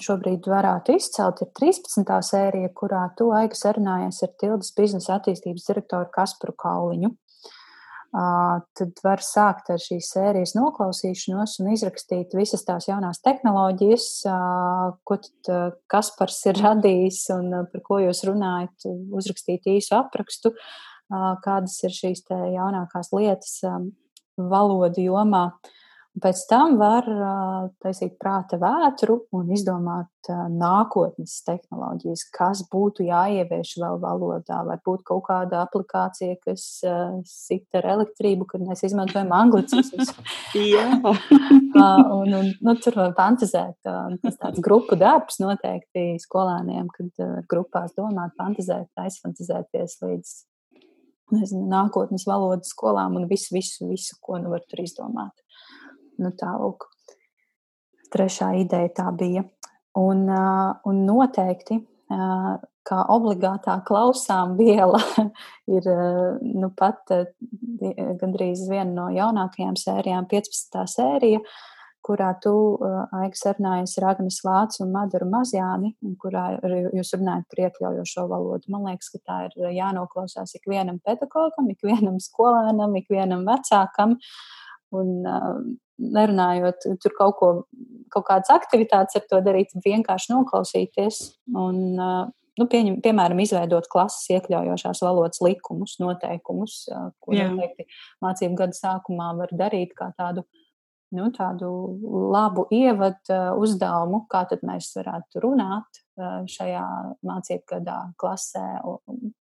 šobrīd 0.00 0.46
varētu 0.48 0.94
izcelt, 0.96 1.42
ir 1.44 1.50
13. 1.58 2.08
sērija, 2.24 2.70
kurā 2.76 3.02
tu 3.18 3.28
aigas 3.36 3.66
sarunājies 3.66 4.22
ar 4.24 4.32
Tildas 4.40 4.72
biznesa 4.76 5.18
attīstības 5.18 5.66
direktoru 5.68 6.08
Kasparu 6.14 6.54
Kauliņu 6.56 7.12
tad 8.10 9.00
var 9.04 9.20
sākt 9.20 9.68
ar 9.72 9.80
šīs 9.82 10.08
sērijas 10.14 10.54
noklausīšanos 10.56 11.58
un 11.60 11.72
izrakstīt 11.74 12.32
visas 12.36 12.64
tās 12.64 12.88
jaunās 12.88 13.20
tehnoloģijas, 13.20 14.06
ko 15.04 15.18
Kaspars 15.92 16.40
ir 16.48 16.60
radījis 16.62 17.26
un 17.36 17.52
par 17.68 17.84
ko 17.84 18.00
jūs 18.00 18.24
runājat, 18.28 18.88
uzrakstīt 19.12 19.68
īsu 19.68 19.98
aprakstu, 19.98 20.54
kādas 21.44 21.76
ir 21.84 21.92
šīs 21.92 22.24
jaunākās 22.28 23.12
lietas 23.12 23.60
valodu 24.38 25.04
jomā. 25.08 25.48
Pēc 26.18 26.40
tam 26.50 26.78
var 26.80 27.06
taisīt 27.82 28.16
prāta 28.18 28.56
vētru 28.58 29.20
un 29.36 29.50
izdomāt 29.54 30.30
nākotnes 30.50 31.36
tehnoloģijas, 31.46 32.24
kas 32.34 32.62
būtu 32.72 33.06
jāievieš 33.06 33.76
vēl 33.78 34.00
valodā. 34.02 34.60
Varbūt 34.66 35.04
kaut 35.06 35.26
kāda 35.28 35.62
aplikācija, 35.66 36.38
kas 36.42 36.64
sit 37.28 37.78
ar 37.78 37.86
elektrību, 37.94 38.48
kad 38.50 38.66
mēs 38.66 38.82
izmantojam 38.88 39.30
anglicismus. 39.36 40.10
un, 42.18 42.34
un, 42.40 42.52
nu, 42.66 42.76
tur 42.82 42.98
var 42.98 43.14
fantazēt. 43.18 43.78
Tas 43.84 44.42
tāds 44.42 44.64
grupu 44.64 44.98
darbs 44.98 45.38
noteikti 45.44 46.16
skolēniem, 46.24 46.90
kad 46.98 47.26
grupās 47.50 47.94
domāt, 47.98 48.34
fantazēt, 48.40 48.90
aizfantazēties 49.06 50.00
līdz 50.02 50.38
nezinu, 51.34 51.66
nākotnes 51.70 52.26
valodas 52.28 52.72
skolām 52.72 53.18
un 53.20 53.28
visu, 53.30 53.54
visu, 53.56 53.88
visu, 53.90 54.16
ko 54.22 54.38
nu 54.42 54.52
var 54.54 54.64
tur 54.68 54.82
izdomāt. 54.84 55.34
Nu, 56.18 56.32
tā 56.36 56.54
lūk. 56.58 56.88
Trešā 58.12 58.54
ideja 58.62 58.90
tā 59.02 59.10
bija. 59.12 59.44
Un, 59.98 60.24
un 60.28 61.00
noteikti, 61.06 61.80
kā 62.88 62.98
obligātā 63.12 63.78
klausām 63.86 64.56
viela, 64.58 65.00
ir 65.76 65.88
nu, 66.40 66.70
pat 66.76 67.12
gandrīz 68.20 68.64
viena 68.70 68.90
no 68.92 69.08
jaunākajām 69.14 69.76
sērijām, 69.78 70.28
15. 70.30 70.84
sērija, 70.94 71.42
kurā 72.08 72.30
tu, 72.42 72.52
Aigas, 73.20 73.42
sarunājies 73.44 73.96
ar 74.00 74.08
Agnes 74.14 74.38
Vācu 74.44 74.82
un 74.84 74.94
Madaru 74.94 75.28
Mazjāni, 75.28 75.92
kurā 76.22 76.46
jūs 76.96 77.12
runājat 77.18 77.48
par 77.50 77.64
iekļaujošo 77.66 78.24
valodu. 78.30 78.72
Man 78.72 78.88
liekas, 78.88 79.10
ka 79.12 79.20
tā 79.20 79.40
ir 79.48 79.74
jānoklausās 79.76 80.56
ikvienam 80.56 81.02
pedagogam, 81.04 81.68
ikvienam 81.74 82.16
skolēnam, 82.22 82.96
ikvienam 83.02 83.44
vecākam. 83.48 84.16
Un, 84.96 85.12
nerunājot 85.98 86.86
tur 87.02 87.14
kaut 87.18 87.36
ko, 87.38 87.48
kaut 88.12 88.26
kādas 88.28 88.50
aktivitātes 88.54 89.18
ar 89.18 89.24
to 89.30 89.40
darīt, 89.44 89.74
vienkārši 89.84 90.32
noklausīties 90.32 91.20
un, 91.58 91.80
nu, 91.98 92.66
pieņem, 92.70 93.00
piemēram, 93.04 93.42
izveidot 93.42 93.88
klases 93.90 94.28
iekļaujošās 94.36 95.02
valodas 95.04 95.42
likumus, 95.44 95.96
noteikumus, 96.02 96.80
ko 97.22 97.34
noteikti 97.34 97.88
mācību 98.24 98.62
gada 98.62 98.78
sākumā 98.78 99.32
var 99.40 99.54
darīt 99.58 99.94
kā 99.98 100.12
tādu, 100.18 100.46
nu, 101.16 101.28
tādu 101.34 101.70
labu 102.32 102.66
ievadu 102.74 103.38
uzdevumu, 103.62 104.24
kā 104.30 104.44
tad 104.50 104.64
mēs 104.66 104.90
varētu 104.98 105.42
runāt 105.44 106.02
šajā 106.52 106.84
mācību 107.26 107.64
gadā 107.76 107.98
klasē 108.20 108.66
un, 108.88 109.32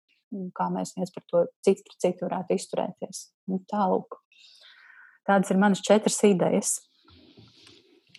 kā 0.56 0.70
mēs 0.74 0.96
viens 0.98 1.14
par 1.14 1.26
to 1.32 1.46
citu 1.66 1.86
pret 1.88 2.02
citu 2.04 2.28
varētu 2.28 2.58
izturēties. 2.58 3.24
Nu, 3.52 3.62
tālūk. 3.72 4.20
Tādas 5.28 5.52
ir 5.52 5.60
manas 5.60 5.84
četras 5.84 6.20
idejas. 6.28 6.78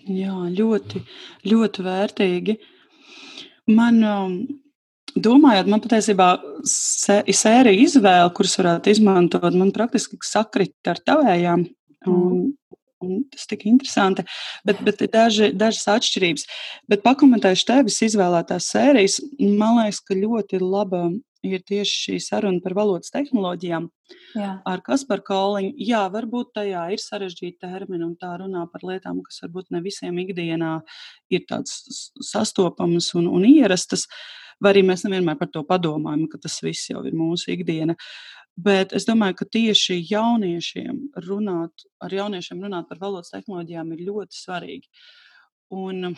Jā, 0.09 0.35
ļoti, 0.53 1.03
ļoti 1.49 1.85
vērtīgi. 1.85 2.57
Man, 3.77 3.99
um, 4.09 4.37
domājot, 5.17 5.69
man 5.69 5.83
patiesībā 5.85 6.31
sērija 6.69 7.85
izvēle, 7.85 8.31
kuras 8.37 8.57
varētu 8.61 8.95
izmantot, 8.95 9.57
man 9.57 9.73
praktiski 9.77 10.21
sakrita 10.25 10.95
ar 10.95 11.03
tavējām. 11.11 11.67
Mm. 12.09 12.55
Un 13.05 13.23
tas 13.31 13.47
tik 13.47 13.63
interesanti, 13.71 14.25
bet, 14.67 14.81
bet 14.83 15.05
ir 15.05 15.11
daži, 15.13 15.53
dažas 15.55 15.87
atšķirības. 15.93 16.47
Bet 16.91 17.05
pakomentējuši 17.05 17.67
tevis 17.69 18.01
izvēlētās 18.09 18.73
sērijas, 18.73 19.21
man 19.39 19.79
liekas, 19.79 20.01
ka 20.03 20.19
ļoti 20.19 20.59
laba 20.65 21.05
ir 21.47 21.63
tieši 21.67 21.99
šī 22.03 22.17
saruna 22.23 22.63
par 22.65 22.75
valodas 22.75 23.13
tehnoloģijām. 23.15 23.87
Jā. 24.35 24.51
Ar 24.67 24.83
Kasparu 24.85 25.25
Kalniņu, 25.27 25.75
jā, 25.89 26.01
varbūt 26.13 26.51
tajā 26.59 26.89
ir 26.95 27.03
sarežģīti 27.03 27.61
termini 27.63 28.07
un 28.07 28.17
tā 28.19 28.35
runā 28.41 28.65
par 28.73 28.85
lietām, 28.89 29.21
kas 29.27 29.43
varbūt 29.45 29.71
ne 29.75 29.83
visiem 29.85 30.19
ikdienā 30.25 30.73
ir 31.31 31.47
tādas 31.49 32.11
sastopamas 32.25 33.13
un, 33.19 33.29
un 33.31 33.47
ierastas, 33.49 34.09
vai 34.63 34.75
arī 34.75 34.85
mēs 34.89 35.07
nevienmēr 35.07 35.39
par 35.39 35.53
to 35.55 35.63
padomājam, 35.67 36.27
ka 36.33 36.41
tas 36.43 36.59
viss 36.65 36.91
jau 36.91 37.05
ir 37.07 37.15
mūsu 37.17 37.53
ikdiena. 37.55 37.95
Bet 38.59 38.93
es 38.97 39.07
domāju, 39.07 39.37
ka 39.39 39.47
tieši 39.55 40.01
jauniešiem 40.09 40.97
runāt, 41.29 41.85
ar 42.03 42.15
jauniešiem 42.15 42.65
runāt 42.65 42.89
par 42.91 42.99
valodas 42.99 43.31
tehnoloģijām 43.31 43.93
ir 43.95 44.03
ļoti 44.09 44.35
svarīgi. 44.35 44.91
Un, 45.79 46.11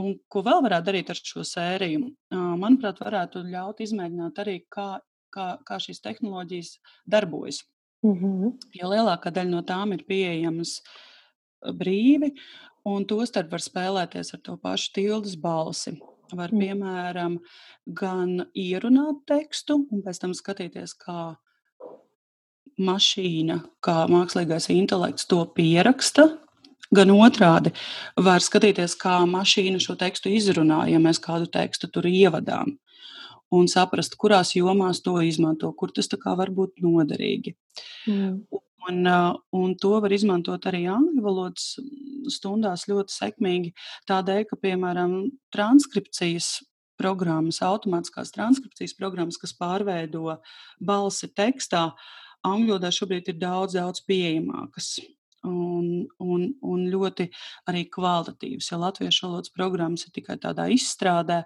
un 0.00 0.14
ko 0.32 0.42
vēl 0.46 0.62
varētu 0.64 0.88
darīt 0.88 1.12
ar 1.12 1.20
šo 1.20 1.44
sēriju? 1.44 2.08
Manuprāt, 2.32 3.02
varētu 3.04 3.44
ļaut 3.50 3.84
izmēģināt 3.84 4.40
arī, 4.40 4.56
kā, 4.72 4.88
kā, 5.34 5.50
kā 5.68 5.80
šīs 5.82 6.00
tehnoloģijas 6.06 6.78
darbojas. 7.04 7.60
Mm 8.06 8.16
-hmm. 8.22 8.52
Jo 8.80 8.88
lielākā 8.94 9.30
daļa 9.30 9.50
no 9.50 9.62
tām 9.62 9.92
ir 9.92 10.04
pieejamas 10.08 10.80
brīvi, 11.60 12.32
un 12.84 13.04
tostarp 13.04 13.50
var 13.50 13.60
spēlēties 13.60 14.34
ar 14.34 14.40
to 14.40 14.56
pašu 14.56 14.92
tildes 14.92 15.36
balsi. 15.36 15.98
Var, 16.32 16.50
mm. 16.52 16.58
piemēram, 16.60 17.38
gan 17.86 18.46
ierunāt 18.54 19.26
tekstu, 19.26 19.86
un 19.90 20.02
pēc 20.02 20.18
tam 20.18 20.32
skatīties, 20.34 20.94
kā 20.94 21.36
mašīna, 22.82 23.60
kā 23.84 24.04
mākslīgais 24.10 24.68
intelekts 24.74 25.28
to 25.30 25.42
pieraksta. 25.56 26.28
Gan 26.94 27.10
otrādi 27.10 27.72
var 28.22 28.44
skatīties, 28.44 28.94
kā 29.00 29.18
mašīna 29.26 29.80
šo 29.82 29.96
tekstu 29.98 30.30
izrunā, 30.30 30.84
ja 30.86 31.00
mēs 31.02 31.18
kādu 31.22 31.48
tekstu 31.50 31.88
tur 31.90 32.06
ievadām, 32.06 32.76
un 33.50 33.66
saprast, 33.70 34.14
kurās 34.20 34.54
jomās 34.54 35.02
to 35.02 35.16
izmanto, 35.24 35.72
kur 35.74 35.90
tas 35.90 36.08
var 36.24 36.52
būt 36.54 36.78
noderīgi. 36.84 37.56
Mm. 38.06 38.44
Un, 38.86 39.08
un 39.50 39.72
to 39.82 39.96
var 39.98 40.12
izmantot 40.14 40.62
arī 40.70 40.84
angļu 40.86 41.22
valodas 41.24 41.72
stundās 42.30 42.86
ļoti 42.86 43.10
sekmīgi. 43.10 43.72
Tādēļ, 44.06 44.44
ka, 44.46 44.58
piemēram, 44.62 45.16
transkripcijas 45.50 46.60
programmas, 46.96 47.58
automātiskās 47.66 48.30
transkripcijas 48.30 48.94
programmas, 48.94 49.40
kas 49.42 49.56
pārveido 49.58 50.38
balsi 50.78 51.26
tekstā, 51.34 51.88
uh, 51.90 52.25
angļu 52.46 52.74
valodā 52.74 52.92
šobrīd 52.94 53.32
ir 53.32 53.38
daudz, 53.42 53.76
daudz 53.78 54.02
pieejamākas. 54.08 54.96
Un, 55.46 56.08
un, 56.18 56.46
un 56.66 56.80
ļoti 56.90 57.28
arī 57.70 57.84
kvalitatīvas. 57.92 58.70
Ja 58.72 58.80
latviešu 58.82 59.28
valodas 59.28 59.52
programmas 59.54 60.06
ir 60.06 60.14
tikai 60.16 60.40
tādā 60.42 60.66
izstrādē, 60.74 61.44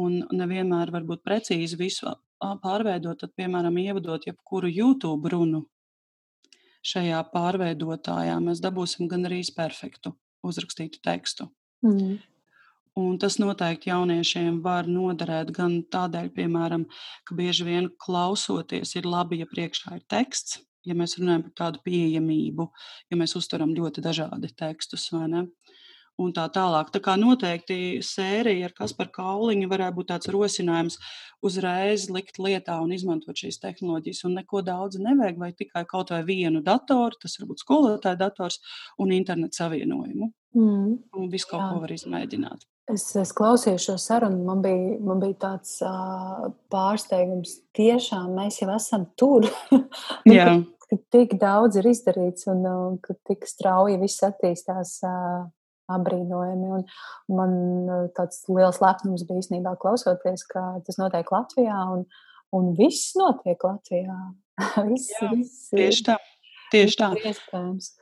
un 0.00 0.22
nevienmēr 0.32 0.92
var 0.94 1.04
būt 1.04 1.20
precīzi 1.26 1.76
visu 1.76 2.14
pārveidot, 2.40 3.20
tad, 3.20 3.34
piemēram, 3.36 3.76
ievadot 3.82 4.24
jebkuru 4.24 4.70
YouTube 4.72 5.28
runu 5.28 5.66
šajā 6.86 7.20
pārveidotājā, 7.34 8.38
mēs 8.40 8.62
dabūsim 8.64 9.08
gan 9.10 9.28
arī 9.28 9.42
perfektu 9.56 10.14
uzrakstītu 10.46 11.02
tekstu. 11.04 11.50
Mm. 11.84 12.16
Un 12.98 13.18
tas 13.22 13.36
noteikti 13.38 13.92
jauniešiem 13.92 14.58
var 14.64 14.88
noderēt 14.90 15.52
gan 15.54 15.76
tādēļ, 15.94 16.32
piemēram, 16.34 16.88
ka 17.28 17.36
bieži 17.38 17.68
vien 17.68 17.86
klausoties 18.02 18.96
ir 18.98 19.06
labi, 19.06 19.38
ja 19.42 19.46
priekšā 19.50 19.94
ir 20.00 20.02
teksts, 20.10 20.58
ja 20.86 20.96
mēs 20.98 21.14
runājam 21.20 21.44
par 21.46 21.54
tādu 21.62 21.84
pieejamību, 21.86 22.66
ja 23.12 23.20
mēs 23.20 23.36
uztveram 23.38 23.76
ļoti 23.76 24.02
dažādi 24.04 24.50
tekstus? 24.58 25.10
Un 26.20 26.34
tā 26.36 26.42
tālāk. 26.52 26.90
Tā 26.92 27.00
kā 27.00 27.14
noteikti 27.16 28.02
sērija 28.04 28.66
ar 28.68 28.74
Kasparu 28.76 29.12
Kauliņu 29.14 29.68
varētu 29.70 29.96
būt 29.96 30.08
tāds 30.10 30.28
rosinājums 30.34 30.98
uzreiz 31.46 32.10
likt 32.12 32.36
lietā 32.42 32.76
un 32.84 32.92
izmantot 32.92 33.38
šīs 33.40 33.56
tehnoloģijas. 33.62 34.26
Un 34.28 34.36
neko 34.36 34.60
daudz 34.66 34.98
nevajag, 35.00 35.38
vai 35.40 35.52
tikai 35.56 35.86
kaut 35.88 36.12
vai 36.12 36.20
vienu 36.28 36.60
datoru, 36.66 37.16
tas 37.22 37.38
var 37.40 37.48
būt 37.48 37.64
skolotāja 37.64 38.20
dators 38.20 38.60
un 39.00 39.14
internetu 39.16 39.62
savienojumu. 39.62 40.28
Mm. 40.58 40.92
Un 41.16 41.32
visu 41.32 41.48
kaut 41.48 41.62
Jā. 41.62 41.70
ko 41.72 41.80
var 41.86 41.96
izmēģināt. 41.96 42.68
Es, 42.90 43.04
es 43.18 43.30
klausījos 43.36 43.84
šo 43.86 43.94
sarunu, 44.00 44.40
man 44.46 44.62
bija, 44.64 44.96
man 45.04 45.20
bija 45.22 45.36
tāds 45.44 45.76
uh, 45.84 46.50
pārsteigums. 46.72 47.60
Tiešām 47.76 48.34
mēs 48.38 48.60
jau 48.62 48.70
esam 48.74 49.06
tur. 49.20 49.46
Jā. 50.26 50.46
kad, 50.46 50.88
kad 50.90 51.06
tik 51.14 51.36
daudz 51.40 51.78
ir 51.80 51.90
izdarīts 51.90 52.48
un 52.50 52.66
uh, 52.66 52.84
ka 53.04 53.16
tik 53.28 53.46
strauji 53.48 54.00
viss 54.02 54.26
attīstās. 54.26 54.98
Uh, 55.06 55.48
Abrīnojami. 55.90 56.68
Un 56.76 56.84
man 57.34 57.54
tāds 58.14 58.44
liels 58.46 58.80
lepnums 58.82 59.24
bija 59.26 59.42
īstenībā 59.42 59.74
klausoties, 59.82 60.44
ka 60.46 60.78
tas 60.86 61.00
notiek 61.00 61.30
Latvijā, 61.34 61.80
un, 61.96 62.04
un 62.54 62.72
viss 62.78 63.16
notiek 63.18 63.58
Latvijā. 63.66 64.18
viss, 64.92 65.10
Jā, 65.16 65.32
viss, 65.34 65.68
tieši 65.74 66.08
tā. 66.12 66.18
Tieši 66.70 67.00
tā. 67.00 67.10
Iespējams. 67.18 67.94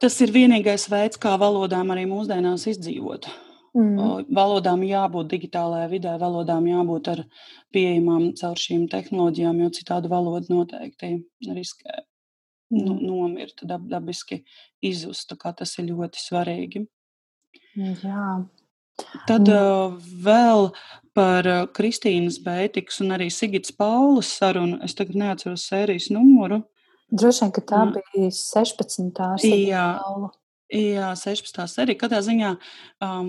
Tas 0.00 0.16
ir 0.24 0.32
vienīgais 0.32 0.88
veids, 0.88 1.20
kā 1.20 1.34
valodām 1.40 1.92
arī 1.92 2.06
mūsdienās 2.08 2.64
izdzīvot. 2.72 3.28
Mm. 3.74 4.28
Valodām 4.34 4.84
jābūt 4.86 5.32
digitālajā 5.32 5.86
vidē, 5.90 6.14
valodām 6.20 6.66
jābūt 6.70 7.08
ar 7.10 7.22
pieejamām 7.74 8.28
caur 8.38 8.60
šīm 8.60 8.84
tehnoloģijām, 8.92 9.62
jo 9.64 9.70
citādi 9.74 10.10
valoda 10.12 10.46
noteikti 10.52 11.16
riskē 11.48 12.04
nu, 12.70 12.94
mm. 12.94 13.06
nomirt, 13.06 13.64
dab, 13.66 13.88
dabiski 13.90 14.44
izzust. 14.84 15.34
Tas 15.42 15.74
ir 15.78 15.90
ļoti 15.90 16.22
svarīgi. 16.22 16.84
Jā. 18.04 18.28
Tad 19.26 19.50
uh, 19.50 19.96
vēl 19.98 20.68
par 21.18 21.48
Kristīnas 21.74 22.38
Bētikas 22.42 23.00
un 23.02 23.16
arī 23.16 23.26
Sigits 23.34 23.74
Paulas 23.74 24.30
sarunu. 24.38 24.78
Es 24.86 24.94
tagad 24.94 25.18
neatceros 25.18 25.66
sērijas 25.66 26.12
numuru. 26.14 26.62
Droši 27.14 27.44
vien, 27.44 27.52
ka 27.54 27.62
tā 27.66 27.82
bija 27.94 28.30
16. 28.38 29.10
Jā, 29.42 29.86
Paula. 30.02 30.30
Jā, 30.74 31.12
16. 31.14 31.60
sērija. 31.70 31.98
Katrā 32.00 32.18
ziņā 32.24 32.48
um, 33.04 33.28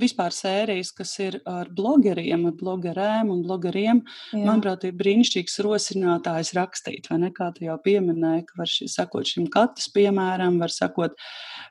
vispār 0.00 0.32
sērijas, 0.32 0.94
kas 0.96 1.10
ir 1.20 1.34
ar 1.44 1.68
blogeriem, 1.76 2.46
ar 2.48 2.54
blogerēm 2.56 3.32
un 3.34 3.42
blogeriem, 3.44 4.00
Jā. 4.32 4.40
manuprāt, 4.46 4.86
ir 4.88 4.94
brīnišķīgs 4.96 5.58
rosinājums 5.66 6.54
rakstīt. 6.56 7.10
Vai 7.10 7.18
ne? 7.26 7.30
Kā 7.36 7.50
tu 7.52 7.66
jau 7.66 7.76
pieminēji, 7.84 8.46
ka 8.48 8.62
var 8.62 8.72
šī, 8.72 8.88
sakot 8.92 9.28
šim 9.28 9.50
katas 9.52 9.90
piemēram, 9.92 10.56
var 10.62 10.72
sakot 10.72 11.20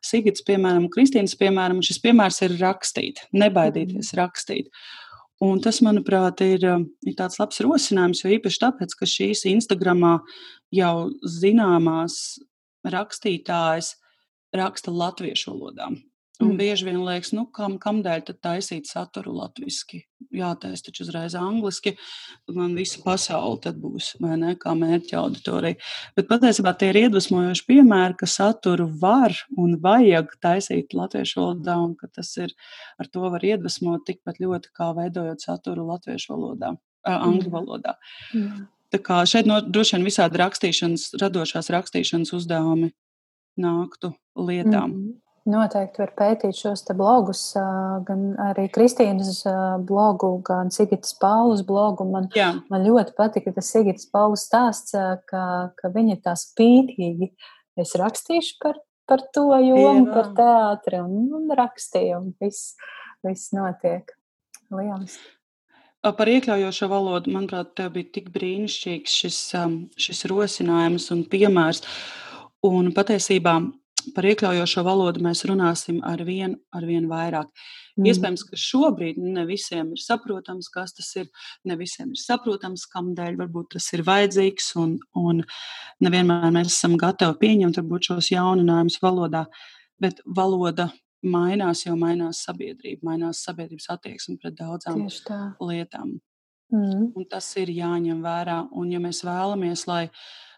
Sigits 0.05 0.45
piemēram, 0.45 0.85
Kristīnas 0.93 1.33
piemēram, 1.39 1.81
šis 1.81 2.03
piemērs 2.03 2.43
ir 2.45 2.57
rakstīt, 2.61 3.25
nebaidīties 3.33 4.11
mm. 4.11 4.19
rakstīt. 4.21 4.69
Un 5.41 5.57
tas, 5.63 5.81
manuprāt, 5.83 6.45
ir, 6.45 6.61
um, 6.69 6.85
ir 7.01 7.17
tāds 7.17 7.41
labs 7.41 7.65
rosinājums, 7.65 8.21
jo 8.21 8.37
īpaši 8.37 8.61
tāpēc, 8.61 8.93
ka 8.99 9.09
šīs 9.09 9.47
Instagramā 9.49 10.19
jau 10.75 10.95
zināmās 11.25 12.37
rakstītājas 12.85 13.95
raksta 14.59 14.93
latviešu 14.93 15.53
valodā. 15.53 15.91
Un 16.41 16.49
mm. 16.51 16.57
bieži 16.59 16.83
vien 16.89 16.97
liekas, 16.99 17.31
nu, 17.31 17.45
kam, 17.55 17.77
kam 17.79 18.01
dēļ 18.03 18.23
tad 18.27 18.39
taisīt 18.43 18.89
saturu 18.89 19.31
latviešu? 19.37 20.01
Jātaisa 20.35 20.89
taču 20.89 21.05
uzreiz 21.05 21.35
angliski, 21.39 21.93
man 22.51 22.73
visa 22.75 22.99
pasaule 23.05 23.61
tad 23.63 23.77
būs, 23.79 24.15
vai 24.19 24.35
ne, 24.41 24.55
kā 24.59 24.73
mērķa 24.75 25.15
auditorija. 25.21 25.79
Bet 26.17 26.27
patiesībā 26.27 26.73
tie 26.75 26.89
ir 26.91 26.99
iedvesmojoši 27.05 27.65
piemēri, 27.69 28.17
ka 28.19 28.27
saturu 28.27 28.89
var 28.99 29.37
un 29.61 29.77
vajag 29.83 30.35
taisīt 30.43 30.97
latviešu 30.97 31.39
valodā, 31.39 31.77
un 31.85 31.95
ka 31.95 32.11
tas 32.11 32.33
ir, 32.41 32.51
ar 32.99 33.07
to 33.07 33.31
var 33.31 33.45
iedvesmot 33.47 34.03
tikpat 34.09 34.43
ļoti, 34.43 34.73
kā 34.75 34.91
veidojot 34.97 35.47
saturu 35.47 35.87
latviešu 35.93 36.33
valodā, 36.33 36.73
uh, 36.75 37.15
angļu 37.15 37.55
valodā. 37.55 37.95
Mm. 38.35 38.67
Tā 38.91 38.99
kā 39.03 39.23
šeit 39.29 39.47
no, 39.47 39.61
droši 39.63 39.95
vien 39.95 40.09
visādi 40.09 40.43
rakstīšanas, 40.43 41.13
radošās 41.23 41.71
rakstīšanas 41.73 42.35
uzdevumi 42.35 42.91
nāktu 43.57 44.13
lietām. 44.35 44.89
Mm 44.89 45.03
-hmm. 45.03 45.21
Noteikti 45.45 46.01
var 46.01 46.11
pētīt 46.17 46.57
šos 46.57 46.81
blogus, 46.97 47.53
gan 48.07 48.21
arī 48.47 48.65
Kristīnas 48.73 49.43
blogu, 49.85 50.41
gan 50.41 50.71
Sigitas 50.71 51.13
Paulus 51.21 51.61
blogu. 51.61 52.03
Man, 52.09 52.29
Jā. 52.33 52.63
man 52.69 52.81
ļoti 52.81 53.13
patika 53.17 53.53
tas 53.53 53.69
Sigitas 53.69 54.09
Paulus 54.09 54.47
stāsts, 54.49 54.95
ka, 55.29 55.69
ka 55.77 55.93
viņa 55.93 56.17
tā 56.25 56.33
spītīgi. 56.33 57.29
Es 57.77 57.93
rakstīšu 57.93 58.57
par, 58.63 58.81
par 59.05 59.21
to 59.33 59.45
jomu, 59.61 60.07
Jā. 60.07 60.13
par 60.13 60.33
teātri 60.33 61.03
un, 61.03 61.29
un 61.37 61.55
rakstīju, 61.61 62.17
un 62.17 62.33
viss, 62.41 62.73
viss 63.21 63.53
notiek. 63.53 64.09
Lieliski. 64.73 65.35
Par 66.05 66.29
iekļaujošo 66.29 66.89
valodu, 66.89 67.31
manuprāt, 67.33 67.71
tev 67.77 67.95
bija 67.95 68.11
tik 68.17 68.27
brīnišķīgs 68.33 69.13
šis, 69.21 69.39
šis 69.97 70.25
rosinājums 70.29 71.07
un 71.13 71.23
piemērs. 71.29 71.81
Un 72.65 72.91
patiesībā 72.95 73.59
par 74.15 74.27
iekļaujošo 74.29 74.83
valodu 74.85 75.23
mēs 75.23 75.43
runāsim 75.49 76.01
ar 76.05 76.21
vien, 76.27 76.55
ar 76.75 76.85
vien 76.85 77.07
vairāk. 77.09 77.47
Mm. 77.95 78.09
Iespējams, 78.09 78.43
ka 78.49 78.59
šobrīd 78.59 79.17
ne 79.21 79.45
visiem 79.49 79.93
ir 79.95 80.01
saprotams, 80.03 80.69
kas 80.73 80.93
tas 80.97 81.09
ir. 81.21 81.29
Ne 81.65 81.77
visiem 81.79 82.11
ir 82.13 82.21
saprotams, 82.21 82.85
kādēļ 82.91 83.39
varbūt 83.39 83.73
tas 83.77 83.87
ir 83.95 84.05
vajadzīgs, 84.07 84.73
un, 84.81 84.97
un 85.17 85.41
nevienmēr 86.05 86.51
mēs 86.53 86.73
esam 86.73 86.97
gatavi 87.01 87.39
pieņemt 87.41 87.81
varbūt, 87.81 88.11
šos 88.11 88.31
jauninājumus 88.33 88.99
valodā. 89.03 89.45
Bet 90.01 90.21
valoda 90.25 90.89
mainās, 91.25 91.85
jo 91.87 91.95
mainās 91.97 92.43
sabiedrība, 92.45 93.07
mainās 93.09 93.41
sabiedrības 93.47 93.89
attieksme 93.95 94.37
pret 94.41 94.57
daudzām 94.59 95.05
lietām. 95.63 96.17
Mm. 96.73 97.11
Un 97.15 97.27
tas 97.29 97.47
ir 97.61 97.71
jāņem 97.71 98.21
vērā. 98.25 98.65
Un, 98.75 98.91
ja 98.91 99.01
mēs 99.01 99.23
vēlamies, 99.25 99.85
lai, 99.89 100.07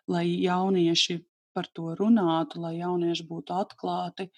lai 0.09 0.25
jaunieši 0.43 1.19
par 1.57 1.69
to 1.73 1.95
runātu, 1.97 2.61
lai 2.61 2.77
jaunieši 2.77 3.25
būtu 3.25 3.57
atklāti, 3.57 4.29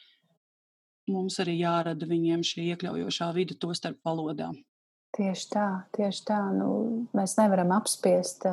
mums 1.11 1.39
arī 1.43 1.59
jārada 1.59 2.07
viņiem 2.07 2.45
šī 2.47 2.71
iekļaujošā 2.73 3.29
vide, 3.35 3.57
to 3.59 3.75
starp 3.75 3.99
valodā. 4.07 4.53
Tieši 5.17 5.45
tā, 5.49 5.65
tieši 5.97 6.21
tā. 6.27 6.37
Nu, 6.53 6.67
mēs 7.17 7.33
nevaram 7.39 7.71
apspiest, 7.73 8.43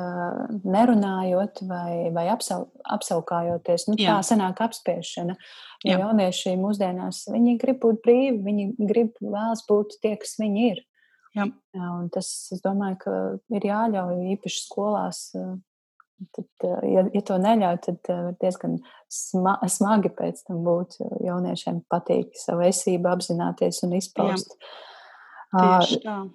nerunājot 0.65 1.61
vai, 1.69 2.09
vai 2.15 2.25
apsau, 2.33 2.65
apsaukājoties. 2.97 3.85
Nu, 3.91 3.97
Jā. 4.01 4.15
tā 4.17 4.31
sanāk 4.31 4.63
apspiešana. 4.65 5.35
Jo 5.85 5.93
Jā. 5.93 5.99
jaunieši 6.01 6.55
mūsdienās 6.57 7.27
viņi 7.29 7.53
grib 7.61 7.77
būt 7.85 8.01
brīvi, 8.01 8.41
viņi 8.47 8.65
grib 8.89 9.21
vēlas 9.21 9.61
būt 9.69 9.99
tie, 10.01 10.15
kas 10.17 10.33
viņi 10.41 10.65
ir. 10.71 10.81
Jā. 11.37 11.45
Un 11.77 12.09
tas, 12.09 12.31
es 12.55 12.65
domāju, 12.65 12.97
ka 13.05 13.15
ir 13.53 13.69
jāļauj 13.69 14.25
īpaši 14.33 14.63
skolās 14.63 15.21
Tad, 16.17 16.45
eh, 16.63 16.89
ja, 16.93 17.03
ja 17.13 17.21
to 17.25 17.37
neļauj, 17.41 17.77
tad 17.85 18.09
eh, 18.09 18.25
diezgan 18.41 18.79
sma 19.13 19.57
smagi 19.69 20.09
pēc 20.17 20.47
tam 20.47 20.63
būt. 20.65 20.97
Jauniešiem 21.25 21.83
patīk 21.91 22.33
savu 22.39 22.65
esību 22.67 23.11
apzināties 23.11 23.83
un 23.85 23.93
izpaust. 23.99 24.57
Uh, 25.55 25.79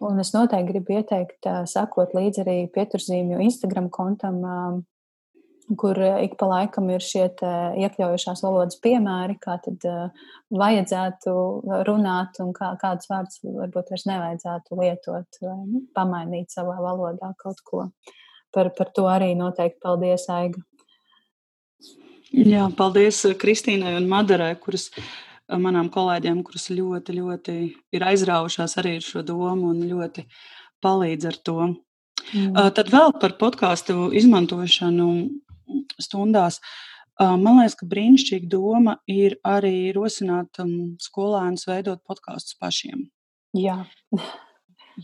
un 0.08 0.22
es 0.22 0.30
noteikti 0.32 0.70
gribu 0.70 0.94
ieteikt, 0.96 1.42
uh, 1.44 1.66
sakot 1.68 2.14
līdzi 2.16 2.40
arī 2.46 2.54
pieturzīmju 2.72 3.42
Instagram 3.44 3.90
kontam, 3.92 4.38
uh, 4.40 5.74
kur 5.76 6.00
ik 6.00 6.38
pa 6.40 6.48
laikam 6.48 6.88
ir 6.94 7.04
šie 7.04 7.26
iekļaujošās 7.28 8.40
valodas 8.44 8.80
piemēri, 8.82 9.36
kā 9.40 9.58
tad 9.62 9.84
vajadzētu 10.62 11.34
runāt 11.88 12.40
un 12.44 12.50
kā, 12.56 12.72
kādus 12.80 13.08
vārdus 13.08 13.38
varbūt 13.44 13.92
vairs 13.94 14.04
nevajadzētu 14.10 14.80
lietot 14.80 15.38
vai 15.44 15.54
nu, 15.68 15.84
pamainīt 15.96 16.52
savā 16.52 16.76
valodā 16.82 17.30
kaut 17.40 17.62
ko. 17.68 17.86
Uh, 17.86 18.18
par, 18.54 18.70
par 18.76 18.92
to 18.94 19.08
arī 19.10 19.32
noteikti 19.38 19.80
paldies, 19.82 20.28
Aiga. 20.32 20.62
Jā, 22.32 22.64
paldies 22.76 23.20
eh, 23.28 23.36
Kristīnai 23.36 23.92
un 23.98 24.08
Madarai, 24.08 24.54
kuras 24.60 24.88
eh, 24.96 25.04
manām 25.60 25.90
kolēģiem, 25.92 26.40
kuras 26.46 26.70
ļoti, 26.72 27.16
ļoti 27.18 27.56
ir 27.92 28.06
aizraujušās 28.08 28.78
arī 28.80 28.96
ar 29.00 29.04
šo 29.04 29.24
domu 29.26 29.72
un 29.74 29.82
ļoti 29.90 30.24
palīdz 30.82 31.28
ar 31.28 31.38
to. 31.44 31.58
Mm. 32.32 32.54
Uh, 32.54 32.68
tad 32.74 32.88
vēl 32.92 33.12
par 33.20 33.34
podkāstu 33.40 34.08
izmantošanu 34.14 35.08
stundās. 36.00 36.60
Man 37.18 37.58
liekas, 37.58 37.74
ka 37.78 37.86
brīnišķīga 37.90 38.48
doma 38.50 38.94
ir 39.10 39.36
arī 39.46 39.92
rosināt 39.94 40.58
um, 40.62 40.94
skolēnus 41.02 41.66
veidot 41.68 42.00
podkāstus 42.08 42.56
pašiem. 42.58 43.04
Jā. 43.58 43.76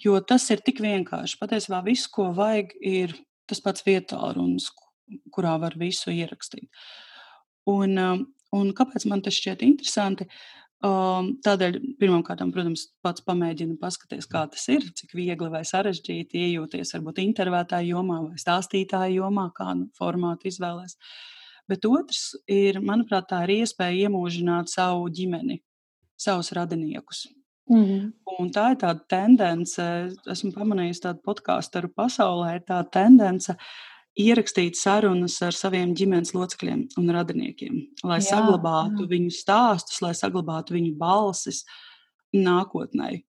jo 0.05 0.19
tas 0.25 0.49
ir 0.55 0.63
tik 0.65 0.81
vienkārši. 0.83 1.39
Patiesībā 1.41 1.83
viss, 1.87 2.09
ko 2.11 2.31
vajag, 2.37 2.73
ir 2.81 3.15
tas 3.49 3.63
pats 3.65 3.85
vietālu 3.87 4.37
runas, 4.39 4.69
kurā 5.35 5.57
var 5.61 5.77
visu 5.81 6.13
ierakstīt. 6.13 6.69
Un, 7.69 7.99
um, 8.01 8.25
un 8.57 8.73
kāpēc 8.77 9.07
man 9.11 9.23
tas 9.25 9.37
šķiet 9.37 9.65
interesanti? 9.67 10.29
Um, 10.79 11.33
tādēļ, 11.43 11.81
pirmkārt, 11.99 12.45
protams, 12.55 12.85
pats 13.03 13.25
pamēģinu 13.27 13.81
paskatīties, 13.81 14.29
kā 14.31 14.45
tas 14.53 14.69
ir, 14.71 14.85
cik 14.95 15.17
viegli 15.19 15.49
vai 15.51 15.65
sarežģīti 15.67 16.45
iejūties 16.45 16.95
varbūt 16.95 17.19
intervētāju 17.25 17.97
jomā 17.97 18.21
vai 18.29 18.39
stāstītāju 18.39 19.25
jomā, 19.25 19.49
kādu 19.57 19.89
formātu 19.99 20.47
izvēlēs. 20.53 20.95
Bet 21.69 21.89
otrs 21.89 22.31
ir, 22.47 22.79
manuprāt, 22.81 23.27
tā 23.33 23.43
ir 23.49 23.57
iespēja 23.59 24.07
iemūžināt 24.07 24.71
savu 24.71 25.11
ģimeni, 25.19 25.59
savus 26.17 26.55
radiniekus. 26.57 27.27
Mm 27.69 27.85
-hmm. 27.85 28.13
Un 28.39 28.51
tā 28.51 28.71
ir 28.71 28.77
tāda 28.77 29.01
tendence, 29.09 29.83
esmu 30.31 30.53
pamanījis 30.53 31.01
tādu 31.01 31.21
podkāstu 31.27 31.79
ar 31.79 31.89
pasaulē, 31.89 32.55
ir 32.55 32.63
tā 32.69 32.85
tendence 32.91 33.57
ierakstīt 34.19 34.77
sarunas 34.77 35.43
ar 35.43 35.53
saviem 35.53 35.95
ģimenes 35.95 36.35
locekļiem 36.35 36.89
un 36.99 37.11
radiniekiem, 37.11 37.81
lai 38.05 38.19
jā, 38.19 38.29
saglabātu 38.31 39.07
jā. 39.07 39.09
viņu 39.09 39.31
stāstus, 39.31 40.03
lai 40.03 40.15
saglabātu 40.15 40.75
viņu 40.75 40.97
balsis 40.99 41.65
nākotnē. 42.35 43.23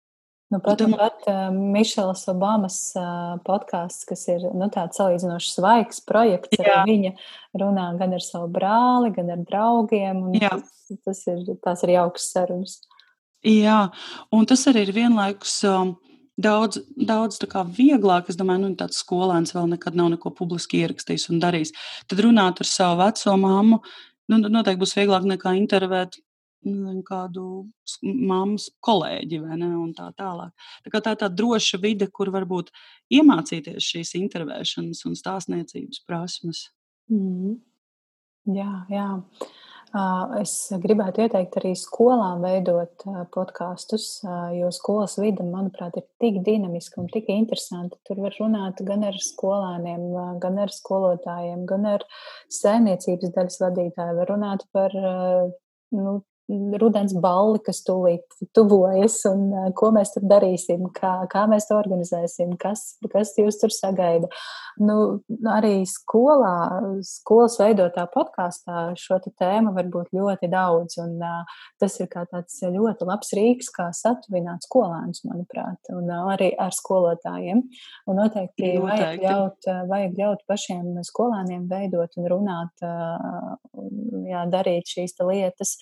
Nu, 0.50 0.58
pat, 0.66 0.80
tam... 0.82 0.96
pat 0.98 1.28
uh, 1.30 1.52
Mišelas 1.54 2.24
Obamas 2.32 2.78
uh, 2.98 3.38
podkāsts, 3.46 4.08
kas 4.10 4.24
ir 4.34 4.48
nu, 4.58 4.66
tāds 4.74 4.98
salīdzinoši 4.98 5.52
svaigs 5.54 6.02
projekts, 6.02 6.58
arī 6.58 6.80
viņa 6.88 7.12
runā 7.62 7.92
gan 8.00 8.16
ar 8.18 8.26
savu 8.26 8.48
brāli, 8.56 9.12
gan 9.14 9.30
ar 9.36 9.44
draugiem. 9.46 10.24
Tas, 10.42 10.72
tas 11.06 11.22
ir, 11.30 11.44
tās 11.62 11.86
ir 11.86 11.94
jaukas 12.00 12.32
sarunas. 12.34 12.80
Jā, 13.46 13.80
un 14.36 14.46
tas 14.50 14.66
arī 14.68 14.84
ir 14.84 14.94
vienlaikus 14.96 15.54
um, 15.68 15.94
daudz, 16.36 16.82
daudz 16.96 17.40
vieglāk. 17.78 18.30
Es 18.30 18.40
domāju, 18.40 18.66
nu, 18.66 18.76
tāds 18.76 19.00
skolēns 19.00 19.56
vēl 19.56 19.70
nekad 19.76 19.96
nav 19.96 20.12
neko 20.16 20.34
publiski 20.36 20.84
ierakstījis 20.84 21.30
un 21.32 21.40
darījis. 21.40 21.72
Tad 22.08 22.24
runāt 22.26 22.60
ar 22.60 22.68
savu 22.68 23.00
veco 23.04 23.38
māmu, 23.40 23.80
nu, 24.32 24.42
noteikti 24.44 24.82
būs 24.84 24.98
vieglāk 24.98 25.28
nekā 25.30 25.56
intervēt 25.56 26.20
nu, 26.68 26.98
kādu 27.08 27.46
mammas 28.04 28.68
kolēģi 28.84 29.40
vai 29.44 29.60
ne, 29.62 29.72
tā 29.96 30.10
tālāk. 30.18 30.52
Tā, 30.84 31.00
tā 31.00 31.14
ir 31.16 31.22
tāda 31.24 31.32
droša 31.36 31.80
vide, 31.80 32.10
kur 32.12 32.32
varbūt 32.36 32.74
iemācīties 33.16 33.92
šīs 33.94 34.16
intervēšanas 34.20 35.06
un 35.08 35.16
stāstniecības 35.20 36.04
prasmes. 36.08 36.68
Mm. 37.12 37.58
Jā, 38.50 38.72
jā. 38.92 39.08
Es 40.38 40.52
gribētu 40.84 41.24
ieteikt 41.24 41.56
arī 41.58 41.72
skolām 41.74 42.44
veidot 42.46 43.06
podkāstus, 43.34 44.20
jo 44.54 44.70
skolas 44.76 45.16
vide, 45.18 45.42
manuprāt, 45.42 45.98
ir 45.98 46.06
tik 46.22 46.44
dinamiska 46.46 47.02
un 47.02 47.08
tik 47.10 47.32
interesanta. 47.34 47.98
Tur 48.06 48.22
var 48.22 48.38
runāt 48.38 48.84
gan 48.86 49.08
ar 49.08 49.18
skolēniem, 49.18 50.06
gan 50.44 50.62
ar 50.62 50.74
skolotājiem, 50.74 51.66
gan 51.70 51.90
ar 51.96 52.06
saimniecības 52.54 53.34
daļas 53.34 53.60
vadītāju. 53.64 54.18
Var 54.22 54.30
runāt 54.30 54.68
par 54.76 54.94
nu, 54.94 56.20
rudens 56.82 57.14
balli, 57.22 57.60
kas 57.66 57.84
tūlīt 57.86 58.40
tuvojas, 58.58 59.20
un 59.30 59.72
ko 59.78 59.92
mēs 59.96 60.14
tur 60.16 60.26
darīsim, 60.30 60.88
kā, 60.96 61.14
kā 61.32 61.46
mēs 61.52 61.70
to 61.70 61.78
organizēsim, 61.78 62.56
kas, 62.62 62.96
kas 63.12 63.36
jūs 63.38 63.60
tur 63.62 63.74
sagaida. 63.74 64.30
Nu, 64.82 65.20
arī 65.52 65.84
skolā, 65.90 66.82
skolas 67.06 67.60
veidotā 67.62 68.06
podkāstā 68.14 68.90
šo 69.00 69.20
tēmu 69.28 69.74
var 69.76 69.90
būt 69.92 70.14
ļoti 70.16 70.50
daudz, 70.52 70.98
un 71.04 71.18
uh, 71.20 71.58
tas 71.82 71.98
ir 72.00 72.10
kā 72.12 72.24
tāds 72.30 72.62
ļoti 72.64 73.08
labs 73.10 73.34
rīks, 73.36 73.72
kā 73.76 73.90
satuvināt 73.96 74.66
skolēnus, 74.68 75.26
manuprāt, 75.28 75.92
un 75.94 76.08
uh, 76.08 76.30
arī 76.34 76.52
ar 76.60 76.76
skolotājiem. 76.76 77.66
Un 78.10 78.20
noteikti, 78.20 78.76
noteikti. 78.80 78.86
Vajag, 78.86 79.26
ļaut, 79.26 79.72
vajag 79.90 80.20
ļaut 80.20 80.46
pašiem 80.50 80.94
skolēniem 81.06 81.68
veidot 81.70 82.16
un 82.20 82.30
runāt, 82.32 82.86
jā, 84.30 84.46
darīt 84.54 84.96
šīs 84.96 85.20
lietas. 85.20 85.78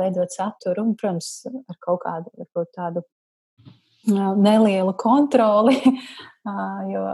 Veidot 0.00 0.32
saturu 0.32 0.86
un, 0.86 0.94
protams, 0.98 1.44
ar 1.68 1.78
kaut 1.82 2.02
kādu 2.04 2.32
varbūt, 2.38 2.70
tādu 2.76 3.04
nelielu 4.06 4.92
kontroli, 5.00 5.76
jo, 6.92 7.04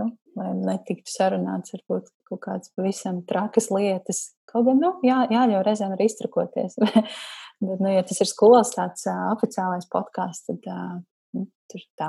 nu, 0.00 0.08
lai 0.36 0.50
netiktu 0.58 1.12
sarunāts 1.12 1.74
varbūt 1.76 2.10
kaut 2.28 2.42
kādas 2.44 2.72
pavisam 2.76 3.22
trakas 3.28 3.70
lietas. 3.72 4.26
Kaut 4.50 4.68
gan, 4.68 4.80
nu, 4.82 4.92
jā, 5.06 5.24
jāļauj 5.32 5.64
reizēm 5.66 5.96
arī 5.96 6.08
iztrakoties. 6.10 6.78
Bet, 7.64 7.78
nu, 7.80 7.88
ja 7.88 8.02
tas 8.04 8.18
ir 8.20 8.28
skolas 8.28 8.74
tāds 8.74 9.06
uh, 9.08 9.28
oficiālais 9.32 9.86
podkāsts, 9.88 10.48
tad 10.48 10.66
uh, 10.68 10.96
nu, 11.38 11.46
tur 11.70 11.84
tā 11.96 12.08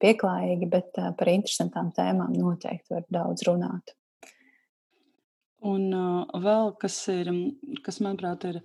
pieklājīgi, 0.00 0.68
bet 0.70 1.00
uh, 1.02 1.10
par 1.18 1.28
interesantām 1.32 1.90
tēmām 1.96 2.30
noteikti 2.36 2.94
var 2.94 3.04
daudz 3.12 3.42
runāt. 3.48 3.96
Un 5.64 5.88
uh, 5.96 6.40
vēl 6.42 6.74
kas 6.76 6.98
ir, 7.08 7.30
kas 7.84 7.96
manuprāt, 8.04 8.44
ir 8.44 8.58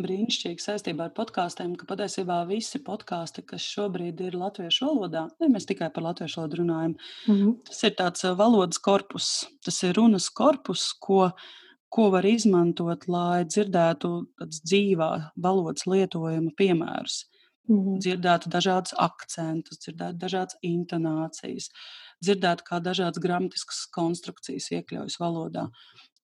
brīnišķīgi 0.00 0.64
saistībā 0.64 1.10
ar 1.10 1.12
podkāstiem, 1.16 1.74
ka 1.76 1.84
patiesībā 1.90 2.38
visi 2.48 2.80
podkāsti, 2.84 3.44
kas 3.50 3.66
šobrīd 3.68 4.22
ir 4.24 4.38
latviešu 4.40 4.88
valodā, 4.88 5.26
ne 5.42 5.50
mēs 5.52 5.68
tikai 5.68 5.90
par 5.92 6.06
latviešu 6.06 6.40
valodu 6.40 6.62
runājam, 6.62 6.96
mm 7.26 7.34
-hmm. 7.34 7.54
tas 7.68 7.82
ir 7.84 7.94
tāds 8.00 8.24
valodas 8.40 8.78
korpus, 8.78 9.46
tas 9.64 9.82
ir 9.82 9.94
runas 9.94 10.30
korpus, 10.30 10.92
ko, 10.98 11.30
ko 11.88 12.10
var 12.10 12.24
izmantot, 12.24 13.08
lai 13.08 13.44
dzirdētu 13.44 14.10
dzīvā 14.40 15.12
valodas 15.36 15.84
lietojuma 15.86 16.50
piemērus. 16.56 17.26
Mm 17.68 17.76
-hmm. 17.76 17.98
Dzirdētu 18.00 18.48
dažādus 18.48 18.94
akcentus, 18.96 19.78
dzirdētu 19.78 20.16
dažādas 20.18 20.56
intonācijas, 20.62 21.68
dzirdētu, 22.24 22.62
kā 22.64 22.80
dažādas 22.80 23.20
gramatiskas 23.20 23.86
konstrukcijas 23.92 24.70
iekļaujas 24.70 25.20
valodā. 25.20 25.68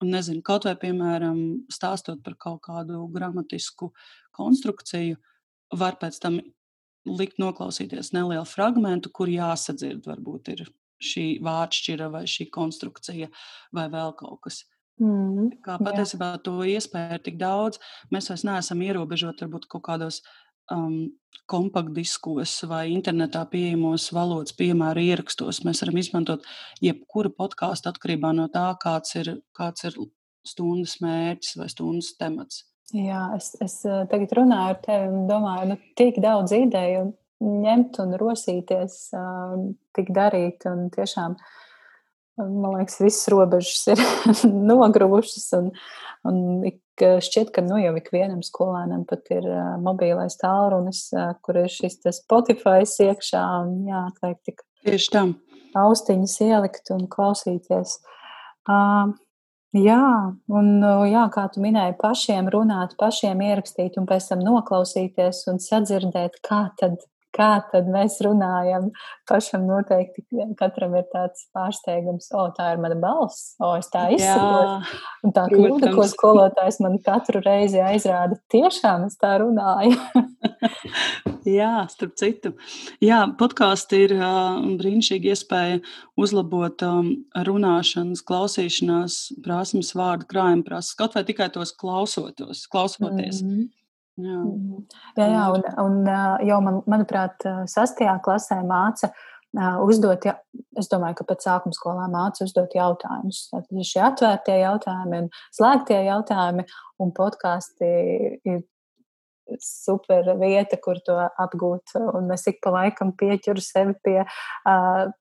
Un 0.02 0.10
nezinu, 0.10 0.42
kaut 0.42 0.66
vai, 0.66 0.74
piemēram, 0.78 1.38
stāstot 1.70 2.22
par 2.26 2.34
kaut 2.40 2.62
kādu 2.64 3.04
gramatisku 3.14 3.92
konstrukciju, 4.34 5.18
var 5.78 5.98
pēc 6.00 6.18
tam 6.22 6.40
likt 7.06 7.38
noklausīties 7.42 8.12
nelielu 8.14 8.46
fragment, 8.48 9.08
kur 9.14 9.30
jāsadzird, 9.30 10.04
varbūt 10.06 10.52
ir 10.54 10.64
šī 11.02 11.26
vārdšķira 11.42 12.10
vai 12.12 12.24
šī 12.30 12.48
konstrukcija 12.54 13.30
vai 13.74 13.88
vēl 13.90 14.14
kaut 14.18 14.42
kas. 14.46 14.62
Mm, 15.02 15.48
Kā 15.64 15.78
patiesībā 15.82 16.34
jā. 16.34 16.42
to 16.46 16.56
iespēju 16.68 17.16
ir 17.16 17.22
tik 17.24 17.38
daudz, 17.40 17.80
mēs 18.14 18.28
vairs 18.30 18.44
neesam 18.46 18.82
ierobežoti 18.84 19.46
varbūt 19.46 19.66
kaut 19.72 19.86
kādos 19.88 20.20
um, 20.70 21.10
kompaktdiskos 21.50 22.54
vai 22.70 22.86
internetā 22.92 23.42
pieejamos 23.50 24.08
valodas 24.14 24.54
piemēru 24.56 25.02
ierakstos. 25.08 25.62
Mēs 25.66 25.82
varam 25.84 26.00
izmantot 26.00 26.44
jebkuru 26.84 27.32
podkāstu 27.36 27.90
atkarībā 27.90 28.32
no 28.36 28.48
tā, 28.52 28.68
kāds 28.82 29.16
ir, 29.20 29.34
kāds 29.56 29.88
ir 29.88 29.98
stundas 30.46 30.98
mērķis 31.02 31.56
vai 31.60 31.68
stundas 31.72 32.12
temats. 32.18 32.66
Jā, 32.92 33.30
es, 33.38 33.54
es 33.64 33.78
uh, 33.88 34.02
tagad 34.10 34.34
runāju 34.36 34.74
ar 34.74 34.78
tevi 34.84 35.08
un 35.08 35.26
domāju, 35.30 35.68
nu, 35.70 35.78
tik 35.96 36.18
daudz 36.20 36.52
ideju 36.56 37.06
ņemt 37.42 37.98
un 38.02 38.14
rosīties, 38.20 38.96
uh, 39.16 39.56
tik 39.96 40.12
darīt 40.14 40.66
un 40.68 40.88
tiešām. 40.92 41.36
Man 42.42 42.78
liekas, 42.78 42.98
visas 43.02 43.28
robežas 43.32 43.82
ir 43.92 44.02
nogruvušas, 44.70 45.48
un, 45.58 45.72
un 46.28 46.38
ik 46.68 46.81
šķiet, 47.00 47.52
ka 47.54 47.64
nu, 47.64 47.78
jau 47.80 47.94
ikvienam 47.98 48.42
skolēnam 48.44 49.06
pat 49.08 49.30
ir 49.32 49.46
uh, 49.48 49.74
mobilais 49.82 50.36
tālrunis, 50.40 51.06
uh, 51.16 51.32
kur 51.44 51.62
ir 51.62 51.70
šis 51.72 52.00
Spotify 52.18 52.84
iekšā 52.84 53.42
un 53.62 53.82
jāatliek 53.88 54.38
tik 54.44 54.62
tieši 54.84 55.12
tam. 55.14 55.36
Austiņas 55.78 56.34
ielikt 56.44 56.90
un 56.92 57.06
klausīties. 57.08 57.96
Uh, 58.68 59.14
jā, 59.72 60.02
un 60.52 60.68
jā, 61.08 61.24
kā 61.32 61.46
tu 61.54 61.62
minēji, 61.64 61.96
pašiem 62.02 62.50
runāt, 62.52 62.98
pašiem 63.00 63.40
ierakstīt 63.40 63.96
un 63.96 64.08
pēc 64.10 64.28
tam 64.34 64.44
noklausīties 64.44 65.46
un 65.52 65.62
sadzirdēt, 65.64 66.42
kā 66.44 66.66
tad 66.80 67.00
kā 67.34 67.50
tad 67.72 67.88
mēs 67.92 68.18
runājam. 68.24 68.90
Pašam 69.28 69.64
noteikti 69.68 70.24
katram 70.58 70.96
ir 70.98 71.06
tāds 71.12 71.46
pārsteigums, 71.54 72.28
o, 72.36 72.46
tā 72.56 72.72
ir 72.74 72.82
mana 72.82 72.98
balss, 73.00 73.54
o, 73.62 73.72
es 73.80 73.88
tā 73.92 74.08
izsakos. 74.14 74.92
Un 75.22 75.34
tā 75.36 75.46
kļūda, 75.52 75.92
ko 75.96 76.06
skolotājs 76.10 76.80
man 76.84 76.98
katru 77.04 77.42
reizi 77.44 77.80
aizrāda, 77.82 78.38
tiešām 78.52 79.06
es 79.08 79.18
tā 79.20 79.36
runāju. 79.42 79.96
Jā, 81.58 81.86
starp 81.90 82.14
citu. 82.20 82.52
Jā, 83.02 83.24
podkāsti 83.38 84.04
ir 84.06 84.14
uh, 84.18 84.60
brīnišķīga 84.78 85.32
iespēja 85.32 85.80
uzlabot 86.20 86.84
um, 86.86 87.12
runāšanas, 87.48 88.22
klausīšanās 88.28 89.18
prasmes, 89.42 89.92
vārdu 89.98 90.28
krājuma 90.30 90.66
prasmes, 90.66 90.96
kaut 90.98 91.16
vai 91.18 91.24
tikai 91.26 91.50
tos 91.54 91.74
klausotos, 91.74 92.66
klausoties. 92.70 93.42
Mm 93.42 93.50
-hmm. 93.50 93.70
Jā, 94.22 94.38
mhm. 94.38 94.86
jā, 95.18 95.28
jā 95.34 95.44
un, 95.56 95.68
un 95.84 96.00
jau 96.48 96.62
man, 96.64 96.80
manuprāt, 96.90 97.46
sastajā 97.70 98.16
klasē 98.24 98.62
māca 98.66 99.12
uzdot, 99.84 100.24
ja, 100.24 100.38
es 100.80 100.88
domāju, 100.88 101.18
ka 101.20 101.28
pat 101.28 101.44
sākuma 101.44 101.76
skolā 101.76 102.08
māca 102.12 102.46
uzdot 102.46 102.72
jautājumus. 102.76 103.48
Tad 103.50 103.68
ir 103.68 103.84
šie 103.84 104.00
atvērtie 104.06 104.58
jautājumi 104.62 105.24
un 105.24 105.32
slēgtie 105.52 105.98
jautājumi, 106.06 106.64
un 107.02 107.12
podkāsti 107.12 107.90
ir 108.48 108.62
super 109.60 110.24
vieta, 110.40 110.78
kur 110.80 110.96
to 111.04 111.16
apgūt. 111.42 111.94
Un 112.16 112.30
es 112.32 112.46
ik 112.48 112.60
pa 112.64 112.72
laikam 112.72 113.12
pieķuru 113.18 113.62
sevi 113.62 113.94
pie, 114.04 114.18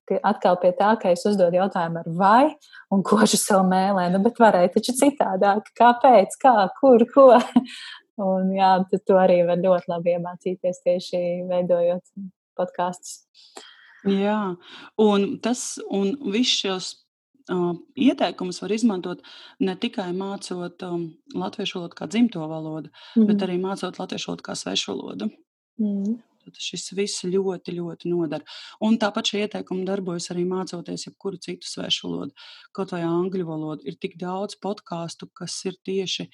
pie, 0.08 0.20
atkal 0.24 0.60
pie 0.62 0.72
tā, 0.78 0.94
ka 1.02 1.12
es 1.12 1.26
uzdodu 1.28 1.60
jautājumu 1.60 2.04
ar 2.04 2.12
vai 2.22 2.46
un 2.94 3.04
košu 3.04 3.40
savu 3.42 3.68
mēlē. 3.72 4.08
Nu, 4.14 4.22
bet 4.24 4.40
varēja 4.42 4.76
taču 4.78 4.96
citādāk. 5.02 5.74
Kāpēc, 5.78 6.38
kā, 6.42 6.56
kur, 6.80 7.06
ko. 7.14 7.28
Un, 8.22 8.52
jā, 8.54 8.72
to 9.08 9.18
arī 9.18 9.42
var 9.48 9.62
ļoti 9.62 9.90
labi 9.90 10.16
iemācīties 10.16 10.82
tieši 10.86 11.22
veidojot 11.50 12.04
podkāstus. 12.60 13.22
Jā, 14.08 14.40
un 15.02 15.28
tas 15.46 15.78
un 15.94 16.16
viss 16.34 16.62
šos 16.64 16.90
uh, 17.54 17.76
ieteikumus 17.94 18.62
var 18.64 18.74
izmantot 18.74 19.22
ne 19.62 19.76
tikai 19.78 20.10
mācot 20.18 20.82
um, 20.88 21.06
latviešu 21.38 21.80
valodu 21.80 22.00
kā 22.00 22.08
dzimto 22.10 22.48
valodu, 22.50 22.90
mm. 23.16 23.30
bet 23.30 23.46
arī 23.46 23.60
mācot 23.62 24.02
latviešu 24.02 24.32
valodu 24.32 24.48
kā 24.48 24.58
svešu 24.58 24.94
valodu. 24.96 25.30
Mm. 25.82 26.18
Tad 26.42 26.58
šis 26.58 26.88
viss 26.98 27.22
ļoti, 27.28 27.76
ļoti 27.78 28.10
nodara. 28.10 28.46
Un 28.82 28.98
tāpat 29.02 29.30
šie 29.30 29.44
ieteikumi 29.46 29.86
darbojas 29.86 30.32
arī 30.34 30.48
mācoties 30.50 31.06
jebkuru 31.06 31.38
citu 31.42 31.70
svešu 31.70 32.10
valodu, 32.10 32.50
kaut 32.74 32.96
vai 32.96 33.04
angļu 33.06 33.46
valodu. 33.46 33.86
Ir 33.86 34.00
tik 34.02 34.18
daudz 34.22 34.58
podkāstu, 34.62 35.30
kas 35.38 35.60
ir 35.70 35.78
tieši 35.86 36.26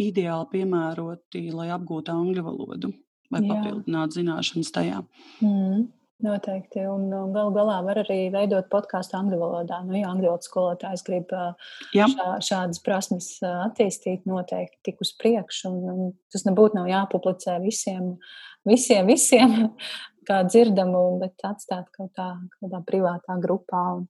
ideāli 0.00 0.48
piemēroti, 0.52 1.48
lai 1.54 1.70
apgūtu 1.74 2.14
angļu 2.14 2.44
valodu 2.46 2.92
vai 3.32 3.40
Jā. 3.40 3.48
papildinātu 3.54 4.20
zināšanas 4.20 4.72
tajā. 4.74 5.02
Mm. 5.40 5.90
Noteikti. 6.22 6.84
Un 6.86 7.08
galu 7.34 7.50
galā 7.50 7.80
var 7.82 7.98
arī 8.04 8.28
veidot 8.30 8.68
podkāstu 8.70 9.16
angļu 9.18 9.40
valodā. 9.40 9.80
Nu, 9.82 9.96
ja 9.98 10.12
angļu 10.12 10.28
valodas 10.28 10.46
skolotājs 10.46 11.02
grib 11.06 11.32
šā, 11.34 12.26
šādas 12.46 12.78
prasmes 12.84 13.32
attīstīt, 13.42 14.22
noteikti 14.30 14.78
tik 14.86 15.02
uz 15.02 15.10
priekšu. 15.18 15.72
Un, 15.72 15.88
un 15.90 16.12
tas 16.30 16.46
nebūtu 16.46 16.78
nav 16.78 16.86
jāpublicē 16.92 17.56
visiem, 17.64 18.12
visiem, 18.68 19.10
visiem 19.10 19.56
kā 20.28 20.44
dzirdamu, 20.46 21.02
bet 21.24 21.42
atstāt 21.48 21.90
kaut 21.96 22.12
kā, 22.14 22.28
kaut 22.60 22.70
kā 22.70 22.82
privātā 22.86 23.40
grupā. 23.42 23.82
Un, 23.98 24.06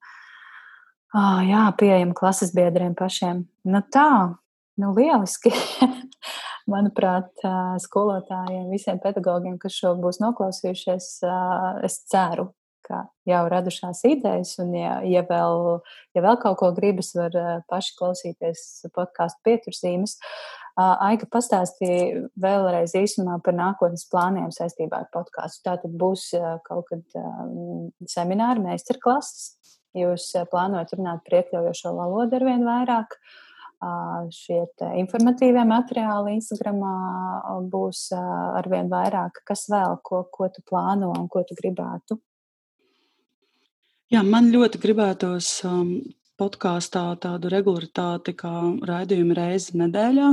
oh, 1.17 1.41
jā, 1.49 1.65
pieejam 1.81 2.13
klases 2.19 2.53
biedriem 2.53 2.93
pašiem. 2.99 3.47
Nu 3.73 3.81
tā, 3.89 4.37
Nu, 4.81 4.95
lieliski. 4.97 5.53
Manuprāt, 6.73 7.43
skolotājiem, 7.83 8.71
visiem 8.71 9.01
pedagogiem, 9.03 9.59
kas 9.61 9.75
šo 9.77 9.97
būs 10.01 10.21
noklausījušies, 10.23 11.09
es 11.85 11.97
ceru, 12.09 12.53
ka 12.87 13.03
jau 13.29 13.43
radušās 13.51 14.05
idejas, 14.09 14.55
un, 14.63 14.73
ja, 14.79 14.95
ja, 15.07 15.25
vēl, 15.27 15.83
ja 16.17 16.25
vēl 16.25 16.39
kaut 16.43 16.61
ko 16.63 16.71
gribas, 16.77 17.13
var 17.19 17.37
paši 17.71 17.97
klausīties 17.99 18.65
podkāstu 18.95 19.43
pieturzīmes. 19.49 20.17
Aiga 20.79 21.29
pastāstīja 21.29 22.25
vēlreiz 22.41 22.95
īsumā 22.97 23.43
par 23.45 23.59
nākotnes 23.59 24.07
plāniem 24.09 24.49
saistībā 24.55 25.03
ar 25.05 25.13
podkāstu. 25.13 25.67
Tātad 25.67 25.93
būs 26.01 26.31
kaut 26.65 26.89
kad 26.89 27.23
semināri, 28.09 28.65
meistarklases. 28.71 29.59
Jūs 29.99 30.31
plānojat 30.49 30.95
runāt 30.97 31.27
par 31.27 31.43
iekļaujošo 31.43 31.91
valodu 31.99 32.39
ar 32.39 32.47
vien 32.49 32.63
vairāk. 32.65 33.19
Uh, 33.19 33.52
šie 34.33 34.61
informatīvie 35.03 35.65
materiāli 35.69 36.37
Instagram 36.39 36.83
būs 37.73 38.09
arvien 38.17 38.91
vairāk. 38.93 39.43
Kas 39.49 39.67
vēl, 39.73 39.99
ko, 40.05 40.25
ko 40.31 40.49
tu 40.53 40.65
plāno 40.69 41.13
un 41.17 41.29
ko 41.33 41.45
tu 41.49 41.59
gribētu? 41.59 42.19
Jā, 44.13 44.21
man 44.23 44.51
ļoti 44.53 44.77
gribētos 44.83 45.47
um, 45.65 45.95
podkāstā 46.37 47.07
tādu 47.23 47.49
regularitāti, 47.53 48.35
kā 48.37 48.51
raidījuma 48.85 49.39
reizi 49.39 49.79
nedēļā. 49.81 50.29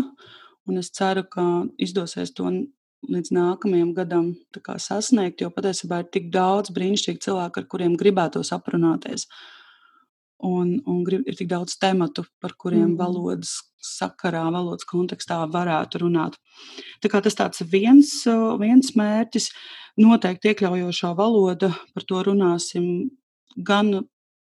Un 0.70 0.82
es 0.82 0.92
ceru, 0.94 1.24
ka 1.24 1.46
izdosies 1.82 2.34
to 2.36 2.50
līdz 3.08 3.32
nākamajam 3.32 3.94
gadam 3.96 4.34
sasniegt, 4.84 5.42
jo 5.42 5.50
patiesībā 5.56 6.02
ir 6.04 6.10
tik 6.12 6.28
daudz 6.34 6.74
brīnišķīgu 6.76 7.24
cilvēku, 7.24 7.62
ar 7.62 7.70
kuriem 7.72 7.96
gribētos 7.98 8.52
aprunāties. 8.56 9.26
Un, 10.40 10.78
un 10.88 11.02
grib, 11.04 11.26
ir 11.28 11.36
tik 11.36 11.50
daudz 11.52 11.76
tematu, 11.82 12.24
par 12.40 12.54
kuriem 12.56 12.94
mm. 12.94 13.00
valodas 13.00 13.58
sakarā, 13.84 14.46
valodas 14.54 14.88
kontekstā 14.88 15.42
varētu 15.52 16.04
runāt. 16.06 16.38
Tā 17.04 17.12
kā 17.12 17.20
tas 17.24 17.36
tāds 17.36 17.64
viens, 17.68 18.14
viens 18.60 18.94
mērķis, 18.96 19.50
noteikti 20.00 20.54
iekļaujošā 20.54 21.12
valoda, 21.18 21.74
par 21.96 22.08
to 22.08 22.24
runāsim 22.30 22.86
gan 23.56 24.06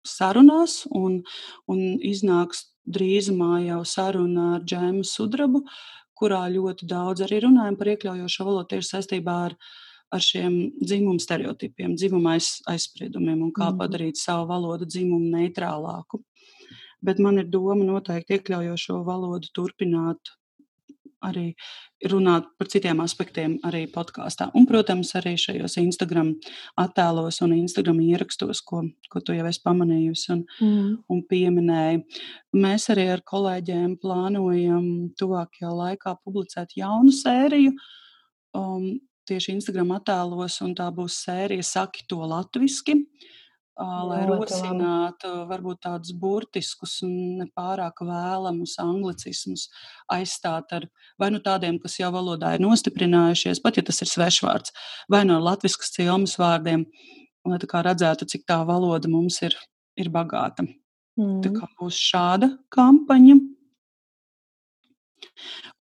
sarunās, 0.08 0.86
un, 0.96 1.22
un 1.68 1.82
iznāks 2.00 2.70
drīzumā 2.88 3.62
jau 3.68 3.82
saruna 3.86 4.56
ar 4.58 4.66
Džēmu 4.66 5.04
Sudrabu, 5.08 5.66
kurā 6.18 6.46
ļoti 6.54 6.88
daudz 6.90 7.26
arī 7.26 7.42
runājam 7.46 7.78
par 7.78 7.92
iekļaujošo 7.94 8.48
valodu 8.48 8.76
tieši 8.76 8.96
saistībā 8.96 9.38
ar, 9.50 9.58
ar 10.12 10.24
šiem 10.24 10.58
dzimumu 10.82 11.22
stereotipiem, 11.24 11.96
dzimuma 11.96 12.36
aiz, 12.38 12.58
aizspriedumiem 12.70 13.46
un 13.48 13.54
kā 13.56 13.70
mm. 13.70 13.80
padarīt 13.80 14.20
savu 14.20 14.50
valodu 14.52 14.88
dzimumu 14.90 15.32
neitrālāku. 15.38 16.22
Bet 17.02 17.22
man 17.24 17.40
ir 17.42 17.50
doma 17.50 17.82
noteikti 17.86 18.38
iekļaujošo 18.38 19.00
valodu 19.08 19.50
turpināt 19.56 20.36
arī 21.22 21.52
runāt 22.10 22.48
par 22.58 22.70
citiem 22.72 23.02
aspektiem 23.04 23.58
arī 23.68 23.84
podkāstā. 23.94 24.50
Un, 24.58 24.66
protams, 24.70 25.14
arī 25.20 25.36
šajos 25.40 25.78
Instagram 25.82 26.34
attēlos 26.82 27.42
un 27.46 27.54
Instagram 27.60 28.02
ierakstos, 28.04 28.64
ko, 28.66 28.84
ko 29.12 29.22
tu 29.22 29.36
jau 29.38 29.46
esi 29.50 29.62
pamanījusi 29.66 30.32
un, 30.34 30.44
mm. 30.58 30.90
un 31.14 31.22
pieminēji. 31.30 32.02
Mēs 32.58 32.90
arī 32.94 33.08
ar 33.14 33.24
kolēģiem 33.28 33.96
plānojam 34.02 34.88
tuvākajā 35.20 35.74
laikā 35.84 36.18
publicēt 36.26 36.76
jaunu 36.80 37.14
sēriju. 37.16 37.78
Um, 38.58 38.90
tieši 39.30 39.58
Instagram 39.58 39.94
attēlos, 39.98 40.60
un 40.66 40.74
tā 40.78 40.88
būs 40.94 41.22
sērija 41.26 41.66
Saki 41.66 42.08
to 42.10 42.22
latviski. 42.28 42.98
Lai 43.82 44.20
rosinātu 44.28 45.30
varbūt 45.50 45.80
tādus 45.88 46.12
burtiskus 46.14 46.98
un 47.06 47.40
nepārāk 47.40 48.04
vēlamus 48.06 48.76
anglicismus 48.84 49.70
aizstāt 50.12 50.76
ar 50.76 50.86
vai 51.18 51.32
nu 51.34 51.40
tādiem, 51.42 51.80
kas 51.82 51.96
jau 51.98 52.12
valodā 52.14 52.52
ir 52.54 52.62
nostiprinājušies, 52.62 53.64
pat 53.64 53.80
ja 53.80 53.86
tas 53.88 54.04
ir 54.04 54.12
svešvārds, 54.12 54.76
vai 55.10 55.24
no 55.26 55.40
latviskas 55.42 55.96
cilmes 55.96 56.36
vārdiem, 56.38 56.84
lai 57.48 57.58
tā 57.64 57.72
kā 57.72 57.82
redzētu, 57.88 58.28
cik 58.30 58.46
tā 58.52 58.60
valoda 58.68 59.10
mums 59.10 59.40
ir, 59.48 59.56
ir 59.98 60.12
bagāta. 60.14 60.68
Mm. 61.18 61.40
Tā 61.42 61.56
kā 61.56 61.72
būs 61.80 61.98
šāda 62.12 62.52
kampaņa. 62.76 63.40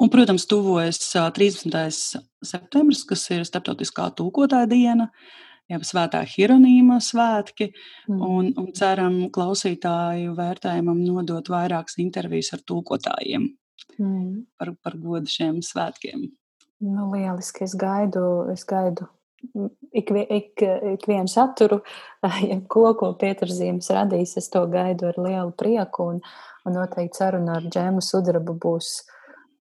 Un, 0.00 0.08
protams, 0.12 0.46
tuvojas 0.48 1.00
13. 1.12 2.22
septembris, 2.44 3.04
kas 3.08 3.26
ir 3.34 3.44
Startautiskā 3.48 4.08
tūkotāja 4.16 4.68
diena. 4.70 5.11
Uh, 5.11 5.46
jau 5.70 5.80
svētā 5.86 6.22
Hieronīma 6.26 6.98
svētki, 7.04 7.70
mm. 8.08 8.18
un, 8.26 8.50
un 8.58 8.68
ceram 8.76 9.22
klausītāju 9.34 10.34
vērtējumam 10.38 11.00
nodot 11.04 11.50
vairākas 11.52 11.98
intervijas 12.02 12.54
ar 12.56 12.64
tulkotājiem 12.66 13.46
mm. 13.98 14.26
par, 14.58 14.74
par 14.82 14.98
godu 15.00 15.30
šiem 15.30 15.61
svētkiem. 15.64 16.28
Nu, 16.80 17.11
lieliski, 17.12 17.66
es 17.68 17.76
gaidu, 17.78 18.24
es 18.52 18.64
gaidu 18.68 19.06
ik, 19.96 20.11
ik, 20.11 20.62
ik 20.94 21.06
vienu 21.08 21.28
saturu, 21.28 21.80
ja 22.50 22.58
ko, 22.68 22.90
ko 22.96 23.12
Pietrs 23.20 23.56
Zīmes 23.61 23.88
radīs, 23.94 24.36
es 24.40 24.50
to 24.52 24.64
gaidu 24.72 25.11
ar 25.12 25.20
lielu 25.20 25.54
prieku, 25.56 26.11
un, 26.14 26.20
un 26.66 26.76
noteikti 26.76 27.22
saruna 27.22 27.61
ar 27.61 27.68
Džēmu 27.68 28.04
Sudrabu 28.04 28.56
būs 28.61 28.98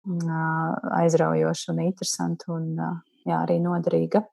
aizraujoša 0.05 1.73
un 1.73 1.83
interesanta 1.87 2.53
un 2.53 2.71
jā, 2.77 3.39
arī 3.39 3.59
noderīga. 3.63 4.25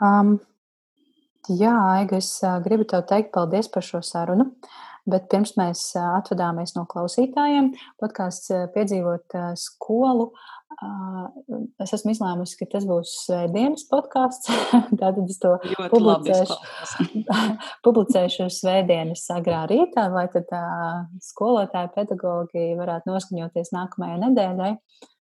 Um, 0.00 0.36
jā, 1.48 1.72
Aiga, 1.96 2.20
es 2.20 2.34
gribu 2.64 2.86
tev 2.88 3.06
teikt 3.08 3.32
paldies 3.36 3.70
par 3.72 3.86
šo 3.86 4.02
sarunu. 4.04 4.50
Bet 5.10 5.30
pirms 5.32 5.54
mēs 5.56 5.80
atvadāmies 5.96 6.74
no 6.76 6.84
klausītājiem, 6.88 7.70
podkāsts 7.98 8.52
piedzīvot 8.74 9.36
skolu. 9.58 10.28
Es 11.82 11.90
esmu 11.96 12.12
izlēmusi, 12.14 12.56
ka 12.60 12.68
tas 12.72 12.84
būs 12.88 13.12
svētdienas 13.26 13.82
podkāsts. 13.90 14.48
Tātad 15.00 15.24
es 15.24 15.40
to 15.42 15.56
Ļoti 15.64 15.88
publicēšu, 15.92 16.58
publicēšu 17.86 18.46
svētdienas 18.54 19.24
agrā 19.34 19.64
rītā, 19.70 20.06
lai 20.14 20.26
tad 20.32 20.52
uh, 20.56 21.02
skolotāji, 21.26 21.92
pedagogi 21.96 22.68
varētu 22.78 23.10
noskaņoties 23.10 23.74
nākamajai 23.76 24.20
nedēļai. 24.28 24.72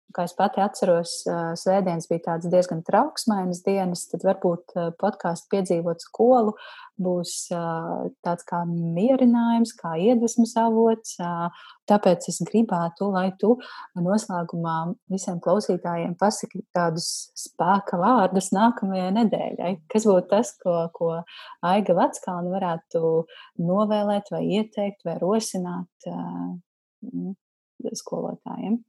Kā 0.10 0.24
es 0.26 0.34
pati 0.34 0.58
atceros, 0.64 1.20
svētdienas 1.62 2.08
bija 2.10 2.24
tādas 2.32 2.50
diezgan 2.50 2.80
trauksmainas 2.86 3.60
dienas, 3.62 4.08
tad 4.10 4.24
varbūt 4.26 4.74
podkāstu 4.98 5.52
piedzīvot 5.54 6.02
skolu 6.02 6.56
būs 7.00 7.34
tāds 8.26 8.48
kā 8.50 8.64
mierinājums, 8.70 9.76
kā 9.78 9.94
iedvesmas 10.02 10.56
avots. 10.60 11.14
Tāpēc 11.90 12.26
es 12.32 12.42
gribētu, 12.50 13.12
lai 13.14 13.28
tu 13.38 13.54
noslēgumā 14.02 14.76
visiem 15.14 15.38
klausītājiem 15.46 16.18
pasaki 16.20 16.64
tādus 16.76 17.30
spēka 17.38 18.02
vārdus 18.02 18.50
nākamajai 18.56 19.14
nedēļai. 19.22 19.74
Kas 19.94 20.10
būtu 20.10 20.28
tas, 20.34 20.56
ko, 20.58 20.76
ko 20.98 21.14
Aiga 21.70 21.94
Vatskalna 22.02 22.50
varētu 22.58 23.06
novēlēt 23.62 24.34
vai 24.34 24.44
ieteikt 24.58 25.06
vai 25.06 25.20
rosināt 25.22 26.10
skolotājiem? 28.04 28.82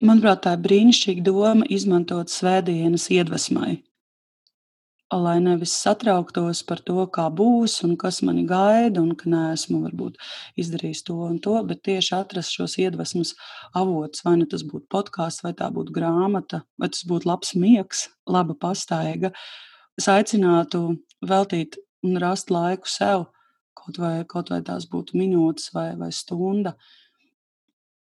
Manuprāt, 0.00 0.46
tā 0.46 0.54
ir 0.56 0.60
brīnišķīga 0.64 1.22
doma 1.26 1.66
izmantot 1.68 2.30
svētdienas 2.32 3.10
iedvesmai. 3.12 3.82
Lai 5.12 5.34
nevis 5.44 5.74
satrauktos 5.76 6.62
par 6.64 6.78
to, 6.86 7.02
kā 7.12 7.26
būs 7.36 7.74
un 7.84 7.98
kas 8.00 8.22
mani 8.24 8.46
gaida, 8.48 9.02
un 9.02 9.10
ka 9.18 9.28
neesmu 9.28 9.82
varbūt 9.82 10.14
izdarījis 10.62 11.02
to 11.04 11.16
un 11.26 11.34
to, 11.44 11.58
bet 11.68 11.82
tieši 11.84 12.14
atrast 12.16 12.56
šos 12.56 12.78
iedvesmas 12.80 13.34
avotus. 13.76 14.22
Vai 14.24 14.38
nu 14.40 14.46
tas 14.48 14.64
būtu 14.64 14.88
podkāsts, 14.94 15.44
vai 15.44 15.52
tā 15.58 15.68
būtu 15.74 15.92
grāmata, 15.98 16.62
vai 16.80 16.88
tas 16.94 17.02
būtu 17.10 17.28
labs 17.28 17.52
miegs, 17.58 18.06
laba 18.24 18.56
pastaiga. 18.56 19.34
Es 20.00 20.08
aicinātu 20.08 20.94
veltīt 21.20 21.76
un 22.06 22.16
rast 22.24 22.54
laiku 22.54 22.88
sev, 22.88 23.26
kaut 23.76 24.00
vai, 24.00 24.14
kaut 24.24 24.48
vai 24.54 24.62
tās 24.64 24.88
būtu 24.88 25.20
minūtes 25.20 25.74
vai, 25.76 25.90
vai 26.00 26.08
stunda, 26.08 26.72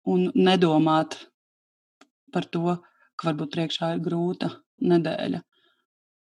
un 0.09 0.31
nedomāt 0.33 1.19
par 2.33 2.49
to, 2.55 2.79
ka 3.17 3.31
varbūt 3.31 3.57
priekšā 3.57 3.95
ir 3.97 4.05
grūta 4.05 4.51
nedēļa. 4.83 5.43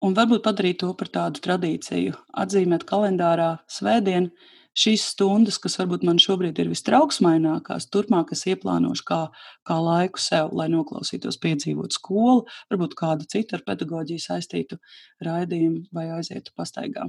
Un 0.02 0.16
varbūt 0.18 0.42
padarīt 0.42 0.80
to 0.82 0.90
par 0.98 1.10
tādu 1.14 1.42
tradīciju, 1.44 2.16
atzīmēt 2.42 2.84
kalendārā 2.88 3.52
svētdienu 3.70 4.32
šīs 4.78 5.04
stundas, 5.12 5.58
kas 5.62 5.76
varbūt 5.78 6.04
man 6.08 6.18
šobrīd 6.22 6.58
ir 6.62 6.70
vistrauksmainākās, 6.72 7.86
turpmāk 7.92 8.32
es 8.34 8.46
ieplānošu 8.48 9.04
kā, 9.08 9.20
kā 9.68 9.76
laiku 9.78 10.20
sev, 10.22 10.50
lai 10.56 10.68
noklausītos, 10.72 11.38
piedzīvot 11.42 11.94
skolu, 11.94 12.46
varbūt 12.72 12.96
kādu 12.98 13.28
citu 13.30 13.58
ar 13.58 13.64
pedagoģiju 13.68 14.24
saistītu 14.24 14.80
raidījumu 15.22 15.84
vai 15.94 16.08
aizietu 16.16 16.54
pastaigā. 16.56 17.06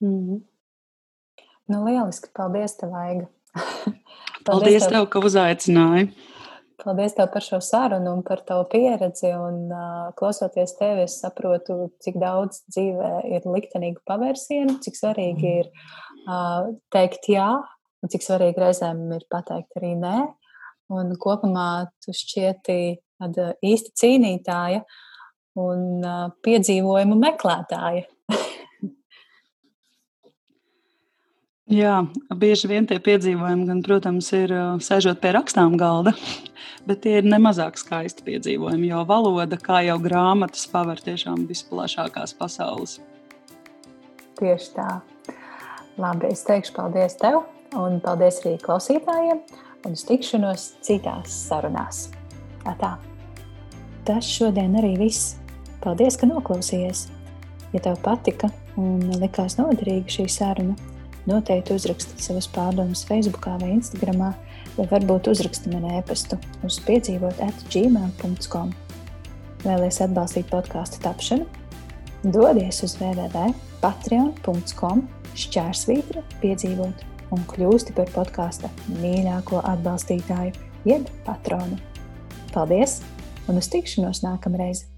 Mm 0.00 0.18
-hmm. 0.18 0.40
Nu, 1.70 1.84
lieliski, 1.86 2.28
paldies 2.34 2.76
tev, 2.76 2.94
Aiga. 2.94 3.26
paldies, 3.54 4.44
paldies 4.46 4.86
tev, 4.90 5.06
ka 5.06 5.18
uzaicināji. 5.18 6.10
Paldies 6.80 7.12
tev 7.16 7.28
par 7.32 7.44
šo 7.44 7.58
sarunu 7.64 8.14
un 8.16 8.22
par 8.24 8.40
tavu 8.46 8.64
pieredzi. 8.72 9.30
Un, 9.36 9.66
uh, 9.68 10.12
klausoties 10.16 10.72
tevi, 10.78 11.04
es 11.08 11.18
saprotu, 11.20 11.90
cik 12.04 12.16
daudz 12.20 12.62
dzīvē 12.72 13.10
ir 13.36 13.48
liktenīgu 13.48 14.00
pavērsienu, 14.08 14.78
cik 14.84 14.96
svarīgi 14.96 15.52
ir 15.62 15.68
uh, 15.70 16.70
teikt 16.94 17.28
jā, 17.32 17.50
un 18.00 18.12
cik 18.12 18.24
svarīgi 18.24 18.62
reizēm 18.62 19.04
ir 19.16 19.26
pateikt 19.32 19.80
arī 19.80 19.92
nē. 20.00 20.16
Un 20.90 21.12
kopumā 21.22 21.90
tu 22.02 22.14
šķieti 22.16 22.80
tāda 23.20 23.52
īsta 23.62 23.92
cīnītāja 24.00 24.80
un 25.60 26.00
uh, 26.00 26.30
piedzīvojumu 26.46 27.18
meklētāja. 27.20 28.08
Jā, 31.70 32.00
bieži 32.34 32.66
vien 32.66 32.86
tie 32.90 32.96
piedzīvojumi, 32.98 33.68
gan, 33.68 33.80
protams, 33.86 34.32
ir 34.34 34.50
sēžot 34.82 35.20
pie 35.22 35.30
rakstām 35.36 35.76
galda, 35.78 36.16
bet 36.88 37.04
tie 37.04 37.20
ir 37.20 37.28
nemazāk 37.30 37.78
skaisti 37.78 38.26
piedzīvojumi, 38.26 38.88
jo 38.90 39.04
valoda, 39.06 39.54
kā 39.54 39.84
jau 39.86 39.94
grāmatas, 40.02 40.66
paver 40.72 40.98
tiešām 41.04 41.46
visplašākās 41.46 42.34
pasaules. 42.40 42.98
Tieši 44.40 44.74
tā. 44.74 44.88
Labi, 46.00 46.32
es 46.34 46.42
teikšu 46.48 46.74
paldies 46.74 47.14
tev. 47.20 47.44
Un 47.78 48.00
paldies 48.02 48.40
arī 48.42 48.56
klausītājiem 48.58 49.44
un 49.86 49.94
uz 49.94 50.02
tikšanos 50.08 50.66
citās 50.82 51.36
sarunās. 51.46 52.08
Tā. 52.64 52.96
Tas 54.08 54.26
šodien 54.26 54.74
arī 54.80 54.96
viss. 54.98 55.36
Paldies, 55.84 56.18
ka 56.18 56.26
noklausījies! 56.26 57.06
Ja 57.70 57.84
tev 57.84 58.00
patika 58.02 58.50
un 58.80 59.04
likās 59.20 59.54
noderīga 59.60 60.10
šī 60.10 60.26
saruna, 60.32 60.74
noteikti 61.30 61.74
uzraksti 61.76 62.22
savas 62.22 62.48
pārdomas 62.50 63.06
Facebook 63.08 63.46
vai 63.62 63.70
Instagram, 63.76 64.20
vai 64.76 64.86
varbūt 64.90 65.30
uzraksti 65.32 65.72
man 65.72 65.84
e-pastu 65.96 66.34
uz 66.66 66.80
piedzīvot 66.86 67.36
atgmail.com. 67.46 68.68
Vēlēs 69.64 70.00
atbalstīt 70.04 70.46
podkāstu 70.50 70.96
tapšanu? 71.04 71.44
Dodies 72.20 72.82
uz 72.84 72.92
www.patreon.com 73.00 74.98
šķērsvītra 75.40 76.20
piedzīvot 76.42 76.96
un 77.34 77.40
kļūsti 77.48 77.94
par 77.96 78.08
podkāsta 78.12 78.68
mīļāko 78.98 79.62
atbalstītāju, 79.70 80.52
jeb 80.88 81.08
patronu. 81.26 81.76
Paldies! 82.54 83.00
Un 83.48 83.54
uz 83.62 83.66
tikšanos 83.70 84.22
nākamreiz! 84.26 84.89